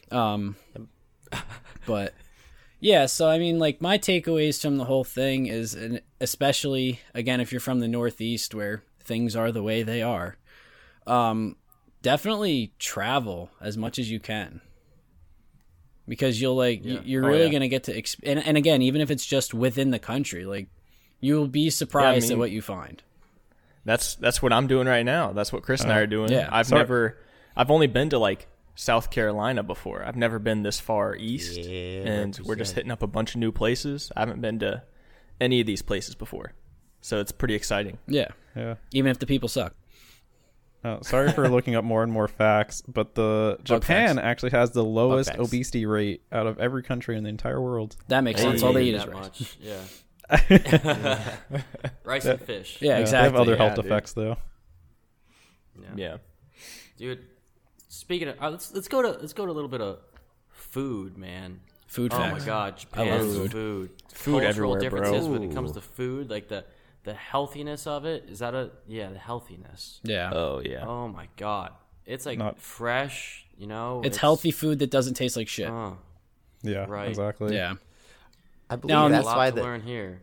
Um, 0.10 0.56
but 1.86 2.14
yeah, 2.80 3.06
so 3.06 3.30
I 3.30 3.38
mean, 3.38 3.60
like 3.60 3.82
my 3.82 3.98
takeaways 3.98 4.62
from 4.62 4.78
the 4.78 4.86
whole 4.86 5.04
thing 5.04 5.48
is, 5.48 5.74
and 5.76 6.02
especially 6.22 7.02
again, 7.14 7.40
if 7.42 7.52
you're 7.52 7.60
from 7.62 7.80
the 7.82 7.88
Northeast 7.88 8.56
where 8.56 8.84
things 9.04 9.36
are 9.36 9.52
the 9.52 9.62
way 9.64 9.84
they 9.84 10.02
are, 10.02 10.38
um, 11.06 11.56
definitely 12.12 12.72
travel 12.80 13.50
as 13.60 13.78
much 13.78 14.00
as 14.00 14.10
you 14.10 14.20
can 14.20 14.62
because 16.08 16.40
you'll 16.42 16.56
like 16.56 16.82
y- 16.84 17.02
you're 17.04 17.26
Oh, 17.26 17.30
really 17.30 17.46
yeah. 17.46 17.52
gonna 17.52 17.68
get 17.68 17.84
to 17.86 17.94
exp- 18.02 18.22
and, 18.24 18.40
and 18.46 18.58
again 18.58 18.82
even 18.82 19.02
if 19.02 19.12
it's 19.12 19.26
just 19.26 19.54
within 19.54 19.92
the 19.92 20.00
country 20.00 20.46
like 20.46 20.68
you'll 21.20 21.48
be 21.48 21.70
surprised 21.70 22.26
mean- 22.30 22.34
at 22.34 22.38
what 22.38 22.52
you 22.52 22.62
find 22.62 23.02
That's 23.86 24.16
that's 24.16 24.42
what 24.42 24.52
I'm 24.54 24.68
doing 24.68 24.88
right 24.88 25.06
now. 25.06 25.32
That's 25.34 25.52
what 25.54 25.64
Chris 25.64 25.82
and 25.82 25.92
I 25.92 25.96
uh, 25.96 26.00
are 26.02 26.08
doing. 26.08 26.30
yeah. 26.32 26.50
I've 26.52 26.68
Sorry. 26.68 26.82
never 26.82 27.18
I've 27.56 27.72
only 27.72 27.88
been 27.88 28.10
to 28.10 28.20
like 28.20 28.48
South 28.76 29.10
Carolina 29.10 29.64
before. 29.64 30.04
I've 30.06 30.16
never 30.18 30.38
been 30.40 30.62
this 30.62 30.80
far 30.80 31.16
east, 31.16 31.58
Yeah, 31.58 32.02
and 32.12 32.38
we're 32.46 32.56
just 32.58 32.76
hitting 32.76 32.92
up 32.92 33.02
a 33.02 33.08
bunch 33.08 33.34
of 33.34 33.40
new 33.40 33.52
places. 33.52 34.12
I 34.16 34.20
haven't 34.20 34.42
been 34.42 34.60
to 34.60 34.84
any 35.42 35.62
of 35.62 35.66
these 35.68 35.82
places 35.82 36.14
before, 36.16 36.54
so 37.02 37.20
it's 37.22 37.32
pretty 37.32 37.56
exciting. 37.56 37.98
Yeah, 38.08 38.28
Yeah. 38.56 38.76
even 38.94 39.10
if 39.10 39.18
the 39.20 39.26
people 39.26 39.50
suck. 39.50 39.74
Oh, 40.88 41.00
sorry 41.02 41.32
for 41.32 41.50
looking 41.58 41.76
up 41.76 41.84
more 41.84 42.04
and 42.04 42.12
more 42.12 42.28
facts, 42.28 42.82
but 42.88 43.16
the 43.16 43.58
Japan 43.64 44.16
facts. 44.16 44.26
actually 44.26 44.52
has 44.52 44.72
the 44.72 44.84
lowest 44.84 45.32
obesity 45.38 45.86
rate 45.86 46.22
out 46.32 46.48
of 46.48 46.60
every 46.60 46.84
country 46.84 47.18
in 47.18 47.24
the 47.24 47.30
entire 47.30 47.60
world. 47.62 47.96
That 48.08 48.22
makes 48.24 48.42
They 48.42 48.48
sense. 48.50 48.64
All 48.64 48.74
they 48.74 48.84
eat 48.84 48.90
eat 48.90 48.96
is 48.96 49.08
rice. 49.08 49.16
much. 49.16 49.58
Yeah. 49.62 49.82
rice 52.04 52.26
and 52.26 52.42
fish. 52.42 52.78
Yeah, 52.82 52.92
Yeah, 52.92 52.98
exactly. 53.00 53.30
They 53.30 53.34
have 53.34 53.36
other 53.42 53.52
yeah, 53.54 53.58
health 53.58 53.76
dude. 53.76 53.86
effects 53.86 54.14
though. 54.14 54.38
Yeah, 55.96 56.18
dude. 56.98 57.24
Speaking 57.90 58.28
of, 58.30 58.42
uh, 58.42 58.50
let's 58.50 58.74
let's 58.74 58.88
go 58.88 59.02
to 59.02 59.10
let's 59.20 59.34
go 59.34 59.46
to 59.46 59.52
a 59.52 59.54
little 59.54 59.70
bit 59.70 59.82
of 59.82 60.00
food, 60.50 61.18
man. 61.18 61.60
Food 61.88 62.14
Oh 62.14 62.18
facts. 62.18 62.40
my 62.42 62.46
god, 62.46 62.86
I 62.94 63.10
love 63.10 63.22
food. 63.22 63.52
food. 63.52 63.90
Food 64.14 64.44
Cultural 64.44 64.76
everywhere, 64.76 64.90
bro. 64.90 65.00
differences 65.02 65.28
when 65.30 65.44
it 65.44 65.54
comes 65.54 65.72
to 65.74 65.82
food, 65.82 66.30
like 66.30 66.48
the 66.50 66.66
the 67.08 67.14
healthiness 67.14 67.88
of 67.88 68.06
it. 68.06 68.26
Is 68.30 68.40
that 68.40 68.54
a 68.54 68.70
yeah, 68.86 69.10
the 69.10 69.18
healthiness. 69.18 70.02
Yeah. 70.04 70.30
oh 70.34 70.62
yeah. 70.64 70.86
Oh 70.86 71.08
my 71.08 71.28
god, 71.38 71.72
it's 72.06 72.26
like 72.26 72.38
Not- 72.38 72.60
fresh. 72.60 73.46
You 73.58 73.66
know, 73.66 74.02
it's, 74.06 74.18
healthy 74.18 74.52
food 74.52 74.78
that 74.80 74.92
doesn't 74.92 75.16
taste 75.16 75.36
like 75.36 75.48
shit. 75.48 75.68
Oh, 75.68 75.98
Yeah, 76.62 76.86
Right. 76.88 77.10
exactly. 77.10 77.56
yeah. 77.56 77.74
I 78.70 78.76
believe 78.76 78.90
Now, 78.96 79.08
a 79.08 79.10
that's 79.10 79.26
lot 79.26 79.38
why 79.38 79.50
to 79.50 79.56
the 79.56 79.64
learn 79.64 79.82
here. 79.82 80.22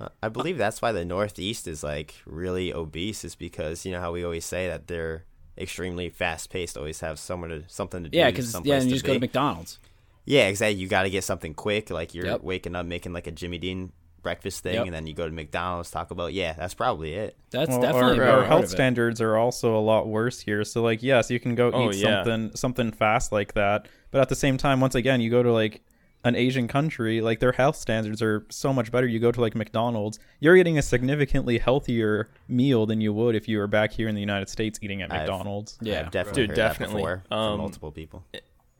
Uh, 0.00 0.08
I 0.20 0.28
believe 0.28 0.58
that's 0.58 0.82
why 0.82 0.90
the 0.90 1.04
Northeast 1.04 1.68
is 1.68 1.84
like 1.84 2.14
really 2.26 2.72
obese, 2.74 3.22
is 3.24 3.36
because 3.36 3.84
you 3.86 3.92
know 3.92 4.00
how 4.00 4.10
we 4.10 4.24
always 4.24 4.44
say 4.44 4.66
that 4.66 4.88
they're 4.88 5.24
extremely 5.56 6.08
fast 6.08 6.50
paced, 6.50 6.76
always 6.76 6.98
have 6.98 7.20
somewhere 7.20 7.50
to 7.50 7.62
something 7.68 8.02
to 8.02 8.08
do. 8.08 8.18
Yeah, 8.18 8.30
because 8.30 8.52
yeah, 8.64 8.74
and 8.78 8.86
you 8.86 8.90
just 8.96 9.04
go 9.04 9.14
to. 9.14 9.20
McDonald's. 9.20 9.78
Yeah, 10.24 10.48
exactly. 10.48 10.80
You 10.80 10.88
got 10.88 11.02
to 11.04 11.10
get 11.10 11.22
something 11.22 11.54
quick, 11.54 11.90
like 11.90 12.12
you're 12.14 12.26
Yep. 12.26 12.40
waking 12.42 12.74
up 12.74 12.86
making 12.86 13.12
like 13.12 13.28
a 13.28 13.30
Jimmy 13.30 13.58
Dean 13.58 13.92
breakfast 14.24 14.64
thing, 14.64 14.74
Yep. 14.74 14.86
and 14.86 14.94
then 14.94 15.06
you 15.06 15.14
go 15.14 15.26
to 15.28 15.32
McDonald's, 15.32 15.88
Taco 15.92 16.16
Bell. 16.16 16.28
Yeah, 16.28 16.54
that's 16.54 16.74
probably 16.74 17.14
it. 17.14 17.36
That's 17.52 17.68
Well, 17.70 17.80
definitely 17.80 18.18
our, 18.20 18.40
our 18.40 18.44
health 18.46 18.68
standards 18.68 19.20
are 19.20 19.36
also 19.36 19.76
a 19.76 19.80
lot 19.80 20.08
worse 20.08 20.40
here. 20.40 20.64
So 20.64 20.82
like, 20.82 21.02
yes, 21.04 21.30
you 21.30 21.38
can 21.38 21.54
go 21.54 21.70
Oh, 21.72 21.90
eat 21.90 21.96
yeah. 21.98 22.24
something 22.24 22.56
something 22.56 22.90
fast 22.90 23.30
like 23.30 23.54
that, 23.54 23.86
but 24.10 24.20
at 24.20 24.28
the 24.28 24.34
same 24.34 24.56
time, 24.56 24.80
once 24.80 24.96
again, 24.96 25.20
you 25.20 25.30
go 25.30 25.44
to 25.44 25.52
like 25.52 25.82
an 26.24 26.34
Asian 26.34 26.66
country, 26.66 27.20
like 27.20 27.38
their 27.38 27.52
health 27.52 27.76
standards 27.76 28.22
are 28.22 28.46
so 28.48 28.72
much 28.72 28.90
better. 28.90 29.06
You 29.06 29.20
go 29.20 29.30
to 29.30 29.40
like 29.42 29.54
McDonald's, 29.54 30.18
you're 30.40 30.56
getting 30.56 30.78
a 30.78 30.82
significantly 30.82 31.58
healthier 31.58 32.30
meal 32.48 32.86
than 32.86 33.02
you 33.02 33.12
would 33.12 33.36
if 33.36 33.46
you 33.46 33.58
were 33.58 33.66
back 33.66 33.92
here 33.92 34.08
in 34.08 34.14
the 34.14 34.22
United 34.22 34.48
States 34.48 34.78
eating 34.80 35.02
at 35.02 35.12
I've- 35.12 35.18
McDonald's. 35.20 35.76
Yeah. 35.82 36.00
I've 36.00 36.10
definitely 36.10 36.42
Dude, 36.44 36.50
heard 36.50 36.56
definitely. 36.56 37.02
that 37.02 37.24
before 37.28 37.36
Um, 37.38 37.52
from 37.52 37.58
multiple 37.58 37.92
people. 37.92 38.24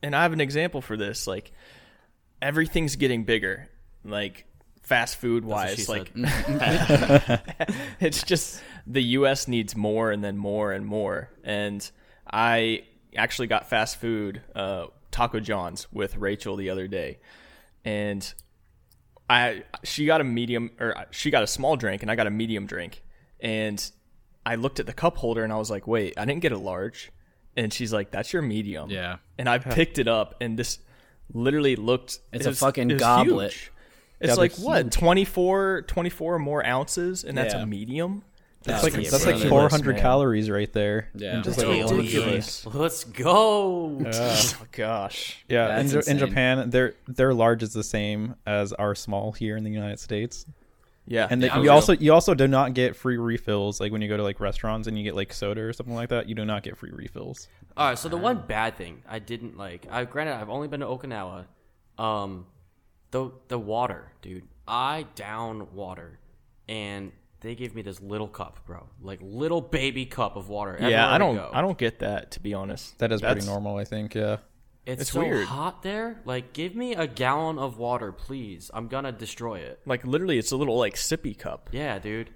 and 0.01 0.15
I 0.15 0.23
have 0.23 0.33
an 0.33 0.41
example 0.41 0.81
for 0.81 0.97
this. 0.97 1.27
Like 1.27 1.51
everything's 2.41 2.95
getting 2.95 3.23
bigger, 3.25 3.67
like 4.03 4.45
fast 4.85 5.17
food 5.17 5.43
wise. 5.45 5.89
Like 5.89 6.11
it's 7.99 8.23
just 8.23 8.61
the 8.87 9.01
U.S. 9.01 9.47
needs 9.47 9.75
more 9.75 10.11
and 10.11 10.23
then 10.23 10.37
more 10.37 10.71
and 10.71 10.85
more. 10.85 11.29
And 11.43 11.89
I 12.31 12.83
actually 13.15 13.47
got 13.47 13.69
fast 13.69 13.99
food, 13.99 14.41
uh, 14.55 14.87
Taco 15.11 15.39
John's 15.39 15.87
with 15.91 16.17
Rachel 16.17 16.55
the 16.55 16.69
other 16.69 16.87
day, 16.87 17.19
and 17.83 18.33
I 19.29 19.63
she 19.83 20.05
got 20.05 20.21
a 20.21 20.25
medium 20.25 20.71
or 20.79 21.05
she 21.11 21.31
got 21.31 21.43
a 21.43 21.47
small 21.47 21.75
drink 21.75 22.01
and 22.01 22.11
I 22.11 22.15
got 22.15 22.27
a 22.27 22.31
medium 22.31 22.65
drink, 22.65 23.03
and 23.39 23.83
I 24.45 24.55
looked 24.55 24.79
at 24.79 24.85
the 24.85 24.93
cup 24.93 25.17
holder 25.17 25.43
and 25.43 25.51
I 25.51 25.57
was 25.57 25.71
like, 25.71 25.87
wait, 25.87 26.13
I 26.17 26.25
didn't 26.25 26.41
get 26.41 26.51
a 26.51 26.57
large, 26.57 27.11
and 27.55 27.73
she's 27.73 27.91
like, 27.91 28.11
that's 28.11 28.33
your 28.33 28.41
medium. 28.41 28.89
Yeah. 28.89 29.17
and 29.37 29.49
I 29.49 29.57
picked 29.57 29.97
it 29.97 30.07
up 30.07 30.35
and 30.41 30.57
this 30.59 30.79
literally 31.33 31.75
looked. 31.75 32.19
It's 32.31 32.45
it 32.45 32.51
a 32.51 32.55
fucking 32.55 32.91
it 32.91 32.99
goblet. 32.99 33.53
huge. 33.53 33.71
Yeah, 34.19 34.27
It's 34.27 34.35
they're 34.35 34.45
like 34.45 34.55
what 34.55 34.91
24, 34.91 35.83
24 35.87 36.39
more 36.39 36.65
ounces, 36.65 37.23
and 37.23 37.37
that's 37.37 37.53
Yeah. 37.53 37.61
a 37.63 37.65
medium. 37.65 38.23
That's 38.63 38.81
That's 38.81 38.83
like 38.83 38.93
pretty 38.93 39.09
that's 39.09 39.25
like 39.25 39.35
ridiculous, 39.35 39.71
400 39.71 39.93
man. 39.93 40.01
calories 40.01 40.49
right 40.49 40.73
there. 40.73 41.09
Yeah. 41.13 41.35
And 41.35 41.43
just 41.43 41.59
like 41.59 41.67
one 41.85 41.97
ridiculous. 41.97 42.65
Let's 42.65 43.03
go. 43.03 44.01
Oh 44.11 44.65
gosh. 44.71 45.43
Yeah, 45.47 45.79
in, 45.79 45.87
That's 45.87 46.07
Ja- 46.07 46.11
in 46.11 46.17
insane. 46.17 46.29
Japan, 46.29 46.69
their 46.71 46.95
their 47.07 47.33
large 47.35 47.61
is 47.61 47.73
the 47.73 47.83
same 47.83 48.35
as 48.47 48.73
our 48.73 48.95
small 48.95 49.33
here 49.33 49.55
in 49.55 49.63
the 49.63 49.69
United 49.69 49.99
States. 49.99 50.45
Yeah, 51.07 51.27
And 51.29 51.43
they, 51.43 51.51
I'm 51.51 51.57
you 51.59 51.63
real. 51.65 51.73
also 51.73 51.93
you 51.93 52.11
also 52.11 52.33
do 52.33 52.47
not 52.47 52.73
get 52.73 52.95
free 52.95 53.17
refills 53.17 53.79
like 53.79 53.91
when 53.91 54.01
you 54.01 54.07
go 54.07 54.17
to 54.17 54.23
like 54.23 54.39
restaurants 54.39 54.87
and 54.87 54.97
you 54.97 55.03
get 55.03 55.13
like 55.15 55.31
soda 55.31 55.61
or 55.61 55.71
something 55.71 55.93
like 55.93 56.09
that. 56.09 56.27
You 56.27 56.33
do 56.33 56.43
not 56.45 56.63
get 56.63 56.75
free 56.77 56.89
refills. 56.91 57.47
All 57.77 57.89
right, 57.89 57.99
so 57.99 58.09
the 58.09 58.17
one 58.17 58.45
bad 58.47 58.75
thing 58.77 59.03
I 59.07 59.19
didn't 59.19 59.55
like. 59.57 59.85
I 59.91 60.05
granted 60.05 60.33
I've 60.37 60.49
only 60.49 60.67
been 60.67 60.79
to 60.79 60.87
Okinawa. 60.87 61.45
Um, 61.99 62.47
the 63.11 63.31
the 63.47 63.59
water, 63.59 64.11
dude. 64.21 64.43
I 64.67 65.05
down 65.15 65.73
water, 65.73 66.19
and 66.67 67.11
they 67.41 67.55
give 67.55 67.75
me 67.75 67.81
this 67.81 68.01
little 68.01 68.27
cup, 68.27 68.65
bro, 68.65 68.87
like 69.01 69.19
little 69.21 69.61
baby 69.61 70.05
cup 70.05 70.35
of 70.35 70.49
water. 70.49 70.77
yeah. 70.81 71.11
I 71.11 71.17
don't. 71.17 71.35
go. 71.35 71.49
I 71.53 71.61
don't 71.61 71.77
get 71.77 71.99
that 71.99 72.31
to 72.31 72.39
be 72.39 72.53
honest. 72.53 72.97
That 72.99 73.11
is 73.11 73.21
That's- 73.21 73.35
pretty 73.43 73.47
normal, 73.47 73.77
I 73.77 73.85
think. 73.85 74.15
Yeah. 74.15 74.37
It's, 74.85 75.01
it's 75.01 75.11
so 75.11 75.21
weird. 75.21 75.47
hot 75.47 75.81
there. 75.81 76.21
Like, 76.25 76.53
give 76.53 76.75
me 76.75 76.93
a 76.93 77.07
gallon 77.07 77.57
of 77.57 77.79
water, 77.79 78.11
please. 78.11 78.69
I'm 78.71 78.87
gonna 78.87 79.11
destroy 79.11 79.55
it. 79.59 79.79
Like 79.87 80.05
literally, 80.05 80.37
it's 80.37 80.51
a 80.51 80.57
little 80.57 80.77
like 80.77 80.93
sippy 80.93 81.35
cup. 81.37 81.69
Yeah, 81.71 81.97
dude. 81.97 82.29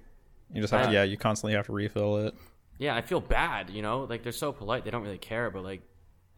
You 0.51 0.61
just 0.61 0.73
have 0.73 0.87
to 0.87 0.91
yeah, 0.93 1.03
you 1.03 1.15
constantly 1.15 1.55
have 1.55 1.67
to 1.67 1.73
refill 1.73 2.25
it. 2.25 2.33
Yeah, 2.79 2.95
I 2.95 3.01
feel 3.01 3.21
bad. 3.21 3.69
You 3.69 3.83
know, 3.83 4.07
like 4.09 4.23
they're 4.23 4.31
so 4.31 4.51
polite, 4.51 4.83
they 4.83 4.89
don't 4.89 5.03
really 5.03 5.19
care. 5.19 5.51
But 5.51 5.63
like, 5.63 5.81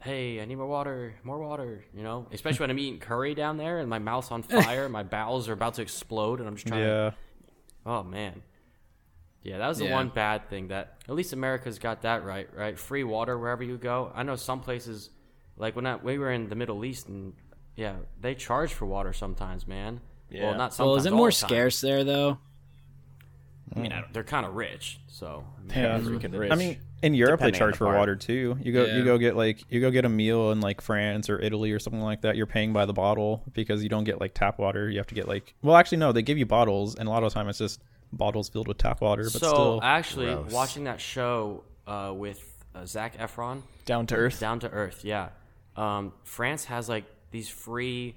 hey, 0.01 0.41
I 0.41 0.45
need 0.45 0.55
more 0.55 0.67
water, 0.67 1.13
more 1.23 1.39
water. 1.39 1.83
You 1.95 2.03
know, 2.03 2.27
especially 2.31 2.63
when 2.63 2.71
I'm 2.71 2.79
eating 2.79 2.99
curry 2.99 3.35
down 3.35 3.57
there 3.57 3.79
and 3.79 3.89
my 3.89 3.99
mouth's 3.99 4.31
on 4.31 4.43
fire, 4.43 4.89
my 4.89 5.03
bowels 5.17 5.47
are 5.49 5.53
about 5.53 5.75
to 5.75 5.81
explode, 5.81 6.39
and 6.39 6.47
I'm 6.47 6.55
just 6.55 6.67
trying. 6.67 6.81
to... 6.81 6.87
Yeah. 6.87 7.11
Oh 7.85 8.03
man. 8.03 8.41
Yeah, 9.43 9.57
that 9.57 9.67
was 9.67 9.79
the 9.79 9.85
Yeah. 9.85 9.95
one 9.95 10.09
bad 10.09 10.49
thing 10.49 10.67
that 10.67 10.97
at 11.09 11.15
least 11.15 11.33
America's 11.33 11.79
got 11.79 12.03
that 12.03 12.23
right, 12.23 12.47
right? 12.55 12.77
Free 12.77 13.03
water 13.03 13.37
wherever 13.39 13.63
you 13.63 13.77
go. 13.77 14.11
I 14.13 14.21
know 14.21 14.35
some 14.35 14.59
places, 14.61 15.09
like 15.57 15.75
when 15.75 15.87
I, 15.87 15.95
we 15.95 16.19
were 16.19 16.31
in 16.31 16.47
the 16.47 16.55
Middle 16.55 16.85
East, 16.85 17.07
and 17.07 17.33
yeah, 17.75 17.95
they 18.19 18.35
charge 18.35 18.71
for 18.73 18.85
water 18.85 19.13
sometimes, 19.13 19.67
man. 19.67 19.99
Yeah. 20.29 20.43
Well, 20.49 20.57
not 20.57 20.73
sometimes. 20.75 20.87
Well, 20.87 20.95
is 20.97 21.05
it 21.07 21.13
more 21.13 21.29
the 21.29 21.33
scarce 21.35 21.81
there 21.81 22.03
though? 22.03 22.37
I 23.75 23.79
mean, 23.79 23.91
I 23.93 24.01
don't, 24.01 24.13
they're 24.13 24.23
kind 24.23 24.45
of 24.45 24.53
rich, 24.53 24.99
so 25.07 25.43
I 25.57 25.61
mean, 25.61 25.69
Yeah. 25.83 25.95
it 25.95 26.01
is 26.01 26.09
what 26.09 26.21
Freaking 26.21 26.37
rich. 26.37 26.51
I 26.51 26.55
mean, 26.55 26.77
in 27.01 27.13
Europe 27.13 27.39
they 27.39 27.51
charge 27.51 27.73
the 27.73 27.77
for 27.79 27.85
part. 27.85 27.97
water 27.97 28.15
too. 28.15 28.57
You 28.61 28.71
go 28.73 28.85
Yeah. 28.85 28.97
you 28.97 29.03
go 29.05 29.17
get 29.17 29.35
like 29.35 29.63
you 29.69 29.81
go 29.81 29.89
get 29.91 30.05
a 30.05 30.09
meal 30.09 30.51
in 30.51 30.61
like 30.61 30.81
France 30.81 31.29
or 31.29 31.39
Italy 31.41 31.71
or 31.71 31.79
something 31.79 32.01
like 32.01 32.21
that. 32.21 32.35
You're 32.35 32.45
paying 32.47 32.73
by 32.73 32.85
the 32.85 32.93
bottle 32.93 33.43
because 33.53 33.81
you 33.83 33.89
don't 33.89 34.03
get 34.03 34.19
like 34.21 34.33
tap 34.33 34.59
water. 34.59 34.89
You 34.89 34.97
have 34.99 35.07
to 35.07 35.15
get 35.15 35.27
like 35.27 35.53
well, 35.61 35.75
actually 35.75 35.97
no, 35.99 36.11
they 36.11 36.21
give 36.21 36.37
you 36.37 36.45
bottles, 36.45 36.95
and 36.95 37.07
a 37.07 37.11
lot 37.11 37.23
of 37.23 37.29
the 37.31 37.33
time 37.33 37.47
it's 37.49 37.57
just 37.59 37.81
bottles 38.13 38.49
filled 38.49 38.67
with 38.67 38.77
tap 38.77 39.01
water. 39.01 39.23
But 39.23 39.31
so 39.33 39.37
still, 39.39 39.79
actually, 39.83 40.33
gross. 40.33 40.51
watching 40.51 40.83
that 40.83 40.99
show 41.01 41.63
uh, 41.87 42.13
with 42.15 42.39
uh, 42.75 42.85
Zac 42.85 43.17
Efron, 43.17 43.61
Down 43.85 44.05
to 44.07 44.15
earth. 44.15 44.39
Down 44.39 44.59
to 44.61 44.69
Earth, 44.69 45.03
yeah. 45.03 45.29
Um, 45.75 46.13
France 46.23 46.65
has 46.65 46.87
like 46.89 47.05
these 47.31 47.49
free 47.49 48.15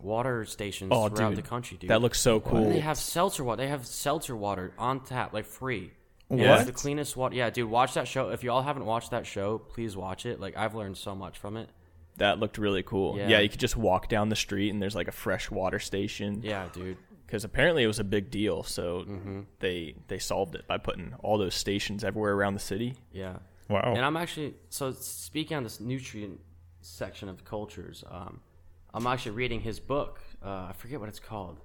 water 0.00 0.44
stations 0.44 0.90
Oh, 0.94 1.08
throughout 1.08 1.30
dude, 1.30 1.38
the 1.38 1.48
country, 1.48 1.76
dude. 1.78 1.90
That 1.90 2.00
looks 2.00 2.20
so 2.20 2.36
And 2.36 2.44
cool. 2.44 2.64
They 2.70 2.80
have 2.80 2.98
seltzer 2.98 3.42
water. 3.44 3.62
They 3.62 3.68
have 3.68 3.86
seltzer 3.86 4.36
water 4.36 4.72
on 4.78 5.00
tap, 5.04 5.32
like 5.32 5.46
free. 5.46 5.90
And 6.30 6.40
What? 6.40 6.48
It's 6.58 6.64
the 6.66 6.72
cleanest 6.72 7.16
water. 7.16 7.34
Yeah, 7.36 7.50
dude, 7.50 7.70
watch 7.70 7.94
that 7.94 8.08
show. 8.08 8.30
If 8.30 8.42
y'all 8.42 8.62
haven't 8.62 8.84
watched 8.84 9.10
that 9.12 9.26
show, 9.26 9.58
please 9.58 9.96
watch 9.96 10.26
it. 10.26 10.40
Like 10.40 10.56
I've 10.56 10.74
learned 10.74 10.96
so 10.96 11.14
much 11.14 11.38
from 11.38 11.56
it. 11.56 11.68
That 12.16 12.38
looked 12.40 12.58
really 12.58 12.82
cool. 12.82 13.16
Yeah. 13.16 13.28
Yeah. 13.28 13.40
you 13.40 13.48
could 13.48 13.60
just 13.60 13.76
walk 13.76 14.08
down 14.08 14.28
the 14.30 14.36
street 14.36 14.70
and 14.70 14.80
there's 14.82 14.94
like 14.94 15.08
a 15.08 15.12
fresh 15.12 15.50
water 15.50 15.78
station. 15.78 16.40
Yeah, 16.42 16.68
dude. 16.72 16.96
Because 17.26 17.44
apparently 17.44 17.82
it 17.82 17.86
was 17.88 17.98
a 17.98 18.04
big 18.04 18.30
deal, 18.30 18.62
so 18.62 19.00
Mm-hmm. 19.06 19.40
they 19.60 19.96
they 20.08 20.18
solved 20.18 20.54
it 20.54 20.66
by 20.66 20.78
putting 20.78 21.12
all 21.20 21.38
those 21.38 21.54
stations 21.54 22.04
everywhere 22.04 22.32
around 22.34 22.54
the 22.54 22.60
city. 22.60 22.94
Yeah. 23.12 23.36
wow. 23.68 23.92
And 23.94 24.04
I'm 24.04 24.16
actually 24.16 24.54
so 24.70 24.92
speaking 24.92 25.56
on 25.56 25.62
this 25.62 25.78
nutrient 25.80 26.40
section 26.80 27.28
of 27.28 27.44
cultures. 27.44 28.02
Um, 28.10 28.40
I'm 28.94 29.06
actually 29.06 29.32
reading 29.32 29.60
his 29.60 29.78
book. 29.80 30.20
Uh, 30.42 30.68
I 30.70 30.72
forget 30.76 30.98
what 31.00 31.08
it's 31.08 31.20
called. 31.20 31.60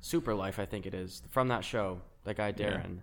Super 0.00 0.34
Life, 0.34 0.58
I 0.58 0.66
think 0.66 0.84
it 0.86 0.92
is 0.94 1.22
from 1.30 1.48
that 1.48 1.64
show. 1.64 2.00
That 2.24 2.36
guy 2.36 2.50
Darin. 2.50 3.02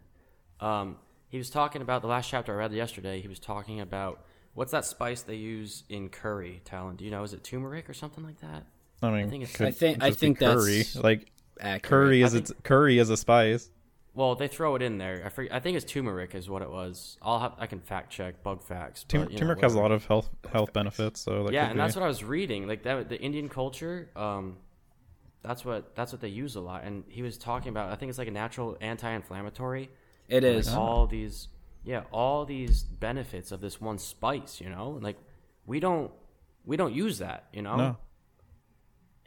Um, 0.60 0.98
he 1.30 1.38
was 1.38 1.50
talking 1.50 1.82
about 1.82 2.02
the 2.02 2.08
last 2.08 2.30
chapter 2.30 2.54
I 2.54 2.58
read 2.58 2.74
yesterday. 2.74 3.22
He 3.22 3.28
was 3.28 3.40
talking 3.40 3.80
about 3.82 4.24
what's 4.54 4.72
that 4.72 4.86
spice 4.86 5.22
they 5.24 5.36
use 5.36 5.84
in 5.90 6.10
curry. 6.10 6.62
Talon, 6.66 6.96
do 6.96 7.06
you 7.06 7.12
know? 7.12 7.24
Is 7.24 7.34
it 7.34 7.44
turmeric 7.44 7.90
or 7.90 7.94
something 7.94 8.24
like 8.24 8.40
that? 8.42 8.64
I 9.02 9.10
mean, 9.10 9.26
I 9.26 9.30
think 9.30 9.44
it's- 9.44 9.56
could 9.58 9.68
I 9.68 9.72
think- 9.72 10.04
I 10.04 10.12
think 10.12 10.40
curry. 10.40 10.78
that's 10.78 10.96
like 10.96 11.32
Accurate. 11.60 11.84
curry 11.84 12.22
is 12.22 12.34
I 12.36 12.38
its 12.40 12.52
curry 12.64 12.98
is 13.00 13.10
a 13.10 13.18
spice. 13.18 13.70
Well, 14.16 14.36
they 14.36 14.48
throw 14.48 14.76
it 14.76 14.84
in 14.84 15.00
there. 15.00 15.24
I 15.26 15.30
forget, 15.30 15.54
I 15.54 15.60
think 15.60 15.76
it's 15.76 15.92
turmeric 15.92 16.36
is 16.36 16.48
what 16.48 16.62
it 16.62 16.70
was. 16.70 17.18
I'll 17.22 17.40
have 17.40 17.54
I 17.58 17.66
can 17.66 17.80
fact 17.80 18.12
check 18.12 18.44
bug 18.44 18.62
facts. 18.62 19.04
Tum- 19.04 19.22
but, 19.24 19.32
you 19.32 19.36
know, 19.38 19.40
turmeric 19.40 19.62
has 19.62 19.74
a 19.74 19.80
lot 19.80 19.92
of 19.92 20.06
health 20.06 20.30
health 20.52 20.72
benefits, 20.72 21.20
so 21.20 21.44
that 21.46 21.54
yeah 21.54 21.66
and 21.66 21.74
be. 21.74 21.78
that's 21.80 21.96
what 21.96 22.04
i 22.04 22.08
was 22.08 22.24
reading 22.24 22.68
like 22.68 22.84
that 22.84 23.10
the 23.10 23.20
indian 23.20 23.50
culture 23.50 24.10
um 24.16 24.58
that's 25.42 25.66
what 25.66 25.96
that's 25.96 26.12
what 26.12 26.22
they 26.22 26.28
use 26.28 26.56
a 26.56 26.62
lot 26.62 26.84
and 26.84 27.04
he 27.08 27.22
was 27.24 27.38
talking 27.40 27.70
about 27.70 27.92
i 27.92 27.96
think 27.96 28.10
it's 28.10 28.20
like 28.20 28.28
a 28.28 28.32
natural 28.32 28.78
anti-inflammatory 28.82 29.90
It 30.28 30.44
is. 30.44 30.68
like 30.68 30.78
all 30.78 31.08
these 31.08 31.48
yeah, 31.84 32.04
all 32.12 32.46
these 32.46 32.84
benefits 32.84 33.52
of 33.52 33.60
this 33.62 33.82
one 33.82 33.98
spice, 33.98 34.62
you 34.62 34.70
know? 34.70 34.98
Like 35.02 35.18
we 35.66 35.80
don't 35.80 36.12
we 36.66 36.78
don't 36.78 36.94
use 36.94 37.20
that, 37.20 37.46
you 37.52 37.62
know? 37.62 37.76
No. 37.76 37.98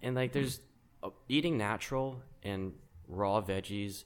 And 0.03 0.15
like 0.15 0.33
there's 0.33 0.61
uh, 1.03 1.11
eating 1.29 1.59
natural 1.59 2.23
and 2.43 2.73
raw 3.09 3.41
veggies 3.41 4.05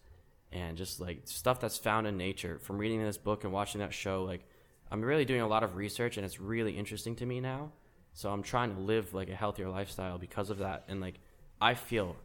and 0.53 0.76
just 0.76 1.01
like 1.01 1.20
stuff 1.24 1.61
that's 1.61 1.78
found 1.78 2.07
in 2.07 2.16
nature 2.16 2.59
from 2.59 2.78
reading 2.78 3.03
this 3.03 3.18
book 3.18 3.45
and 3.45 3.53
watching 3.53 3.80
that 3.80 3.95
show 3.95 4.24
like 4.24 4.45
I'm 4.91 5.01
really 5.03 5.24
doing 5.24 5.41
a 5.41 5.47
lot 5.47 5.62
of 5.62 5.76
research 5.76 6.16
and 6.16 6.26
it's 6.26 6.41
really 6.41 6.76
interesting 6.76 7.14
to 7.16 7.26
me 7.26 7.41
now. 7.41 7.70
So 8.12 8.30
I'm 8.30 8.43
trying 8.43 8.74
to 8.74 8.80
live 8.80 9.14
like 9.14 9.28
a 9.30 9.36
healthier 9.36 9.68
lifestyle 9.68 10.18
because 10.18 10.51
of 10.51 10.59
that 10.59 10.84
and 10.88 11.01
like 11.01 11.20
I 11.61 11.74
feel 11.74 12.16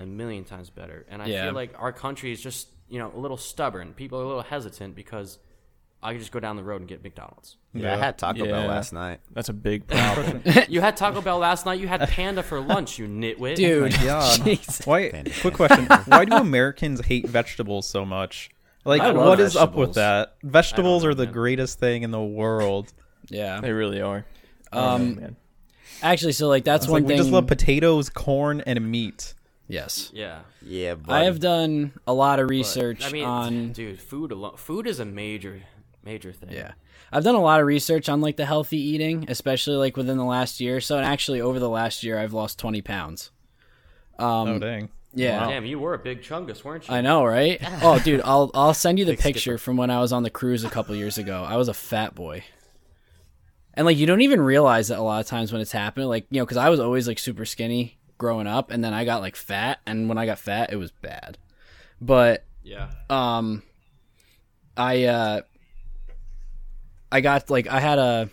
a 0.00 0.06
million 0.06 0.44
times 0.44 0.70
better. 0.70 1.06
And 1.08 1.22
I 1.22 1.26
Yeah. 1.26 1.44
feel 1.44 1.52
like 1.54 1.74
our 1.78 1.92
country 1.92 2.32
is 2.32 2.40
just, 2.40 2.68
you 2.88 2.98
know, 2.98 3.12
a 3.14 3.18
little 3.18 3.36
stubborn. 3.36 3.94
People 3.94 4.20
are 4.20 4.24
a 4.24 4.26
little 4.26 4.42
hesitant 4.42 4.94
because 4.94 5.38
I 6.02 6.12
could 6.12 6.20
just 6.20 6.32
go 6.32 6.40
down 6.40 6.56
the 6.56 6.62
road 6.62 6.80
and 6.80 6.88
get 6.88 7.02
McDonald's. 7.02 7.56
Yeah, 7.74 7.94
I 7.94 7.96
had 7.96 8.18
Taco 8.18 8.44
Yeah. 8.44 8.52
Bell 8.52 8.66
last 8.68 8.92
night. 8.92 9.20
That's 9.32 9.48
a 9.48 9.52
big 9.52 9.86
problem. 9.86 10.42
you 10.68 10.80
had 10.80 10.96
Taco 10.96 11.20
Bell 11.20 11.38
last 11.38 11.66
night. 11.66 11.80
You 11.80 11.88
had 11.88 12.00
Panda 12.08 12.42
for 12.42 12.60
lunch, 12.60 12.98
you 12.98 13.06
nitwit. 13.06 13.56
Dude, 13.56 13.92
God. 13.92 14.40
jeez. 14.40 14.86
Why? 14.86 15.10
Panda. 15.10 15.30
Quick 15.40 15.54
question: 15.54 15.86
Why 16.06 16.24
do 16.24 16.36
Americans 16.36 17.00
hate 17.04 17.26
vegetables 17.28 17.86
so 17.86 18.04
much? 18.04 18.50
Like, 18.84 19.02
I 19.02 19.10
love 19.10 19.26
what 19.28 19.40
is 19.40 19.54
up 19.56 19.74
with 19.74 19.94
vegetables. 19.94 19.96
that? 19.96 20.36
Vegetables 20.42 21.02
know, 21.02 21.10
are 21.10 21.14
the 21.14 21.24
man. 21.24 21.32
greatest 21.34 21.78
thing 21.78 22.04
in 22.04 22.10
the 22.10 22.22
world. 22.22 22.92
Yeah. 23.28 23.60
they 23.60 23.72
really 23.72 24.00
are. 24.00 24.24
Um, 24.72 24.82
oh, 24.82 24.98
man. 25.20 25.36
Actually, 26.02 26.32
so 26.32 26.48
like 26.48 26.64
that's 26.64 26.84
It's 26.84 26.90
one 26.90 27.02
like 27.02 27.08
thing. 27.08 27.16
we 27.16 27.22
just 27.22 27.32
love 27.32 27.46
potatoes, 27.46 28.08
corn, 28.08 28.62
and 28.62 28.90
meat. 28.90 29.34
Yes. 29.68 30.10
Yeah. 30.12 30.40
Yeah, 30.64 30.94
but 30.94 31.12
I 31.12 31.24
have 31.24 31.38
done 31.40 31.92
a 32.06 32.12
lot 32.12 32.40
of 32.40 32.46
But, 32.46 32.50
research 32.50 33.06
I 33.06 33.10
mean, 33.10 33.24
on 33.24 33.72
dude, 33.72 34.00
food 34.00 34.32
alone. 34.32 34.56
Food 34.56 34.86
is 34.86 34.98
a 34.98 35.04
major, 35.04 35.62
major 36.02 36.32
thing. 36.32 36.50
Yeah. 36.50 36.72
I've 37.12 37.24
done 37.24 37.34
a 37.36 37.40
lot 37.40 37.60
of 37.60 37.66
research 37.66 38.08
on 38.08 38.20
like 38.20 38.36
the 38.36 38.44
healthy 38.44 38.78
eating, 38.78 39.26
especially 39.28 39.76
like 39.76 39.96
within 39.96 40.18
the 40.18 40.24
last 40.24 40.60
year 40.60 40.80
so. 40.80 40.96
And 40.96 41.06
actually 41.06 41.40
over 41.40 41.58
the 41.58 41.68
last 41.68 42.02
year 42.02 42.18
I've 42.18 42.32
lost 42.32 42.58
20 42.58 42.82
pounds. 42.82 43.30
Um 44.18 44.48
oh 44.48 44.58
dang! 44.58 44.88
yeah. 45.14 45.46
Damn, 45.46 45.64
you 45.64 45.78
were 45.78 45.94
a 45.94 45.98
big 45.98 46.22
chungus, 46.22 46.64
weren't 46.64 46.88
you? 46.88 46.94
I 46.94 47.00
know, 47.00 47.24
right? 47.24 47.60
Oh, 47.82 47.98
dude, 47.98 48.20
I'll 48.24 48.50
I'll 48.52 48.74
send 48.74 48.98
you 48.98 49.04
the 49.04 49.16
picture 49.16 49.58
from 49.58 49.76
when 49.76 49.90
I 49.90 50.00
was 50.00 50.12
on 50.12 50.22
the 50.22 50.30
cruise 50.30 50.64
a 50.64 50.70
couple 50.70 50.94
years 50.96 51.18
ago. 51.18 51.44
I 51.48 51.56
was 51.56 51.68
a 51.68 51.74
fat 51.74 52.14
boy. 52.14 52.44
And 53.74 53.86
like 53.86 53.96
you 53.96 54.06
don't 54.06 54.22
even 54.22 54.40
realize 54.40 54.88
that 54.88 54.98
a 54.98 55.02
lot 55.02 55.20
of 55.20 55.26
times 55.26 55.52
when 55.52 55.60
it's 55.60 55.72
happening, 55.72 56.08
like, 56.08 56.26
you 56.30 56.40
know, 56.40 56.46
cuz 56.46 56.56
I 56.56 56.68
was 56.68 56.80
always 56.80 57.06
like 57.06 57.18
super 57.18 57.44
skinny 57.44 57.97
growing 58.18 58.46
up 58.46 58.70
and 58.70 58.82
then 58.84 58.92
I 58.92 59.04
got 59.04 59.20
like 59.20 59.36
fat 59.36 59.78
and 59.86 60.08
when 60.08 60.18
I 60.18 60.26
got 60.26 60.38
fat 60.38 60.72
it 60.72 60.76
was 60.76 60.90
bad. 60.90 61.38
But 62.00 62.44
Yeah. 62.62 62.90
um 63.08 63.62
i 64.76 65.04
uh 65.04 65.40
i 67.10 67.20
got 67.20 67.50
like 67.50 67.66
i 67.66 67.80
had 67.80 67.98
a 67.98 68.28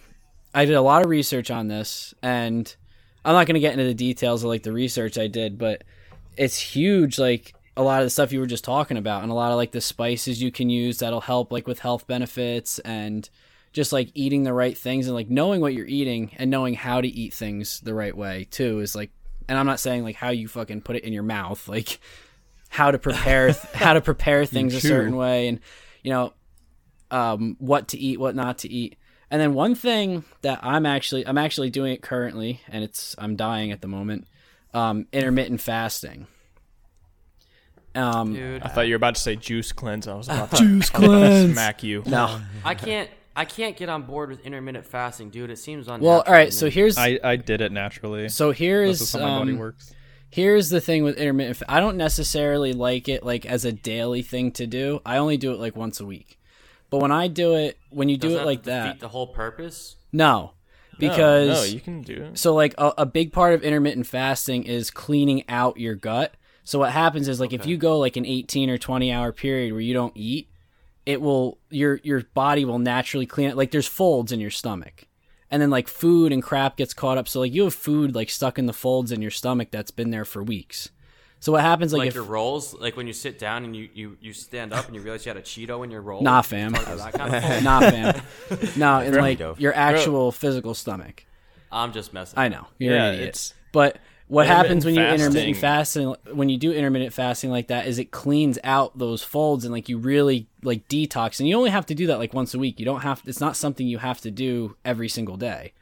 i 0.54 0.66
did 0.66 0.76
a 0.76 0.82
lot 0.82 1.04
of 1.04 1.10
research 1.10 1.50
on 1.50 1.68
this 1.68 2.14
and 2.22 2.76
i'm 3.24 3.34
not 3.34 3.48
going 3.48 3.56
to 3.56 3.60
get 3.60 3.74
into 3.74 3.86
the 3.86 3.94
details 3.96 4.44
of 4.44 4.50
like 4.50 4.62
the 4.62 4.72
research 4.72 5.18
i 5.18 5.26
did 5.28 5.58
but 5.58 5.84
it's 6.38 6.58
huge 6.60 7.18
like 7.18 7.56
a 7.78 7.82
lot 7.82 8.02
of 8.02 8.06
the 8.06 8.10
stuff 8.12 8.32
you 8.32 8.40
were 8.40 8.46
just 8.46 8.64
talking 8.64 8.98
about 8.98 9.24
and 9.24 9.32
a 9.32 9.36
lot 9.36 9.50
of 9.52 9.58
like 9.58 9.72
the 9.72 9.82
spices 9.82 10.42
you 10.42 10.52
can 10.52 10.70
use 10.70 11.00
that'll 11.00 11.22
help 11.22 11.52
like 11.52 11.66
with 11.68 11.80
health 11.80 12.06
benefits 12.06 12.78
and 12.80 13.30
just 13.74 13.92
like 13.92 14.10
eating 14.14 14.44
the 14.44 14.54
right 14.54 14.78
things 14.78 15.08
and 15.08 15.16
like 15.16 15.30
knowing 15.30 15.60
what 15.62 15.74
you're 15.74 15.88
eating 15.88 16.32
and 16.38 16.52
knowing 16.52 16.74
how 16.76 17.02
to 17.02 17.08
eat 17.08 17.34
things 17.34 17.80
the 17.82 17.94
right 17.94 18.16
way 18.16 18.46
too 18.52 18.80
is 18.82 18.96
like 18.96 19.10
and 19.48 19.58
i'm 19.58 19.66
not 19.66 19.80
saying 19.80 20.04
like 20.04 20.16
how 20.16 20.30
you 20.30 20.48
fucking 20.48 20.82
put 20.82 20.96
it 20.96 21.04
in 21.04 21.14
your 21.14 21.24
mouth 21.24 21.68
like 21.68 22.00
how 22.70 22.92
to 22.92 22.98
prepare 23.00 23.52
how 23.74 23.94
to 23.94 24.02
prepare 24.02 24.46
things 24.46 24.74
a 24.76 24.82
certain 24.82 25.16
way 25.16 25.48
and 25.48 25.60
you 26.04 26.12
know 26.12 26.34
um, 27.12 27.56
what 27.60 27.90
to 27.90 27.98
eat 27.98 28.20
what 28.20 28.36
not 28.36 28.58
to 28.60 28.70
eat 28.72 28.98
and 29.32 29.40
then 29.40 29.54
one 29.54 29.76
thing 29.76 30.24
that 30.42 30.60
i'm 30.64 30.86
actually 30.86 31.26
i'm 31.28 31.38
actually 31.38 31.70
doing 31.70 31.94
it 31.94 32.02
currently 32.02 32.62
and 32.68 32.84
it's 32.84 33.16
i'm 33.18 33.36
dying 33.36 33.72
at 33.72 33.82
the 33.82 33.88
moment 33.88 34.28
um, 34.74 35.08
intermittent 35.14 35.62
fasting 35.62 36.28
um, 37.94 38.34
Dude, 38.34 38.62
I 38.62 38.68
thought 38.68 38.88
you 38.88 38.94
were 38.94 38.98
about 38.98 39.16
to 39.16 39.22
say 39.22 39.38
juice 39.38 39.72
cleanse. 39.72 40.06
I 40.08 40.16
was 40.16 40.28
about 40.28 40.52
to, 40.58 40.58
Juice 40.58 40.94
I 40.94 41.00
was 41.00 41.08
about 41.08 41.20
to 41.20 41.28
cleanse. 41.30 41.54
smack 41.54 41.84
you. 41.84 42.04
no 42.06 42.42
I 42.66 42.76
can't. 42.76 43.10
I 43.36 43.46
can't 43.46 43.76
get 43.76 43.90
on 43.90 44.04
board 44.04 44.30
with 44.30 44.40
intermittent 44.46 44.86
fasting, 44.86 45.30
dude. 45.30 45.50
It 45.50 45.58
seems 45.58 45.88
unnatural. 45.88 46.10
well 46.10 46.24
all 46.26 46.34
right 46.34 46.54
so 46.54 46.70
here's 46.70 46.98
I 46.98 47.20
I 47.24 47.36
did 47.36 47.62
it 47.62 47.72
naturally. 47.72 48.30
so 48.30 48.52
here's 48.52 49.02
is 49.02 49.12
how 49.14 49.20
my 49.20 49.40
body 49.40 49.52
um, 49.54 49.58
works. 49.60 49.94
here's 50.30 50.70
the 50.70 50.80
thing 50.82 51.04
with 51.04 51.18
intermittent 51.18 51.58
fa- 51.58 51.66
i 51.72 51.80
don't 51.80 51.98
necessarily 51.98 52.74
like 52.74 53.08
it 53.10 53.24
like 53.24 53.46
as 53.46 53.64
a 53.66 53.72
daily 53.72 54.22
thing 54.22 54.52
to 54.54 54.66
do 54.68 55.00
i 55.06 55.18
only 55.18 55.38
do 55.38 55.52
it 55.54 55.60
like 55.60 55.76
once 55.76 56.00
a 56.00 56.06
week 56.06 56.40
but 56.90 57.00
when 57.02 57.12
i 57.12 57.28
do 57.28 57.56
it 57.56 57.78
when 57.90 58.10
you 58.10 58.18
do 58.18 58.30
Doesn't 58.30 58.42
it 58.44 58.46
like 58.46 58.60
defeat 58.64 58.72
that 58.72 59.00
the 59.00 59.08
whole 59.10 59.28
purpose. 59.28 59.96
no 60.12 60.52
No, 60.98 61.00
because 61.00 61.48
no, 61.50 61.64
you 61.76 61.80
can 61.82 62.02
do 62.02 62.24
it. 62.32 62.38
So 62.40 62.54
like 62.54 62.74
a, 62.78 62.94
a 63.00 63.06
big 63.06 63.32
part 63.34 63.54
of 63.54 63.64
intermittent 63.64 64.08
fasting 64.08 64.64
is 64.64 64.90
cleaning 64.92 65.44
out 65.50 65.78
your 65.78 65.96
gut. 65.96 66.34
So 66.64 66.80
what 66.80 66.92
happens 66.92 67.28
is 67.28 67.40
like 67.40 67.52
if 67.54 67.66
you 67.66 67.76
go 67.78 68.00
like 68.00 68.16
an 68.18 68.26
18 68.26 68.70
or 68.70 68.78
20 68.78 69.12
hour 69.12 69.32
period 69.34 69.72
where 69.74 69.82
you 69.82 69.94
don't 69.94 70.14
eat, 70.16 70.48
it 71.06 71.22
will 71.22 71.58
your 71.70 72.00
your 72.04 72.24
body 72.34 72.66
will 72.66 72.80
naturally 72.80 73.26
clean 73.26 73.50
it. 73.50 73.58
Like 73.58 73.72
there's 73.72 73.88
folds 73.88 74.32
in 74.32 74.40
your 74.40 74.52
stomach. 74.52 75.08
And 75.52 75.62
then 75.62 75.70
like 75.70 75.88
food 75.88 76.34
and 76.34 76.42
crap 76.42 76.76
gets 76.78 76.94
caught 76.94 77.18
up. 77.18 77.28
So 77.28 77.40
like 77.40 77.54
you 77.54 77.64
have 77.66 77.74
food 77.76 78.16
like 78.16 78.30
stuck 78.30 78.58
in 78.58 78.66
the 78.66 78.74
folds 78.74 79.12
in 79.12 79.22
your 79.22 79.32
stomach 79.32 79.70
that's 79.72 79.92
been 79.92 80.10
there 80.10 80.26
for 80.26 80.44
weeks. 80.44 80.90
So 81.40 81.52
what 81.52 81.62
happens 81.62 81.94
like, 81.94 82.00
Like, 82.00 82.08
if 82.10 82.16
your 82.16 82.24
rolls, 82.24 82.74
like 82.74 82.98
when 82.98 83.06
you 83.06 83.14
sit 83.14 83.38
down 83.38 83.64
and 83.66 83.76
you, 83.76 83.88
you, 83.94 84.18
you 84.20 84.34
stand 84.34 84.74
up 84.74 84.88
and 84.88 84.96
you 84.96 85.02
realize 85.02 85.26
you 85.26 85.30
had 85.30 85.38
a 85.38 85.44
Cheeto 85.44 85.84
in 85.84 85.92
your 85.92 86.02
roll. 86.02 86.24
Nah, 86.24 86.42
fam. 86.42 86.74
Part 86.74 86.88
of 86.88 86.98
that 86.98 87.14
kind 87.14 87.36
of 87.36 87.64
nah 87.64 87.80
fam. 87.82 88.22
no, 88.76 89.00
in 89.02 89.14
like 89.14 89.38
Cheeto. 89.38 89.60
your 89.60 89.76
actual 89.76 90.32
physical 90.32 90.74
stomach. 90.74 91.24
I'm 91.72 91.92
just 91.94 92.14
messing. 92.14 92.40
I 92.40 92.48
know. 92.48 92.66
You're 92.80 92.96
Yeah, 92.96 93.06
an 93.06 93.14
idiot. 93.16 93.28
it's- 93.30 93.54
But 93.72 93.98
what 94.28 94.48
happens 94.48 94.84
when 94.84 94.96
you 94.96 95.02
intermittent 95.02 95.56
fasting- 95.58 96.16
fasting 96.16 96.36
when 96.36 96.50
you 96.50 96.58
do 96.58 96.72
intermittent 96.72 97.14
fasting 97.14 97.52
like 97.52 97.68
that 97.68 97.86
is 97.86 98.00
it 98.00 98.12
cleans 98.12 98.58
out 98.64 98.98
those 98.98 99.24
folds 99.24 99.66
and 99.66 99.74
like 99.74 99.88
you 99.88 99.98
really 99.98 100.48
like 100.64 100.88
detox 100.88 101.40
and 101.40 101.48
you 101.48 101.56
only 101.56 101.70
have 101.70 101.86
to 101.86 101.96
do 101.96 102.08
that 102.08 102.18
like 102.18 102.34
once 102.34 102.54
a 102.54 102.60
week. 102.60 102.80
You 102.80 102.86
don't 102.86 103.02
have 103.02 103.22
it's 103.26 103.40
not 103.40 103.56
something 103.56 103.88
you 103.88 104.00
have 104.00 104.22
to 104.22 104.32
do 104.32 104.76
every 104.84 105.10
single 105.10 105.38
day. 105.38 105.74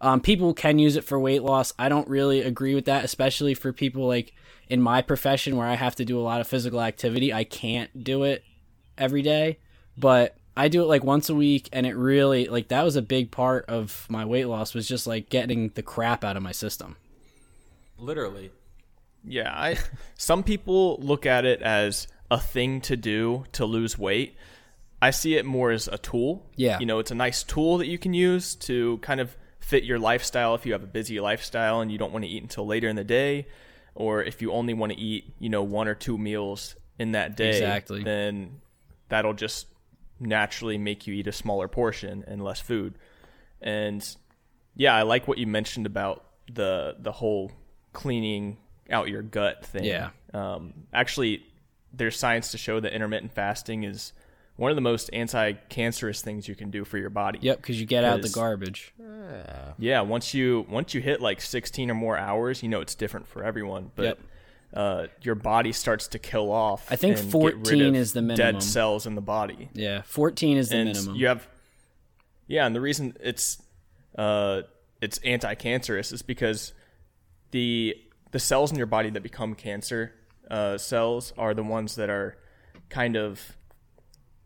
Um, 0.00 0.20
people 0.20 0.54
can 0.54 0.78
use 0.78 0.96
it 0.96 1.04
for 1.04 1.18
weight 1.18 1.42
loss. 1.42 1.74
I 1.78 1.90
don't 1.90 2.08
really 2.08 2.40
agree 2.40 2.74
with 2.74 2.86
that, 2.86 3.04
especially 3.04 3.52
for 3.52 3.72
people 3.72 4.06
like 4.06 4.32
in 4.68 4.80
my 4.80 5.02
profession 5.02 5.56
where 5.56 5.66
I 5.66 5.74
have 5.74 5.94
to 5.96 6.04
do 6.06 6.18
a 6.18 6.22
lot 6.22 6.40
of 6.40 6.46
physical 6.46 6.80
activity. 6.80 7.34
I 7.34 7.44
can't 7.44 8.02
do 8.02 8.22
it 8.22 8.42
every 8.96 9.20
day, 9.20 9.58
but 9.98 10.36
I 10.56 10.68
do 10.68 10.82
it 10.82 10.86
like 10.86 11.04
once 11.04 11.28
a 11.28 11.34
week, 11.34 11.68
and 11.72 11.86
it 11.86 11.94
really 11.96 12.46
like 12.46 12.68
that 12.68 12.82
was 12.82 12.96
a 12.96 13.02
big 13.02 13.30
part 13.30 13.66
of 13.66 14.06
my 14.08 14.24
weight 14.24 14.46
loss 14.46 14.72
was 14.72 14.88
just 14.88 15.06
like 15.06 15.28
getting 15.28 15.68
the 15.74 15.82
crap 15.82 16.24
out 16.24 16.36
of 16.36 16.42
my 16.42 16.52
system. 16.52 16.96
Literally. 18.00 18.50
Yeah, 19.24 19.52
I 19.52 19.76
some 20.16 20.42
people 20.42 20.98
look 21.00 21.26
at 21.26 21.44
it 21.44 21.62
as 21.62 22.08
a 22.30 22.38
thing 22.38 22.80
to 22.82 22.96
do 22.96 23.44
to 23.52 23.64
lose 23.66 23.98
weight. 23.98 24.36
I 25.02 25.10
see 25.10 25.36
it 25.36 25.44
more 25.46 25.70
as 25.70 25.88
a 25.88 25.98
tool. 25.98 26.46
Yeah. 26.56 26.78
You 26.78 26.86
know, 26.86 26.98
it's 26.98 27.10
a 27.10 27.14
nice 27.14 27.42
tool 27.42 27.78
that 27.78 27.86
you 27.86 27.98
can 27.98 28.12
use 28.14 28.54
to 28.56 28.98
kind 28.98 29.20
of 29.20 29.36
fit 29.58 29.84
your 29.84 29.98
lifestyle 29.98 30.54
if 30.54 30.66
you 30.66 30.72
have 30.72 30.82
a 30.82 30.86
busy 30.86 31.20
lifestyle 31.20 31.80
and 31.80 31.90
you 31.90 31.98
don't 31.98 32.12
want 32.12 32.24
to 32.24 32.30
eat 32.30 32.42
until 32.42 32.66
later 32.66 32.88
in 32.88 32.96
the 32.96 33.04
day 33.04 33.46
or 33.94 34.22
if 34.22 34.40
you 34.42 34.52
only 34.52 34.74
want 34.74 34.92
to 34.92 34.98
eat, 34.98 35.32
you 35.38 35.48
know, 35.48 35.62
one 35.62 35.88
or 35.88 35.94
two 35.94 36.16
meals 36.18 36.76
in 36.98 37.12
that 37.12 37.36
day, 37.36 37.50
Exactly. 37.50 38.02
then 38.02 38.60
that'll 39.08 39.34
just 39.34 39.66
naturally 40.18 40.76
make 40.78 41.06
you 41.06 41.14
eat 41.14 41.26
a 41.26 41.32
smaller 41.32 41.66
portion 41.68 42.24
and 42.26 42.42
less 42.44 42.60
food. 42.60 42.94
And 43.60 44.06
yeah, 44.76 44.94
I 44.94 45.02
like 45.02 45.26
what 45.28 45.38
you 45.38 45.46
mentioned 45.46 45.86
about 45.86 46.24
the 46.52 46.96
the 46.98 47.12
whole 47.12 47.52
cleaning 47.92 48.56
out 48.90 49.08
your 49.08 49.22
gut 49.22 49.64
thing. 49.64 49.84
Yeah. 49.84 50.10
Um, 50.34 50.74
actually, 50.92 51.44
there's 51.92 52.18
science 52.18 52.52
to 52.52 52.58
show 52.58 52.80
that 52.80 52.92
intermittent 52.92 53.32
fasting 53.32 53.84
is 53.84 54.12
one 54.56 54.70
of 54.70 54.76
the 54.76 54.82
most 54.82 55.08
anti-cancerous 55.12 56.20
things 56.22 56.46
you 56.46 56.54
can 56.54 56.70
do 56.70 56.84
for 56.84 56.98
your 56.98 57.08
body. 57.10 57.38
Yep, 57.42 57.56
because 57.58 57.80
you 57.80 57.86
get 57.86 58.04
out 58.04 58.20
the 58.22 58.28
garbage. 58.28 58.92
Yeah, 59.78 60.02
once 60.02 60.34
you 60.34 60.66
once 60.68 60.92
you 60.94 61.00
hit 61.00 61.20
like 61.20 61.40
16 61.40 61.90
or 61.90 61.94
more 61.94 62.16
hours, 62.18 62.62
you 62.62 62.68
know 62.68 62.80
it's 62.80 62.94
different 62.94 63.26
for 63.26 63.42
everyone, 63.42 63.90
but 63.96 64.04
Yep. 64.04 64.18
uh, 64.74 65.06
your 65.22 65.34
body 65.34 65.72
starts 65.72 66.08
to 66.08 66.18
kill 66.18 66.50
off. 66.52 66.86
I 66.92 66.96
think 66.96 67.16
and 67.16 67.24
get 67.24 67.32
14 67.32 67.78
rid 67.78 67.88
of 67.88 67.94
is 67.96 68.12
the 68.12 68.22
minimum. 68.22 68.54
Dead 68.54 68.62
cells 68.62 69.06
in 69.06 69.14
the 69.14 69.20
body. 69.22 69.70
Yeah, 69.72 70.02
fourteen 70.02 70.56
is 70.58 70.68
the 70.68 70.76
and 70.76 70.88
minimum. 70.92 71.14
you 71.16 71.26
have 71.28 71.48
yeah 72.46 72.66
and 72.66 72.74
the 72.76 72.80
reason 72.80 73.16
it's 73.20 73.62
uh 74.18 74.62
it's 75.00 75.18
anti-cancerous 75.18 76.12
is 76.12 76.20
because 76.22 76.72
the 77.50 77.96
the 78.32 78.38
cells 78.38 78.70
in 78.70 78.76
your 78.78 78.86
body 78.86 79.10
that 79.10 79.22
become 79.22 79.54
cancer 79.54 80.14
uh, 80.50 80.78
cells 80.78 81.32
are 81.38 81.54
the 81.54 81.62
ones 81.62 81.94
that 81.96 82.10
are 82.10 82.36
kind 82.88 83.16
of 83.16 83.56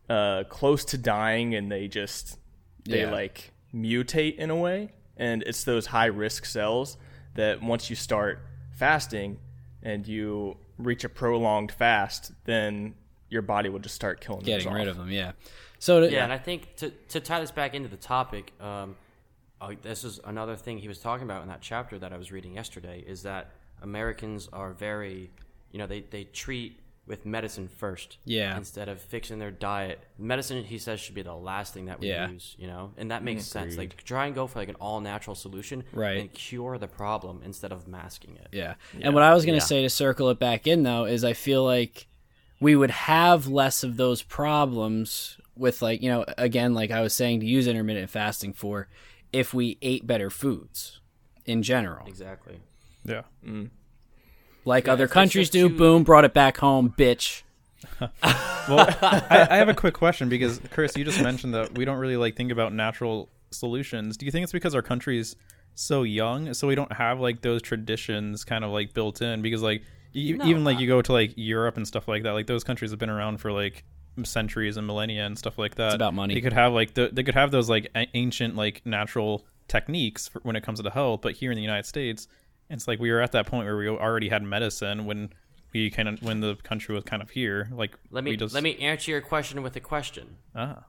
uh, 0.09 0.45
close 0.49 0.85
to 0.87 0.99
dying 0.99 1.55
and 1.55 1.71
they 1.71 1.89
just 1.89 2.39
they 2.85 3.01
Yeah. 3.01 3.11
like 3.11 3.53
mutate 3.75 4.37
in 4.37 4.51
a 4.51 4.57
way 4.57 4.93
and 5.17 5.43
it's 5.45 5.65
those 5.65 5.87
high 5.87 6.07
risk 6.07 6.45
cells 6.45 6.97
that 7.35 7.63
once 7.63 7.89
you 7.91 7.97
start 7.97 8.39
fasting 8.73 9.39
and 9.83 10.07
you 10.07 10.57
reach 10.79 11.05
a 11.05 11.09
prolonged 11.09 11.73
fast 11.73 12.33
then 12.45 12.95
your 13.31 13.43
body 13.43 13.69
will 13.69 13.79
just 13.81 13.95
start 13.95 14.21
killing 14.21 14.43
getting 14.45 14.67
those 14.67 14.75
rid 14.75 14.89
off. 14.89 14.93
of 14.93 14.99
them. 14.99 15.11
Yeah. 15.11 15.33
So 15.79 16.01
to, 16.01 16.11
Yeah, 16.13 16.25
and 16.25 16.33
I 16.33 16.39
think 16.39 16.77
to 16.77 16.91
to 17.09 17.21
tie 17.21 17.41
this 17.41 17.51
back 17.51 17.75
into 17.75 17.89
the 17.89 17.97
topic, 17.97 18.53
um, 18.61 18.97
uh, 19.71 19.75
this 19.83 20.05
is 20.05 20.21
another 20.25 20.57
thing 20.57 20.79
he 20.79 20.89
was 20.89 20.99
talking 20.99 21.25
about 21.25 21.43
in 21.43 21.49
that 21.49 21.61
chapter 21.61 21.99
that 21.99 22.13
I 22.13 22.17
was 22.17 22.31
reading 22.33 22.55
yesterday. 22.55 23.03
Is 23.07 23.23
that 23.23 23.51
Americans 23.83 24.49
are 24.53 24.73
very, 24.73 25.31
you 25.71 25.79
know, 25.79 25.87
they 25.87 26.01
they 26.01 26.25
treat 26.25 26.81
with 27.07 27.27
medicine 27.27 27.69
first, 27.69 28.17
Yeah. 28.25 28.57
instead 28.57 28.89
of 28.89 28.99
fixing 28.99 29.39
their 29.39 29.51
diet. 29.51 30.03
Medicine, 30.19 30.65
he 30.65 30.79
says, 30.79 30.99
should 31.01 31.15
be 31.15 31.21
the 31.21 31.35
last 31.35 31.75
thing 31.75 31.85
that 31.85 32.01
we 32.01 32.09
Yeah. 32.09 32.31
use, 32.31 32.57
you 32.59 32.67
know, 32.67 32.93
and 32.97 33.11
that 33.11 33.23
makes 33.23 33.45
sense. 33.45 33.77
Like 33.77 34.03
try 34.05 34.25
and 34.25 34.35
go 34.35 34.47
for 34.47 34.59
like 34.59 34.71
an 34.71 34.77
all 34.77 35.03
natural 35.03 35.37
solution, 35.37 35.85
Right. 35.93 36.17
and 36.17 36.33
cure 36.33 36.79
the 36.79 36.89
problem 36.89 37.43
instead 37.45 37.73
of 37.73 37.87
masking 37.87 38.37
it. 38.37 38.49
Yeah. 38.53 38.77
And 39.03 39.13
what 39.13 39.23
I 39.23 39.35
was 39.35 39.45
going 39.45 39.53
to 39.59 39.63
Yeah. 39.63 39.67
say 39.67 39.83
to 39.83 39.91
circle 39.91 40.31
it 40.31 40.39
back 40.39 40.67
in 40.67 40.83
though 40.83 41.05
is 41.05 41.25
I 41.25 41.35
feel 41.35 41.63
like 41.63 42.07
we 42.59 42.75
would 42.75 42.91
have 42.91 43.47
less 43.49 43.85
of 43.85 43.99
those 43.99 44.23
problems 44.23 45.37
with 45.55 45.83
like, 45.83 46.01
you 46.03 46.09
know, 46.09 46.25
again 46.39 46.73
like 46.73 46.91
I 46.91 47.03
was 47.03 47.15
saying 47.15 47.41
to 47.41 47.47
use 47.47 47.67
intermittent 47.67 48.09
fasting 48.09 48.55
for 48.55 48.89
if 49.35 49.53
we 49.53 49.77
ate 49.83 50.07
better 50.07 50.31
foods 50.31 51.01
in 51.45 51.63
general. 51.63 52.07
Exactly. 52.07 52.61
Yeah. 53.05 53.23
Like 54.65 54.87
Yeah, 54.87 54.93
other 54.95 55.09
countries 55.09 55.51
do. 55.51 55.69
too- 55.69 55.77
Boom, 55.77 56.05
brought 56.05 56.25
it 56.25 56.33
back 56.35 56.57
home, 56.59 56.95
bitch. 56.97 57.43
Well, 58.67 58.87
I, 59.03 59.47
I 59.51 59.57
have 59.59 59.69
a 59.69 59.75
quick 59.75 59.93
question 59.93 60.31
because 60.31 60.59
Chris, 60.71 60.97
you 60.97 61.05
just 61.05 61.21
mentioned 61.21 61.53
that 61.53 61.77
we 61.77 61.85
don't 61.85 61.99
really 61.99 62.17
like 62.17 62.35
think 62.35 62.51
about 62.51 62.73
natural 62.73 63.29
solutions. 63.51 64.17
Do 64.17 64.25
you 64.25 64.33
think 64.33 64.43
it's 64.45 64.53
because 64.55 64.75
our 64.75 64.81
country's 64.81 65.37
so 65.75 66.03
young, 66.03 66.55
so 66.55 66.67
we 66.67 66.75
don't 66.75 66.93
have 66.95 67.21
like 67.21 67.43
those 67.43 67.61
traditions 67.61 68.43
kind 68.43 68.65
of 68.65 68.71
like 68.71 68.95
built 68.95 69.21
in? 69.21 69.43
Because 69.43 69.61
like 69.61 69.83
you, 70.13 70.39
No, 70.39 70.47
even 70.47 70.65
like 70.65 70.79
you 70.81 70.87
go 70.87 71.03
to 71.03 71.13
like 71.13 71.35
Europe 71.37 71.77
and 71.77 71.87
stuff 71.87 72.09
like 72.09 72.23
that, 72.23 72.31
like 72.33 72.47
those 72.47 72.65
countries 72.65 72.91
have 72.91 72.99
been 72.99 73.11
around 73.11 73.37
for 73.39 73.53
like 73.53 73.85
centuries 74.23 74.77
and 74.77 74.87
millennia 74.87 75.27
and 75.27 75.37
stuff 75.39 75.59
like 75.59 75.75
that. 75.77 75.87
It's 75.87 75.95
about 75.97 76.15
money. 76.15 76.35
They 76.35 76.41
could 76.41 76.53
have 76.53 76.73
like 76.73 76.95
the, 76.95 77.11
they 77.13 77.23
could 77.25 77.35
have 77.35 77.51
those 77.51 77.69
like 77.69 77.91
a- 77.97 78.07
ancient 78.15 78.55
like 78.55 78.83
natural 78.85 79.45
techniques 79.67 80.29
for, 80.29 80.41
when 80.41 80.57
it 80.57 80.63
comes 80.63 80.81
to 80.81 80.91
health, 80.91 81.21
but 81.23 81.33
here 81.35 81.51
in 81.51 81.57
the 81.57 81.63
United 81.63 81.87
States, 81.87 82.29
it's 82.71 82.87
like 82.87 83.01
we 83.01 83.11
were 83.11 83.21
at 83.21 83.33
that 83.33 83.47
point 83.47 83.65
where 83.67 83.77
we 83.77 83.89
already 83.89 84.29
had 84.29 84.43
medicine 84.43 85.05
when 85.07 85.31
we 85.73 85.91
kind 85.91 86.09
of 86.09 86.23
when 86.23 86.41
the 86.41 86.55
country 86.57 86.95
was 86.95 87.05
kind 87.05 87.23
of 87.23 87.31
here. 87.31 87.69
Like 87.73 87.97
Let 88.11 88.23
me 88.25 88.33
we 88.33 88.37
just, 88.37 88.55
let 88.55 88.63
me 88.63 88.77
answer 88.79 89.11
your 89.11 89.21
question 89.21 89.63
with 89.63 89.75
a 89.77 89.81
question. 89.81 90.37
ah. 90.55 90.85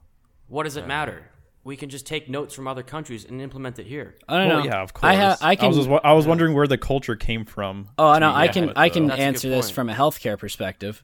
What 0.47 0.63
does 0.63 0.77
it 0.77 0.85
matter? 0.87 1.23
We 1.63 1.75
can 1.75 1.89
just 1.89 2.05
take 2.05 2.29
notes 2.29 2.53
from 2.53 2.67
other 2.67 2.83
countries 2.83 3.25
and 3.25 3.41
implement 3.41 3.79
it 3.79 3.87
here. 3.87 4.13
I 4.29 4.37
don't 4.37 4.47
Well, 4.49 4.59
know. 4.59 4.65
yeah, 4.65 4.83
of 4.83 4.93
course. 4.93 5.09
I 5.09 5.13
have 5.15 5.37
I 5.41 5.55
can 5.55 5.69
was, 5.75 5.87
I 6.03 6.13
was 6.13 6.27
wondering 6.27 6.53
where 6.53 6.67
the 6.67 6.77
culture 6.77 7.15
came 7.15 7.43
from. 7.45 7.89
Oh, 7.97 8.15
no, 8.19 8.29
I 8.29 8.45
begin 8.45 8.67
can 8.67 8.73
I 8.77 8.89
can 8.89 9.07
That's 9.07 9.19
a 9.19 9.23
answer 9.23 9.49
this 9.49 9.71
from 9.71 9.89
a 9.89 9.93
healthcare 9.95 10.37
perspective. 10.37 11.03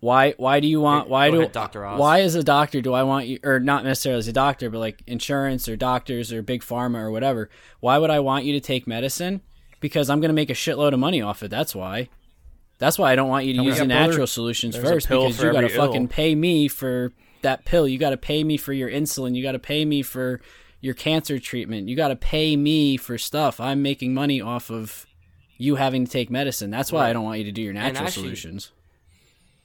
Why 0.00 0.32
why 0.38 0.60
do 0.60 0.66
you 0.66 0.80
want 0.80 1.02
Okay, 1.02 1.10
why 1.10 1.28
go 1.28 1.34
do 1.34 1.40
ahead, 1.42 1.52
Dr. 1.52 1.84
Oz. 1.84 2.00
why 2.00 2.20
as 2.22 2.34
a 2.34 2.42
doctor 2.42 2.80
do 2.80 2.94
I 2.94 3.02
want 3.02 3.26
you 3.26 3.38
or 3.44 3.60
not 3.60 3.84
necessarily 3.84 4.18
as 4.20 4.28
a 4.28 4.32
doctor 4.32 4.70
but 4.70 4.78
like 4.78 5.02
insurance 5.06 5.68
or 5.68 5.76
doctors 5.76 6.32
or 6.32 6.40
big 6.42 6.62
pharma 6.62 7.00
or 7.00 7.10
whatever 7.10 7.50
why 7.80 7.98
would 7.98 8.08
I 8.10 8.20
want 8.20 8.46
you 8.46 8.54
to 8.54 8.60
take 8.60 8.86
medicine 8.86 9.42
because 9.80 10.08
I'm 10.08 10.20
going 10.20 10.30
to 10.30 10.34
make 10.34 10.48
a 10.48 10.54
shitload 10.54 10.94
of 10.94 10.98
money 11.00 11.20
off 11.20 11.42
it 11.42 11.50
that's 11.50 11.74
why 11.74 12.08
that's 12.78 12.98
why 12.98 13.12
I 13.12 13.14
don't 13.14 13.28
want 13.28 13.44
you 13.44 13.52
to 13.54 13.62
use 13.62 13.76
yeah, 13.76 13.84
the 13.84 13.88
brother, 13.88 14.06
natural 14.08 14.26
solutions 14.26 14.74
first 14.74 15.06
because 15.06 15.36
for 15.38 15.46
you 15.48 15.52
got 15.52 15.60
to 15.60 15.66
every 15.66 15.76
ill. 15.78 15.86
fucking 15.86 16.08
pay 16.08 16.34
me 16.34 16.66
for 16.66 17.12
that 17.42 17.66
pill 17.66 17.86
you 17.86 17.98
got 17.98 18.10
to 18.10 18.16
pay 18.16 18.42
me 18.42 18.56
for 18.56 18.72
your 18.72 18.90
insulin 18.90 19.34
you 19.34 19.42
got 19.42 19.52
to 19.52 19.58
pay 19.58 19.84
me 19.84 20.00
for 20.02 20.40
your 20.80 20.94
cancer 20.94 21.38
treatment 21.38 21.88
you 21.90 21.96
got 21.96 22.08
to 22.08 22.16
pay 22.16 22.56
me 22.56 22.96
for 22.96 23.18
stuff 23.18 23.60
I'm 23.60 23.82
making 23.82 24.14
money 24.14 24.40
off 24.40 24.70
of 24.70 25.06
you 25.58 25.74
having 25.76 26.06
to 26.06 26.10
take 26.10 26.30
medicine. 26.30 26.70
That's 26.70 26.90
why 26.90 27.10
I 27.10 27.12
don't 27.12 27.22
want 27.24 27.36
you 27.36 27.44
to 27.44 27.52
do 27.52 27.60
your 27.60 27.74
natural 27.74 28.06
actually- 28.06 28.22
solutions. 28.22 28.72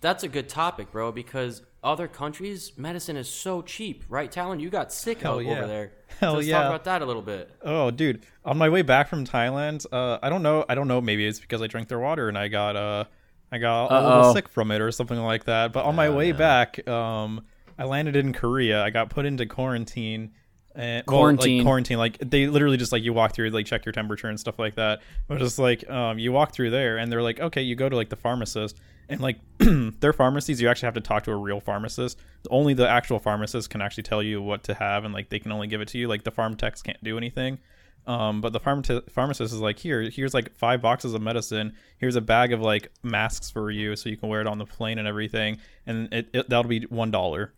That's 0.01 0.23
a 0.23 0.27
good 0.27 0.49
topic, 0.49 0.91
bro, 0.91 1.11
because 1.11 1.63
other 1.83 2.07
countries, 2.07 2.73
medicine 2.77 3.15
is 3.17 3.29
so 3.29 3.61
cheap, 3.61 4.03
right, 4.09 4.31
Talon? 4.31 4.59
You 4.59 4.69
got 4.69 4.91
sick 4.91 5.21
Hell 5.21 5.41
yeah. 5.41 5.51
over 5.51 5.67
there. 5.67 5.91
Hell 6.19 6.33
so 6.33 6.35
let's 6.37 6.47
yeah. 6.47 6.59
talk 6.59 6.67
about 6.67 6.83
that 6.85 7.01
a 7.01 7.05
little 7.05 7.21
bit. 7.21 7.51
Oh, 7.61 7.91
dude! 7.91 8.25
On 8.43 8.57
my 8.57 8.69
way 8.69 8.81
back 8.81 9.07
from 9.07 9.25
Thailand, 9.25 9.85
uh, 9.91 10.19
I 10.21 10.29
don't 10.29 10.43
know. 10.43 10.65
I 10.69 10.75
don't 10.75 10.87
know. 10.87 11.01
Maybe 11.01 11.25
it's 11.25 11.39
because 11.39 11.61
I 11.61 11.67
drank 11.67 11.87
their 11.87 11.99
water 11.99 12.29
and 12.29 12.37
I 12.37 12.47
got 12.47 12.75
uh, 12.75 13.05
I 13.51 13.57
got 13.57 13.85
a 13.85 13.93
Uh-oh. 13.93 14.17
little 14.17 14.33
sick 14.33 14.49
from 14.49 14.71
it 14.71 14.81
or 14.81 14.91
something 14.91 15.19
like 15.19 15.45
that. 15.45 15.73
But 15.73 15.85
on 15.85 15.95
my 15.95 16.09
way 16.09 16.31
back, 16.31 16.87
um, 16.87 17.45
I 17.77 17.85
landed 17.85 18.15
in 18.15 18.33
Korea. 18.33 18.83
I 18.83 18.89
got 18.89 19.09
put 19.09 19.25
into 19.25 19.45
quarantine. 19.45 20.31
And, 20.77 21.03
well, 21.07 21.17
like, 21.17 21.37
Quarantine. 21.37 21.63
quarantine. 21.63 21.97
Like 21.97 22.17
they 22.19 22.47
literally 22.47 22.75
just 22.75 22.91
like 22.91 23.01
you 23.03 23.13
walk 23.13 23.33
through, 23.33 23.49
like 23.51 23.65
check 23.65 23.85
your 23.85 23.93
temperature 23.93 24.27
and 24.27 24.37
stuff 24.37 24.59
like 24.59 24.75
that. 24.75 25.01
But 25.27 25.39
just 25.39 25.57
like 25.57 25.89
um, 25.89 26.19
you 26.19 26.33
walk 26.33 26.53
through 26.53 26.71
there, 26.71 26.97
and 26.97 27.09
they're 27.11 27.21
like, 27.21 27.39
okay, 27.39 27.61
you 27.61 27.75
go 27.75 27.87
to 27.87 27.95
like 27.95 28.09
the 28.09 28.17
pharmacist, 28.17 28.77
and 29.09 29.21
like 29.21 29.37
their 29.99 30.13
pharmacies, 30.13 30.61
you 30.61 30.69
actually 30.69 30.87
have 30.87 30.95
to 30.95 31.01
talk 31.01 31.23
to 31.23 31.31
a 31.31 31.35
real 31.35 31.59
pharmacist. 31.59 32.19
Only 32.49 32.73
the 32.73 32.87
actual 32.87 33.19
pharmacist 33.19 33.69
can 33.69 33.81
actually 33.81 34.03
tell 34.03 34.23
you 34.23 34.41
what 34.41 34.63
to 34.63 34.73
have, 34.73 35.05
and 35.05 35.13
like 35.13 35.29
they 35.29 35.39
can 35.39 35.51
only 35.51 35.67
give 35.67 35.81
it 35.81 35.87
to 35.89 35.97
you. 35.97 36.07
Like 36.07 36.23
the 36.23 36.31
pharm 36.31 36.57
techs 36.57 36.81
can't 36.81 37.03
do 37.03 37.17
anything. 37.17 37.59
Um, 38.07 38.41
but 38.41 38.53
the 38.53 38.59
pharma- 38.59 39.09
pharmacist 39.09 39.53
is 39.53 39.59
like, 39.59 39.79
here, 39.79 40.01
here's 40.01 40.33
like 40.33 40.55
five 40.55 40.81
boxes 40.81 41.13
of 41.15 41.21
medicine. 41.21 41.73
Here's 41.97 42.15
a 42.15 42.21
bag 42.21 42.53
of 42.53 42.61
like 42.61 42.91
masks 43.01 43.49
for 43.49 43.71
you, 43.71 43.95
so 43.95 44.09
you 44.09 44.17
can 44.17 44.29
wear 44.29 44.41
it 44.41 44.47
on 44.47 44.57
the 44.57 44.65
plane 44.65 44.99
and 44.99 45.07
everything. 45.07 45.57
And 45.87 46.13
it, 46.13 46.29
it 46.33 46.49
that'll 46.49 46.69
be 46.69 46.81
one 46.81 47.11
dollar. 47.11 47.53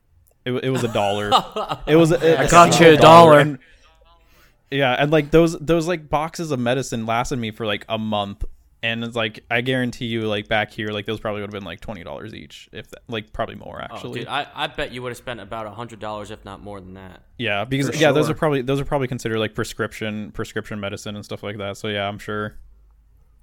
It, 0.45 0.53
it 0.63 0.69
was 0.69 0.83
a 0.83 0.93
dollar. 0.93 1.31
it 1.87 1.97
was. 1.97 2.13
I 2.13 2.47
got 2.47 2.79
you 2.79 2.87
a 2.87 2.97
dollar. 2.97 3.39
And, 3.39 3.59
yeah, 4.71 4.93
and 4.93 5.11
like 5.11 5.31
those 5.31 5.57
those 5.59 5.87
like 5.87 6.09
boxes 6.09 6.51
of 6.51 6.59
medicine 6.59 7.05
lasted 7.05 7.39
me 7.39 7.51
for 7.51 7.65
like 7.65 7.85
a 7.89 7.97
month, 7.97 8.45
and 8.91 9.03
it's 9.03 9.15
like 9.15 9.43
I 9.51 9.61
guarantee 9.61 10.05
you, 10.05 10.21
like 10.21 10.47
back 10.47 10.71
here, 10.71 10.87
like 10.89 11.05
those 11.05 11.19
probably 11.19 11.41
would 11.41 11.53
have 11.53 11.59
been 11.59 11.65
like 11.65 11.81
twenty 11.81 12.03
dollars 12.03 12.33
each, 12.33 12.69
if 12.71 12.89
that, 12.91 13.01
like 13.07 13.33
probably 13.33 13.55
more 13.55 13.81
actually. 13.81 13.95
Oh, 13.95 13.97
actually. 13.97 14.19
dude, 14.21 14.27
I, 14.27 14.47
I 14.55 14.67
bet 14.67 14.91
you 14.91 15.01
would 15.01 15.09
have 15.09 15.17
spent 15.17 15.39
about 15.39 15.65
a 15.65 15.71
hundred 15.71 15.99
dollars, 15.99 16.31
if 16.31 16.43
not 16.45 16.61
more 16.61 16.79
than 16.79 16.93
that. 16.93 17.23
yeah, 17.37 17.65
because 17.65 17.89
For 17.89 17.95
yeah, 17.95 18.11
those 18.11 18.29
are 18.29 18.33
probably 18.33 18.61
those 18.61 18.79
are 18.79 18.85
probably 18.85 19.07
considered 19.07 19.39
like 19.39 19.55
prescription 19.55 20.31
prescription 20.31 20.79
medicine 20.79 21.15
and 21.15 21.25
stuff 21.25 21.43
like 21.43 21.57
that. 21.57 21.77
So 21.77 21.89
yeah, 21.89 22.07
I'm 22.07 22.19
sure. 22.19 22.57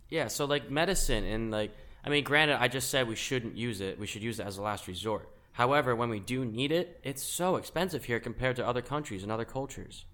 Yeah, 0.08 0.28
so 0.28 0.44
like 0.46 0.70
medicine 0.70 1.24
and 1.24 1.50
like 1.50 1.72
I 2.04 2.10
mean, 2.10 2.24
granted, 2.24 2.60
I 2.60 2.68
just 2.68 2.90
said 2.90 3.08
we 3.08 3.16
shouldn't 3.16 3.56
use 3.56 3.80
it. 3.80 3.98
We 3.98 4.06
should 4.06 4.22
use 4.22 4.40
it 4.40 4.46
as 4.46 4.58
a 4.58 4.62
last 4.62 4.86
resort. 4.86 5.30
However, 5.52 5.94
when 5.94 6.08
we 6.08 6.20
do 6.20 6.44
need 6.44 6.72
it, 6.72 7.00
it's 7.04 7.22
so 7.22 7.56
expensive 7.56 8.04
here 8.04 8.18
compared 8.18 8.56
to 8.56 8.66
other 8.66 8.82
countries 8.82 9.22
and 9.22 9.30
other 9.30 9.44
cultures. 9.44 10.04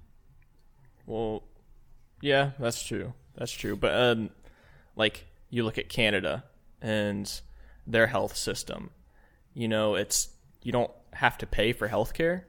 Well, 1.06 1.44
yeah, 2.20 2.50
that's 2.58 2.82
true. 2.82 3.14
That's 3.36 3.52
true. 3.52 3.74
But 3.74 3.94
um, 3.94 4.30
like 5.00 5.26
you 5.48 5.64
look 5.64 5.78
at 5.78 5.88
Canada 5.88 6.44
and 6.80 7.40
their 7.86 8.06
health 8.06 8.36
system, 8.36 8.90
you 9.54 9.66
know, 9.66 9.94
it's 9.94 10.28
you 10.62 10.70
don't 10.70 10.92
have 11.14 11.38
to 11.38 11.46
pay 11.46 11.72
for 11.72 11.88
healthcare, 11.88 12.42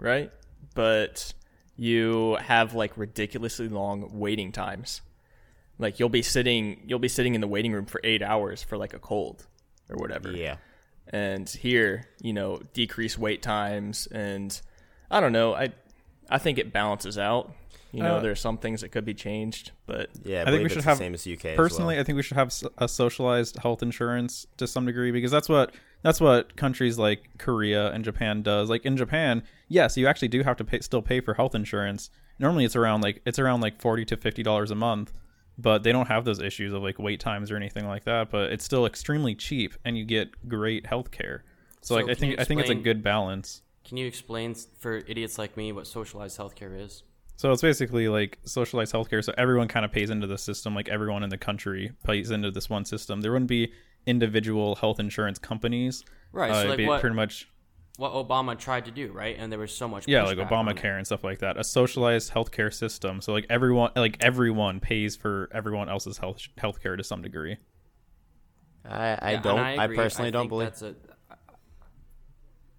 right? 0.00 0.32
But 0.74 1.34
you 1.76 2.36
have 2.40 2.74
like 2.74 2.96
ridiculously 2.96 3.68
long 3.68 4.18
waiting 4.18 4.50
times. 4.50 5.02
Like 5.78 6.00
you'll 6.00 6.08
be 6.08 6.22
sitting 6.22 6.80
you'll 6.86 6.98
be 6.98 7.08
sitting 7.08 7.34
in 7.34 7.42
the 7.42 7.48
waiting 7.48 7.72
room 7.72 7.84
for 7.84 8.00
8 8.02 8.22
hours 8.22 8.62
for 8.62 8.78
like 8.78 8.94
a 8.94 8.98
cold 8.98 9.46
or 9.90 9.96
whatever. 9.96 10.32
Yeah. 10.32 10.56
And 11.08 11.46
here, 11.48 12.08
you 12.22 12.32
know, 12.32 12.62
decrease 12.72 13.18
wait 13.18 13.42
times 13.42 14.08
and 14.10 14.58
I 15.10 15.20
don't 15.20 15.32
know, 15.32 15.54
I 15.54 15.72
I 16.30 16.38
think 16.38 16.56
it 16.58 16.72
balances 16.72 17.18
out. 17.18 17.52
You 17.94 18.02
know, 18.02 18.16
Uh, 18.16 18.20
there's 18.20 18.40
some 18.40 18.58
things 18.58 18.80
that 18.80 18.88
could 18.90 19.04
be 19.04 19.14
changed, 19.14 19.70
but 19.86 20.10
Yeah, 20.24 20.40
I, 20.40 20.42
I 20.42 20.44
think 20.46 20.58
we 20.58 20.64
it's 20.64 20.74
should 20.74 20.82
the 20.82 20.88
have- 20.88 20.98
same 20.98 21.14
as 21.14 21.24
UK. 21.26 21.44
as 21.52 21.56
Personally, 21.56 21.94
well. 21.94 22.00
I 22.00 22.04
think 22.04 22.16
we 22.16 22.22
should 22.22 22.36
have 22.36 22.52
a 22.78 22.88
socialized 22.88 23.58
health 23.58 23.82
insurance 23.84 24.46
to 24.56 24.66
some 24.66 24.84
degree 24.84 25.12
because 25.12 25.30
that's 25.30 25.48
what 25.48 25.72
that's 26.02 26.20
what 26.20 26.56
countries 26.56 26.98
like 26.98 27.28
Korea 27.38 27.90
and 27.92 28.04
Japan 28.04 28.42
does. 28.42 28.68
Like 28.68 28.84
in 28.84 28.96
Japan, 28.96 29.42
yes, 29.68 29.96
you 29.96 30.06
actually 30.08 30.28
do 30.28 30.42
have 30.42 30.56
to 30.58 30.64
pay, 30.64 30.80
still 30.80 31.02
pay 31.02 31.20
for 31.20 31.34
health 31.34 31.54
insurance. 31.54 32.10
Normally, 32.38 32.64
it's 32.64 32.74
around 32.76 33.02
like 33.02 33.22
it's 33.24 33.38
around 33.38 33.60
like 33.60 33.80
forty 33.80 34.04
to 34.06 34.16
fifty 34.16 34.42
dollars 34.42 34.72
a 34.72 34.74
month, 34.74 35.12
but 35.56 35.84
they 35.84 35.92
don't 35.92 36.08
have 36.08 36.24
those 36.24 36.40
issues 36.40 36.72
of 36.72 36.82
like 36.82 36.98
wait 36.98 37.20
times 37.20 37.50
or 37.52 37.56
anything 37.56 37.86
like 37.86 38.04
that. 38.04 38.28
But 38.28 38.50
it's 38.52 38.64
still 38.64 38.86
extremely 38.86 39.36
cheap, 39.36 39.74
and 39.84 39.96
you 39.96 40.04
get 40.04 40.48
great 40.48 40.86
health 40.86 41.12
care. 41.12 41.44
So, 41.80 41.94
So 41.94 41.94
like, 41.94 42.10
I 42.10 42.14
think 42.14 42.32
you 42.32 42.38
I 42.40 42.44
think 42.44 42.60
it's 42.60 42.70
a 42.70 42.74
good 42.74 43.02
balance. 43.04 43.62
Can 43.84 43.98
you 43.98 44.06
explain 44.08 44.54
for 44.80 44.96
idiots 45.06 45.38
like 45.38 45.56
me 45.56 45.70
what 45.70 45.86
socialized 45.86 46.38
healthcare 46.38 46.76
is? 46.84 47.02
So 47.36 47.50
it's 47.50 47.62
basically 47.62 48.08
like 48.08 48.38
socialized 48.44 48.92
healthcare. 48.94 49.22
So 49.22 49.34
everyone 49.36 49.68
kind 49.68 49.84
of 49.84 49.90
pays 49.92 50.10
into 50.10 50.26
the 50.26 50.38
system. 50.38 50.74
Like 50.74 50.88
everyone 50.88 51.22
in 51.24 51.30
the 51.30 51.38
country 51.38 51.92
pays 52.04 52.30
into 52.30 52.50
this 52.50 52.70
one 52.70 52.84
system. 52.84 53.20
There 53.22 53.32
wouldn't 53.32 53.48
be 53.48 53.72
individual 54.06 54.76
health 54.76 55.00
insurance 55.00 55.38
companies. 55.38 56.04
Right, 56.32 56.50
Uh, 56.50 56.54
so 56.54 56.58
it'd 56.60 56.70
like 56.70 56.76
be 56.78 56.86
what- 56.86 57.00
pretty 57.00 57.16
much 57.16 57.48
What 57.96 58.12
Obama 58.12 58.58
tried 58.58 58.86
to 58.86 58.90
do, 58.90 59.12
right? 59.12 59.36
And 59.38 59.52
there 59.52 59.58
was 59.58 59.72
so 59.72 59.86
much 59.86 60.08
yeah, 60.08 60.24
like 60.24 60.36
pushback 60.38 60.50
on 60.52 60.68
it. 60.68 60.76
Obamacare 60.76 60.96
and 60.96 61.06
stuff 61.06 61.22
like 61.22 61.38
that. 61.40 61.56
A 61.56 61.62
socialized 61.64 62.32
healthcare 62.32 62.72
system. 62.74 63.20
So 63.20 63.32
like 63.32 63.46
everyone, 63.48 63.90
like 63.94 64.16
everyone 64.20 64.80
pays 64.80 65.14
for 65.16 65.48
everyone 65.52 65.88
else's 65.88 66.18
health 66.18 66.38
healthcare 66.58 66.96
to 66.96 67.04
some 67.04 67.22
degree. 67.22 67.56
I, 68.84 69.18
I 69.22 69.30
Yeah, 69.32 69.40
don't. 69.42 69.58
I, 69.60 69.84
agree. 69.84 69.96
personally 69.96 70.30
don't 70.32 70.48
believe. 70.48 70.68
That's 70.70 70.82
a, 70.82 70.94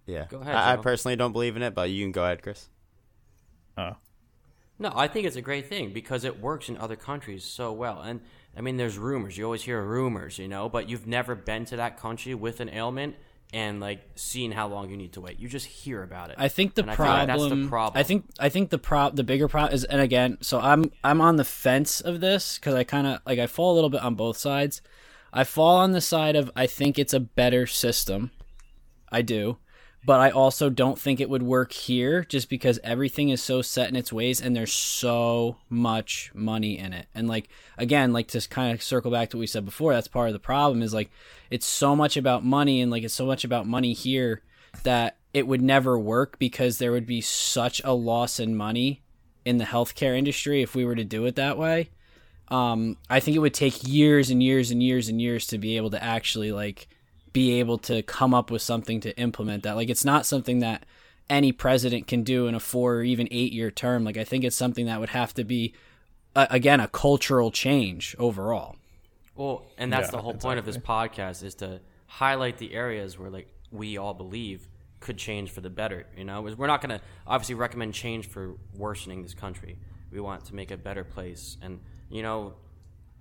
Yeah. 0.05 0.25
Go 0.29 0.39
ahead, 0.39 0.53
I, 0.55 0.73
I 0.73 0.77
personally 0.77 1.15
don't 1.15 1.31
believe 1.31 1.55
in 1.55 1.61
it, 1.63 1.73
but 1.73 1.89
you 1.89 2.03
can 2.03 2.11
go 2.11 2.23
ahead, 2.23 2.43
Chris. 2.43 2.69
Oh, 3.77 3.95
No, 4.77 4.91
I 4.93 5.07
think 5.07 5.25
it's 5.25 5.35
a 5.37 5.41
great 5.41 5.67
thing 5.67 5.93
because 5.93 6.23
it 6.23 6.39
works 6.39 6.67
in 6.69 6.77
other 6.77 6.95
countries 6.95 7.43
so 7.43 7.71
well. 7.71 8.01
And 8.01 8.21
I 8.57 8.61
mean, 8.61 8.77
there's 8.77 8.97
rumors. 8.97 9.37
You 9.37 9.45
always 9.45 9.63
hear 9.63 9.81
rumors, 9.81 10.37
you 10.37 10.47
know, 10.47 10.67
but 10.69 10.89
you've 10.89 11.07
never 11.07 11.33
been 11.35 11.65
to 11.65 11.77
that 11.77 11.97
country 11.99 12.33
with 12.35 12.59
an 12.59 12.69
ailment 12.69 13.15
and 13.53 13.79
like 13.79 14.01
seen 14.15 14.51
how 14.51 14.67
long 14.67 14.89
you 14.89 14.97
need 14.97 15.13
to 15.13 15.21
wait. 15.21 15.39
You 15.39 15.47
just 15.47 15.65
hear 15.65 16.03
about 16.03 16.29
it. 16.29 16.35
I 16.37 16.49
think 16.49 16.75
the 16.75 16.81
And 16.81 16.91
I 16.91 16.95
problem. 16.95 17.17
like 17.19 17.27
that's 17.27 17.49
the 17.49 17.67
problem. 17.69 17.99
I 17.99 18.03
think 18.03 18.25
I 18.37 18.49
think 18.49 18.69
the 18.69 18.77
prop 18.77 19.15
the 19.15 19.23
bigger 19.23 19.47
problem 19.47 19.73
is, 19.73 19.85
and 19.85 20.01
again, 20.01 20.37
so 20.41 20.59
I'm 20.59 20.91
I'm 21.03 21.21
on 21.21 21.37
the 21.37 21.45
fence 21.45 22.01
of 22.01 22.19
this 22.19 22.57
because 22.57 22.73
I 22.73 22.83
kind 22.83 23.07
of 23.07 23.19
like 23.25 23.39
I 23.39 23.47
fall 23.47 23.73
a 23.73 23.75
little 23.75 23.89
bit 23.89 24.01
on 24.01 24.15
both 24.15 24.37
sides. 24.37 24.81
I 25.31 25.43
fall 25.45 25.77
on 25.77 25.91
the 25.91 26.01
side 26.01 26.35
of 26.35 26.51
I 26.55 26.67
think 26.67 26.99
it's 26.99 27.13
a 27.13 27.19
better 27.19 27.65
system. 27.65 28.31
I 29.11 29.21
do. 29.21 29.57
But 30.05 30.19
I 30.19 30.29
also 30.29 30.69
don't 30.69 30.99
think 30.99 31.19
it 31.19 31.31
would 31.31 31.41
work 31.41 31.71
here 31.71 32.23
just 32.23 32.47
because 32.47 32.79
everything 32.83 33.29
is 33.29 33.41
so 33.41 33.63
set 33.63 33.89
in 33.89 33.95
its 33.95 34.13
ways 34.13 34.39
and 34.39 34.55
there's 34.55 34.73
so 34.73 35.57
much 35.67 36.31
money 36.35 36.77
in 36.77 36.93
it. 36.93 37.07
And 37.15 37.27
like 37.27 37.49
again, 37.77 38.13
like 38.13 38.27
to 38.29 38.47
kind 38.47 38.73
of 38.73 38.83
circle 38.83 39.09
back 39.09 39.31
to 39.31 39.37
what 39.37 39.41
we 39.41 39.47
said 39.47 39.65
before, 39.65 39.93
that's 39.93 40.07
part 40.07 40.27
of 40.27 40.33
the 40.33 40.39
problem 40.39 40.83
is 40.83 40.93
like 40.93 41.09
it's 41.49 41.65
so 41.65 41.95
much 41.95 42.17
about 42.17 42.45
money 42.45 42.81
and 42.81 42.91
like 42.91 43.03
it's 43.03 43.15
so 43.15 43.25
much 43.25 43.43
about 43.43 43.65
money 43.65 43.93
here 43.93 44.43
that 44.83 45.17
it 45.33 45.47
would 45.47 45.61
never 45.61 45.97
work 45.97 46.37
because 46.37 46.77
there 46.77 46.91
would 46.91 47.07
be 47.07 47.21
such 47.21 47.81
a 47.83 47.93
loss 47.93 48.39
in 48.39 48.55
money 48.55 49.01
in 49.43 49.57
the 49.57 49.65
healthcare 49.65 50.17
industry 50.17 50.61
if 50.61 50.75
we 50.75 50.85
were 50.85 50.95
to 50.95 51.03
do 51.03 51.25
it 51.25 51.35
that 51.35 51.57
way. 51.57 51.89
Um, 52.49 52.97
I 53.09 53.19
think 53.19 53.35
it 53.35 53.39
would 53.39 53.55
take 53.55 53.87
years 53.87 54.29
and 54.29 54.41
years 54.43 54.69
and 54.69 54.83
years 54.83 55.09
and 55.09 55.19
years 55.19 55.47
to 55.47 55.57
be 55.57 55.77
able 55.77 55.89
to 55.91 56.03
actually 56.03 56.51
like 56.51 56.87
be 57.35 57.59
able 57.59 57.77
to 57.77 58.01
come 58.01 58.33
up 58.33 58.49
with 58.49 58.61
something 58.61 59.01
to 59.01 59.13
implement 59.19 59.63
that. 59.63 59.75
Like 59.75 59.89
it's 59.89 60.05
not 60.05 60.25
something 60.25 60.59
that 60.59 60.85
any 61.29 61.51
president 61.51 62.07
can 62.07 62.23
do 62.23 62.47
in 62.47 62.55
a 62.55 62.61
four 62.61 62.95
or 62.95 63.03
even 63.03 63.27
eight 63.29 63.51
year 63.51 63.69
term. 63.69 64.05
Like 64.05 64.15
I 64.15 64.23
think 64.23 64.45
it's 64.45 64.55
something 64.55 64.85
that 64.85 65.01
would 65.01 65.09
have 65.09 65.33
to 65.33 65.43
be 65.43 65.73
uh, 66.33 66.47
again 66.49 66.79
a 66.79 66.87
cultural 66.87 67.51
change 67.51 68.15
overall. 68.17 68.77
Well, 69.35 69.65
and 69.77 69.91
that's 69.91 70.07
Yeah, 70.07 70.11
the 70.11 70.21
whole 70.21 70.35
point 70.35 70.59
of 70.59 70.65
this 70.65 70.77
podcast 70.77 71.43
is 71.43 71.55
to 71.55 71.81
highlight 72.07 72.57
the 72.57 72.73
areas 72.73 73.19
where 73.19 73.29
like 73.29 73.49
we 73.69 73.97
all 73.97 74.13
believe 74.13 74.69
could 75.01 75.17
change 75.17 75.51
for 75.51 75.59
the 75.59 75.69
better. 75.69 76.07
You 76.15 76.23
know, 76.23 76.41
we're 76.41 76.67
not 76.67 76.79
going 76.81 76.97
to 76.97 77.03
obviously 77.27 77.55
recommend 77.55 77.93
change 77.93 78.29
for 78.29 78.55
worsening 78.73 79.23
this 79.23 79.33
country. 79.33 79.77
We 80.09 80.21
want 80.21 80.45
to 80.45 80.55
make 80.55 80.71
a 80.71 80.77
better 80.77 81.03
place, 81.03 81.57
and 81.61 81.81
you 82.09 82.23
know, 82.23 82.53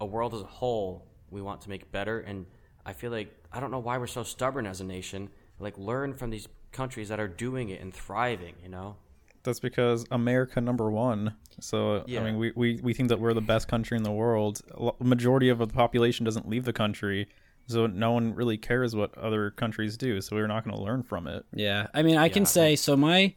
a 0.01 0.07
world 0.07 0.35
as 0.35 0.43
a 0.43 0.45
whole, 0.45 1.05
we 1.31 1.43
want 1.43 1.63
to 1.63 1.69
make 1.69 1.91
better. 1.91 2.21
And 2.21 2.47
I 2.87 2.93
feel 2.93 3.11
like 3.11 3.35
I 3.53 3.61
don't 3.61 3.71
know 3.71 3.79
why 3.79 3.99
we're 3.99 4.07
so 4.07 4.23
stubborn 4.23 4.67
as 4.67 4.81
a 4.81 4.85
nation. 4.85 5.31
Like, 5.59 5.79
learn 5.79 6.15
from 6.15 6.31
these 6.31 6.49
countries 6.73 7.09
that 7.09 7.21
are 7.21 7.29
doing 7.29 7.69
it 7.69 7.81
and 7.81 7.95
thriving. 7.95 8.55
You 8.63 8.69
know. 8.69 8.97
That's 9.45 9.61
because 9.61 10.07
America 10.11 10.61
number 10.61 10.91
one. 10.91 11.35
So 11.61 12.03
Yeah. 12.07 12.21
I 12.21 12.25
mean, 12.25 12.39
we, 12.39 12.53
we, 12.57 12.81
we 12.83 12.95
think 12.95 13.11
that 13.11 13.21
we're 13.21 13.35
the 13.35 13.43
best 13.43 13.69
country 13.69 13.97
in 13.97 14.03
the 14.03 14.11
world. 14.11 14.63
A 14.77 15.05
majority 15.05 15.51
of 15.51 15.59
the 15.59 15.67
population 15.67 16.25
doesn't 16.25 16.49
leave 16.49 16.65
the 16.65 16.73
country, 16.73 17.29
so 17.67 17.87
no 17.87 18.13
one 18.13 18.35
really 18.35 18.57
cares 18.57 18.97
what 18.97 19.17
other 19.19 19.51
countries 19.51 19.99
do. 19.99 20.21
So 20.23 20.35
we're 20.35 20.47
not 20.47 20.65
going 20.65 20.75
to 20.75 20.83
learn 20.83 21.03
from 21.03 21.27
it. 21.27 21.45
Yeah, 21.53 21.89
I 21.93 22.03
mean, 22.03 22.17
I 22.17 22.31
can 22.31 22.47
say 22.47 22.75
so. 22.75 22.97
My 22.97 23.35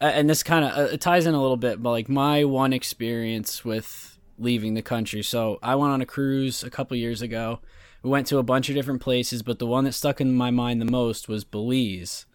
uh, 0.00 0.04
and 0.04 0.28
this 0.28 0.42
kind 0.42 0.64
of 0.64 0.92
uh, 0.92 0.96
ties 0.98 1.26
in 1.26 1.34
a 1.34 1.40
little 1.40 1.56
bit, 1.56 1.82
but 1.82 1.90
like 1.90 2.08
my 2.08 2.44
one 2.44 2.72
experience 2.72 3.64
with 3.64 4.18
leaving 4.38 4.74
the 4.74 4.82
country. 4.82 5.22
So 5.22 5.58
I 5.62 5.74
went 5.74 5.92
on 5.92 6.02
a 6.02 6.06
cruise 6.06 6.62
a 6.62 6.70
couple 6.70 6.96
years 6.98 7.22
ago. 7.22 7.60
We 8.02 8.10
went 8.10 8.26
to 8.28 8.38
a 8.38 8.42
bunch 8.42 8.68
of 8.68 8.74
different 8.74 9.00
places, 9.00 9.42
but 9.42 9.58
the 9.58 9.66
one 9.66 9.84
that 9.84 9.92
stuck 9.92 10.20
in 10.20 10.34
my 10.34 10.50
mind 10.50 10.80
the 10.80 10.90
most 10.90 11.28
was 11.28 11.44
Belize, 11.44 12.26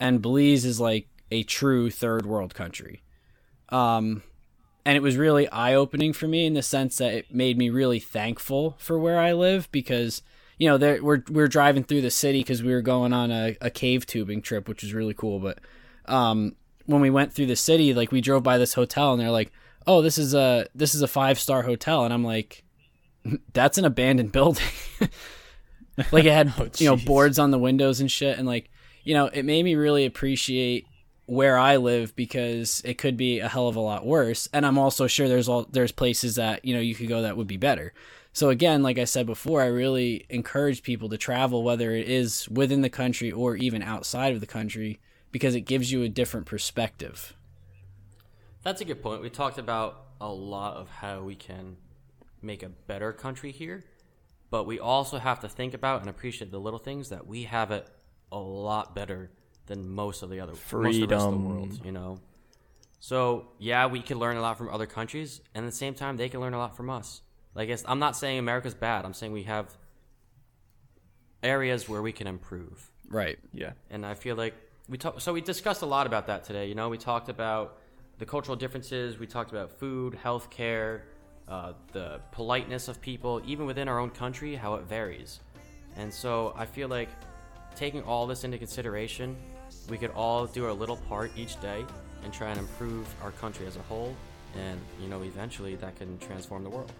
and 0.00 0.22
Belize 0.22 0.64
is 0.64 0.80
like 0.80 1.08
a 1.30 1.42
true 1.42 1.90
third 1.90 2.26
world 2.26 2.54
country. 2.54 3.02
Um, 3.68 4.22
and 4.84 4.96
it 4.96 5.02
was 5.02 5.16
really 5.16 5.48
eye 5.48 5.74
opening 5.74 6.12
for 6.12 6.26
me 6.26 6.46
in 6.46 6.54
the 6.54 6.62
sense 6.62 6.98
that 6.98 7.14
it 7.14 7.34
made 7.34 7.56
me 7.56 7.70
really 7.70 8.00
thankful 8.00 8.76
for 8.78 8.98
where 8.98 9.18
I 9.18 9.32
live 9.32 9.70
because 9.70 10.22
you 10.58 10.68
know 10.68 10.76
there 10.76 11.02
we're 11.02 11.22
we're 11.28 11.48
driving 11.48 11.84
through 11.84 12.02
the 12.02 12.10
city 12.10 12.40
because 12.40 12.62
we 12.62 12.72
were 12.72 12.82
going 12.82 13.12
on 13.12 13.30
a, 13.30 13.56
a 13.60 13.70
cave 13.70 14.06
tubing 14.06 14.42
trip, 14.42 14.68
which 14.68 14.82
was 14.82 14.94
really 14.94 15.14
cool. 15.14 15.38
But 15.38 15.58
um, 16.06 16.56
when 16.86 17.00
we 17.00 17.10
went 17.10 17.32
through 17.32 17.46
the 17.46 17.56
city, 17.56 17.94
like 17.94 18.12
we 18.12 18.20
drove 18.20 18.42
by 18.42 18.58
this 18.58 18.74
hotel 18.74 19.12
and 19.12 19.20
they're 19.20 19.30
like, 19.30 19.52
"Oh, 19.86 20.02
this 20.02 20.18
is 20.18 20.34
a 20.34 20.66
this 20.74 20.94
is 20.94 21.02
a 21.02 21.08
five 21.08 21.38
star 21.38 21.62
hotel," 21.62 22.04
and 22.04 22.12
I'm 22.12 22.24
like, 22.24 22.64
"That's 23.52 23.78
an 23.78 23.84
abandoned 23.84 24.32
building." 24.32 24.66
like 26.10 26.24
it 26.24 26.32
had 26.32 26.52
oh, 26.58 26.68
you 26.78 26.86
know 26.86 26.96
boards 26.96 27.38
on 27.38 27.50
the 27.50 27.58
windows 27.58 28.00
and 28.00 28.10
shit, 28.10 28.38
and 28.38 28.46
like 28.46 28.70
you 29.04 29.14
know 29.14 29.26
it 29.26 29.44
made 29.44 29.64
me 29.64 29.74
really 29.74 30.06
appreciate 30.06 30.86
where 31.26 31.56
I 31.56 31.76
live 31.76 32.14
because 32.16 32.82
it 32.84 32.98
could 32.98 33.16
be 33.16 33.38
a 33.38 33.48
hell 33.48 33.68
of 33.68 33.76
a 33.76 33.80
lot 33.80 34.04
worse. 34.04 34.48
And 34.52 34.66
I'm 34.66 34.78
also 34.78 35.06
sure 35.06 35.28
there's 35.28 35.48
all 35.48 35.66
there's 35.70 35.92
places 35.92 36.34
that 36.36 36.64
you 36.64 36.74
know 36.74 36.80
you 36.80 36.94
could 36.94 37.08
go 37.08 37.22
that 37.22 37.36
would 37.36 37.46
be 37.46 37.56
better. 37.56 37.92
So 38.34 38.48
again, 38.48 38.82
like 38.82 38.98
I 38.98 39.04
said 39.04 39.26
before, 39.26 39.62
I 39.62 39.66
really 39.66 40.24
encourage 40.30 40.82
people 40.82 41.08
to 41.10 41.18
travel, 41.18 41.62
whether 41.62 41.92
it 41.92 42.08
is 42.08 42.48
within 42.48 42.80
the 42.80 42.88
country 42.88 43.30
or 43.30 43.56
even 43.56 43.82
outside 43.82 44.32
of 44.32 44.40
the 44.40 44.46
country, 44.46 45.00
because 45.30 45.54
it 45.54 45.62
gives 45.62 45.92
you 45.92 46.02
a 46.02 46.08
different 46.08 46.46
perspective. 46.46 47.36
That's 48.62 48.80
a 48.80 48.86
good 48.86 49.02
point. 49.02 49.20
We 49.20 49.28
talked 49.28 49.58
about 49.58 50.06
a 50.20 50.28
lot 50.28 50.76
of 50.76 50.88
how 50.88 51.22
we 51.22 51.34
can 51.34 51.76
make 52.42 52.62
a 52.62 52.68
better 52.68 53.12
country 53.12 53.52
here, 53.52 53.84
but 54.50 54.64
we 54.64 54.78
also 54.78 55.18
have 55.18 55.40
to 55.40 55.48
think 55.48 55.74
about 55.74 56.00
and 56.00 56.10
appreciate 56.10 56.50
the 56.50 56.60
little 56.60 56.78
things 56.78 57.08
that 57.10 57.26
we 57.26 57.44
have 57.44 57.70
it 57.70 57.88
a 58.30 58.38
lot 58.38 58.94
better 58.94 59.30
than 59.66 59.88
most 59.88 60.22
of 60.22 60.30
the 60.30 60.40
other 60.40 60.52
most 60.52 60.72
of 60.72 61.08
the 61.08 61.14
rest 61.14 61.26
of 61.26 61.32
the 61.32 61.38
world. 61.38 61.80
You 61.84 61.92
know, 61.92 62.18
so 63.00 63.48
yeah, 63.58 63.86
we 63.86 64.00
can 64.00 64.18
learn 64.18 64.36
a 64.36 64.40
lot 64.40 64.58
from 64.58 64.68
other 64.68 64.86
countries, 64.86 65.40
and 65.54 65.64
at 65.64 65.70
the 65.70 65.76
same 65.76 65.94
time, 65.94 66.16
they 66.16 66.28
can 66.28 66.40
learn 66.40 66.54
a 66.54 66.58
lot 66.58 66.76
from 66.76 66.90
us. 66.90 67.22
Like, 67.54 67.68
it's, 67.68 67.84
I'm 67.86 67.98
not 67.98 68.16
saying 68.16 68.38
America's 68.38 68.74
bad. 68.74 69.04
I'm 69.04 69.12
saying 69.12 69.32
we 69.32 69.42
have 69.42 69.76
areas 71.42 71.88
where 71.88 72.00
we 72.02 72.12
can 72.12 72.26
improve 72.26 72.90
Right. 73.08 73.38
Yeah. 73.52 73.72
and 73.90 74.06
I 74.06 74.14
feel 74.14 74.36
like 74.36 74.54
we 74.88 74.96
talked. 74.96 75.20
So 75.20 75.32
we 75.32 75.40
discussed 75.42 75.82
a 75.82 75.86
lot 75.86 76.06
about 76.06 76.26
that 76.28 76.44
today. 76.44 76.66
You 76.66 76.74
know, 76.74 76.88
we 76.88 76.96
talked 76.98 77.28
about 77.28 77.78
the 78.18 78.24
cultural 78.26 78.56
differences. 78.56 79.18
We 79.18 79.26
talked 79.26 79.50
about 79.50 79.70
food, 79.70 80.18
healthcare, 80.24 81.02
uh, 81.48 81.72
the 81.92 82.20
politeness 82.30 82.88
of 82.88 83.00
people, 83.00 83.42
even 83.44 83.66
within 83.66 83.88
our 83.88 83.98
own 83.98 84.10
country, 84.10 84.54
how 84.54 84.74
it 84.74 84.84
varies. 84.84 85.40
And 85.96 86.12
so 86.12 86.54
I 86.56 86.66
feel 86.66 86.88
like 86.88 87.08
taking 87.76 88.02
all 88.02 88.26
this 88.26 88.44
into 88.44 88.58
consideration, 88.58 89.36
we 89.88 89.98
could 89.98 90.10
all 90.10 90.46
do 90.46 90.64
our 90.64 90.72
little 90.72 90.96
part 90.96 91.32
each 91.36 91.60
day 91.60 91.84
and 92.24 92.32
try 92.32 92.50
and 92.50 92.58
improve 92.58 93.06
our 93.22 93.32
country 93.32 93.66
as 93.66 93.76
a 93.76 93.82
whole. 93.82 94.14
And 94.56 94.80
you 95.00 95.08
know, 95.08 95.22
eventually 95.22 95.76
that 95.76 95.96
can 95.96 96.18
transform 96.18 96.62
the 96.62 96.70
world. 96.70 96.92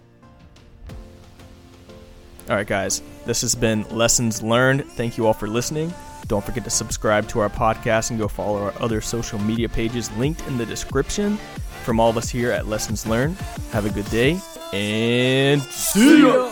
All 2.49 2.57
right, 2.57 2.67
guys, 2.67 3.01
this 3.25 3.41
has 3.41 3.55
been 3.55 3.83
Lessons 3.89 4.43
Learned. 4.43 4.83
Thank 4.91 5.17
you 5.17 5.25
all 5.25 5.33
for 5.33 5.47
listening. 5.47 5.93
Don't 6.27 6.43
forget 6.43 6.63
to 6.65 6.69
subscribe 6.69 7.27
to 7.29 7.39
our 7.39 7.49
podcast 7.49 8.09
and 8.09 8.19
go 8.19 8.27
follow 8.27 8.61
our 8.61 8.73
other 8.81 8.99
social 9.01 9.39
media 9.39 9.69
pages 9.69 10.11
linked 10.17 10.45
in 10.47 10.57
the 10.57 10.65
description. 10.65 11.37
From 11.83 11.99
all 11.99 12.09
of 12.09 12.17
us 12.17 12.29
here 12.29 12.51
at 12.51 12.67
Lessons 12.67 13.05
Learned, 13.05 13.37
have 13.71 13.85
a 13.85 13.89
good 13.89 14.09
day 14.09 14.39
and 14.71 15.61
see 15.63 16.21
ya! 16.21 16.49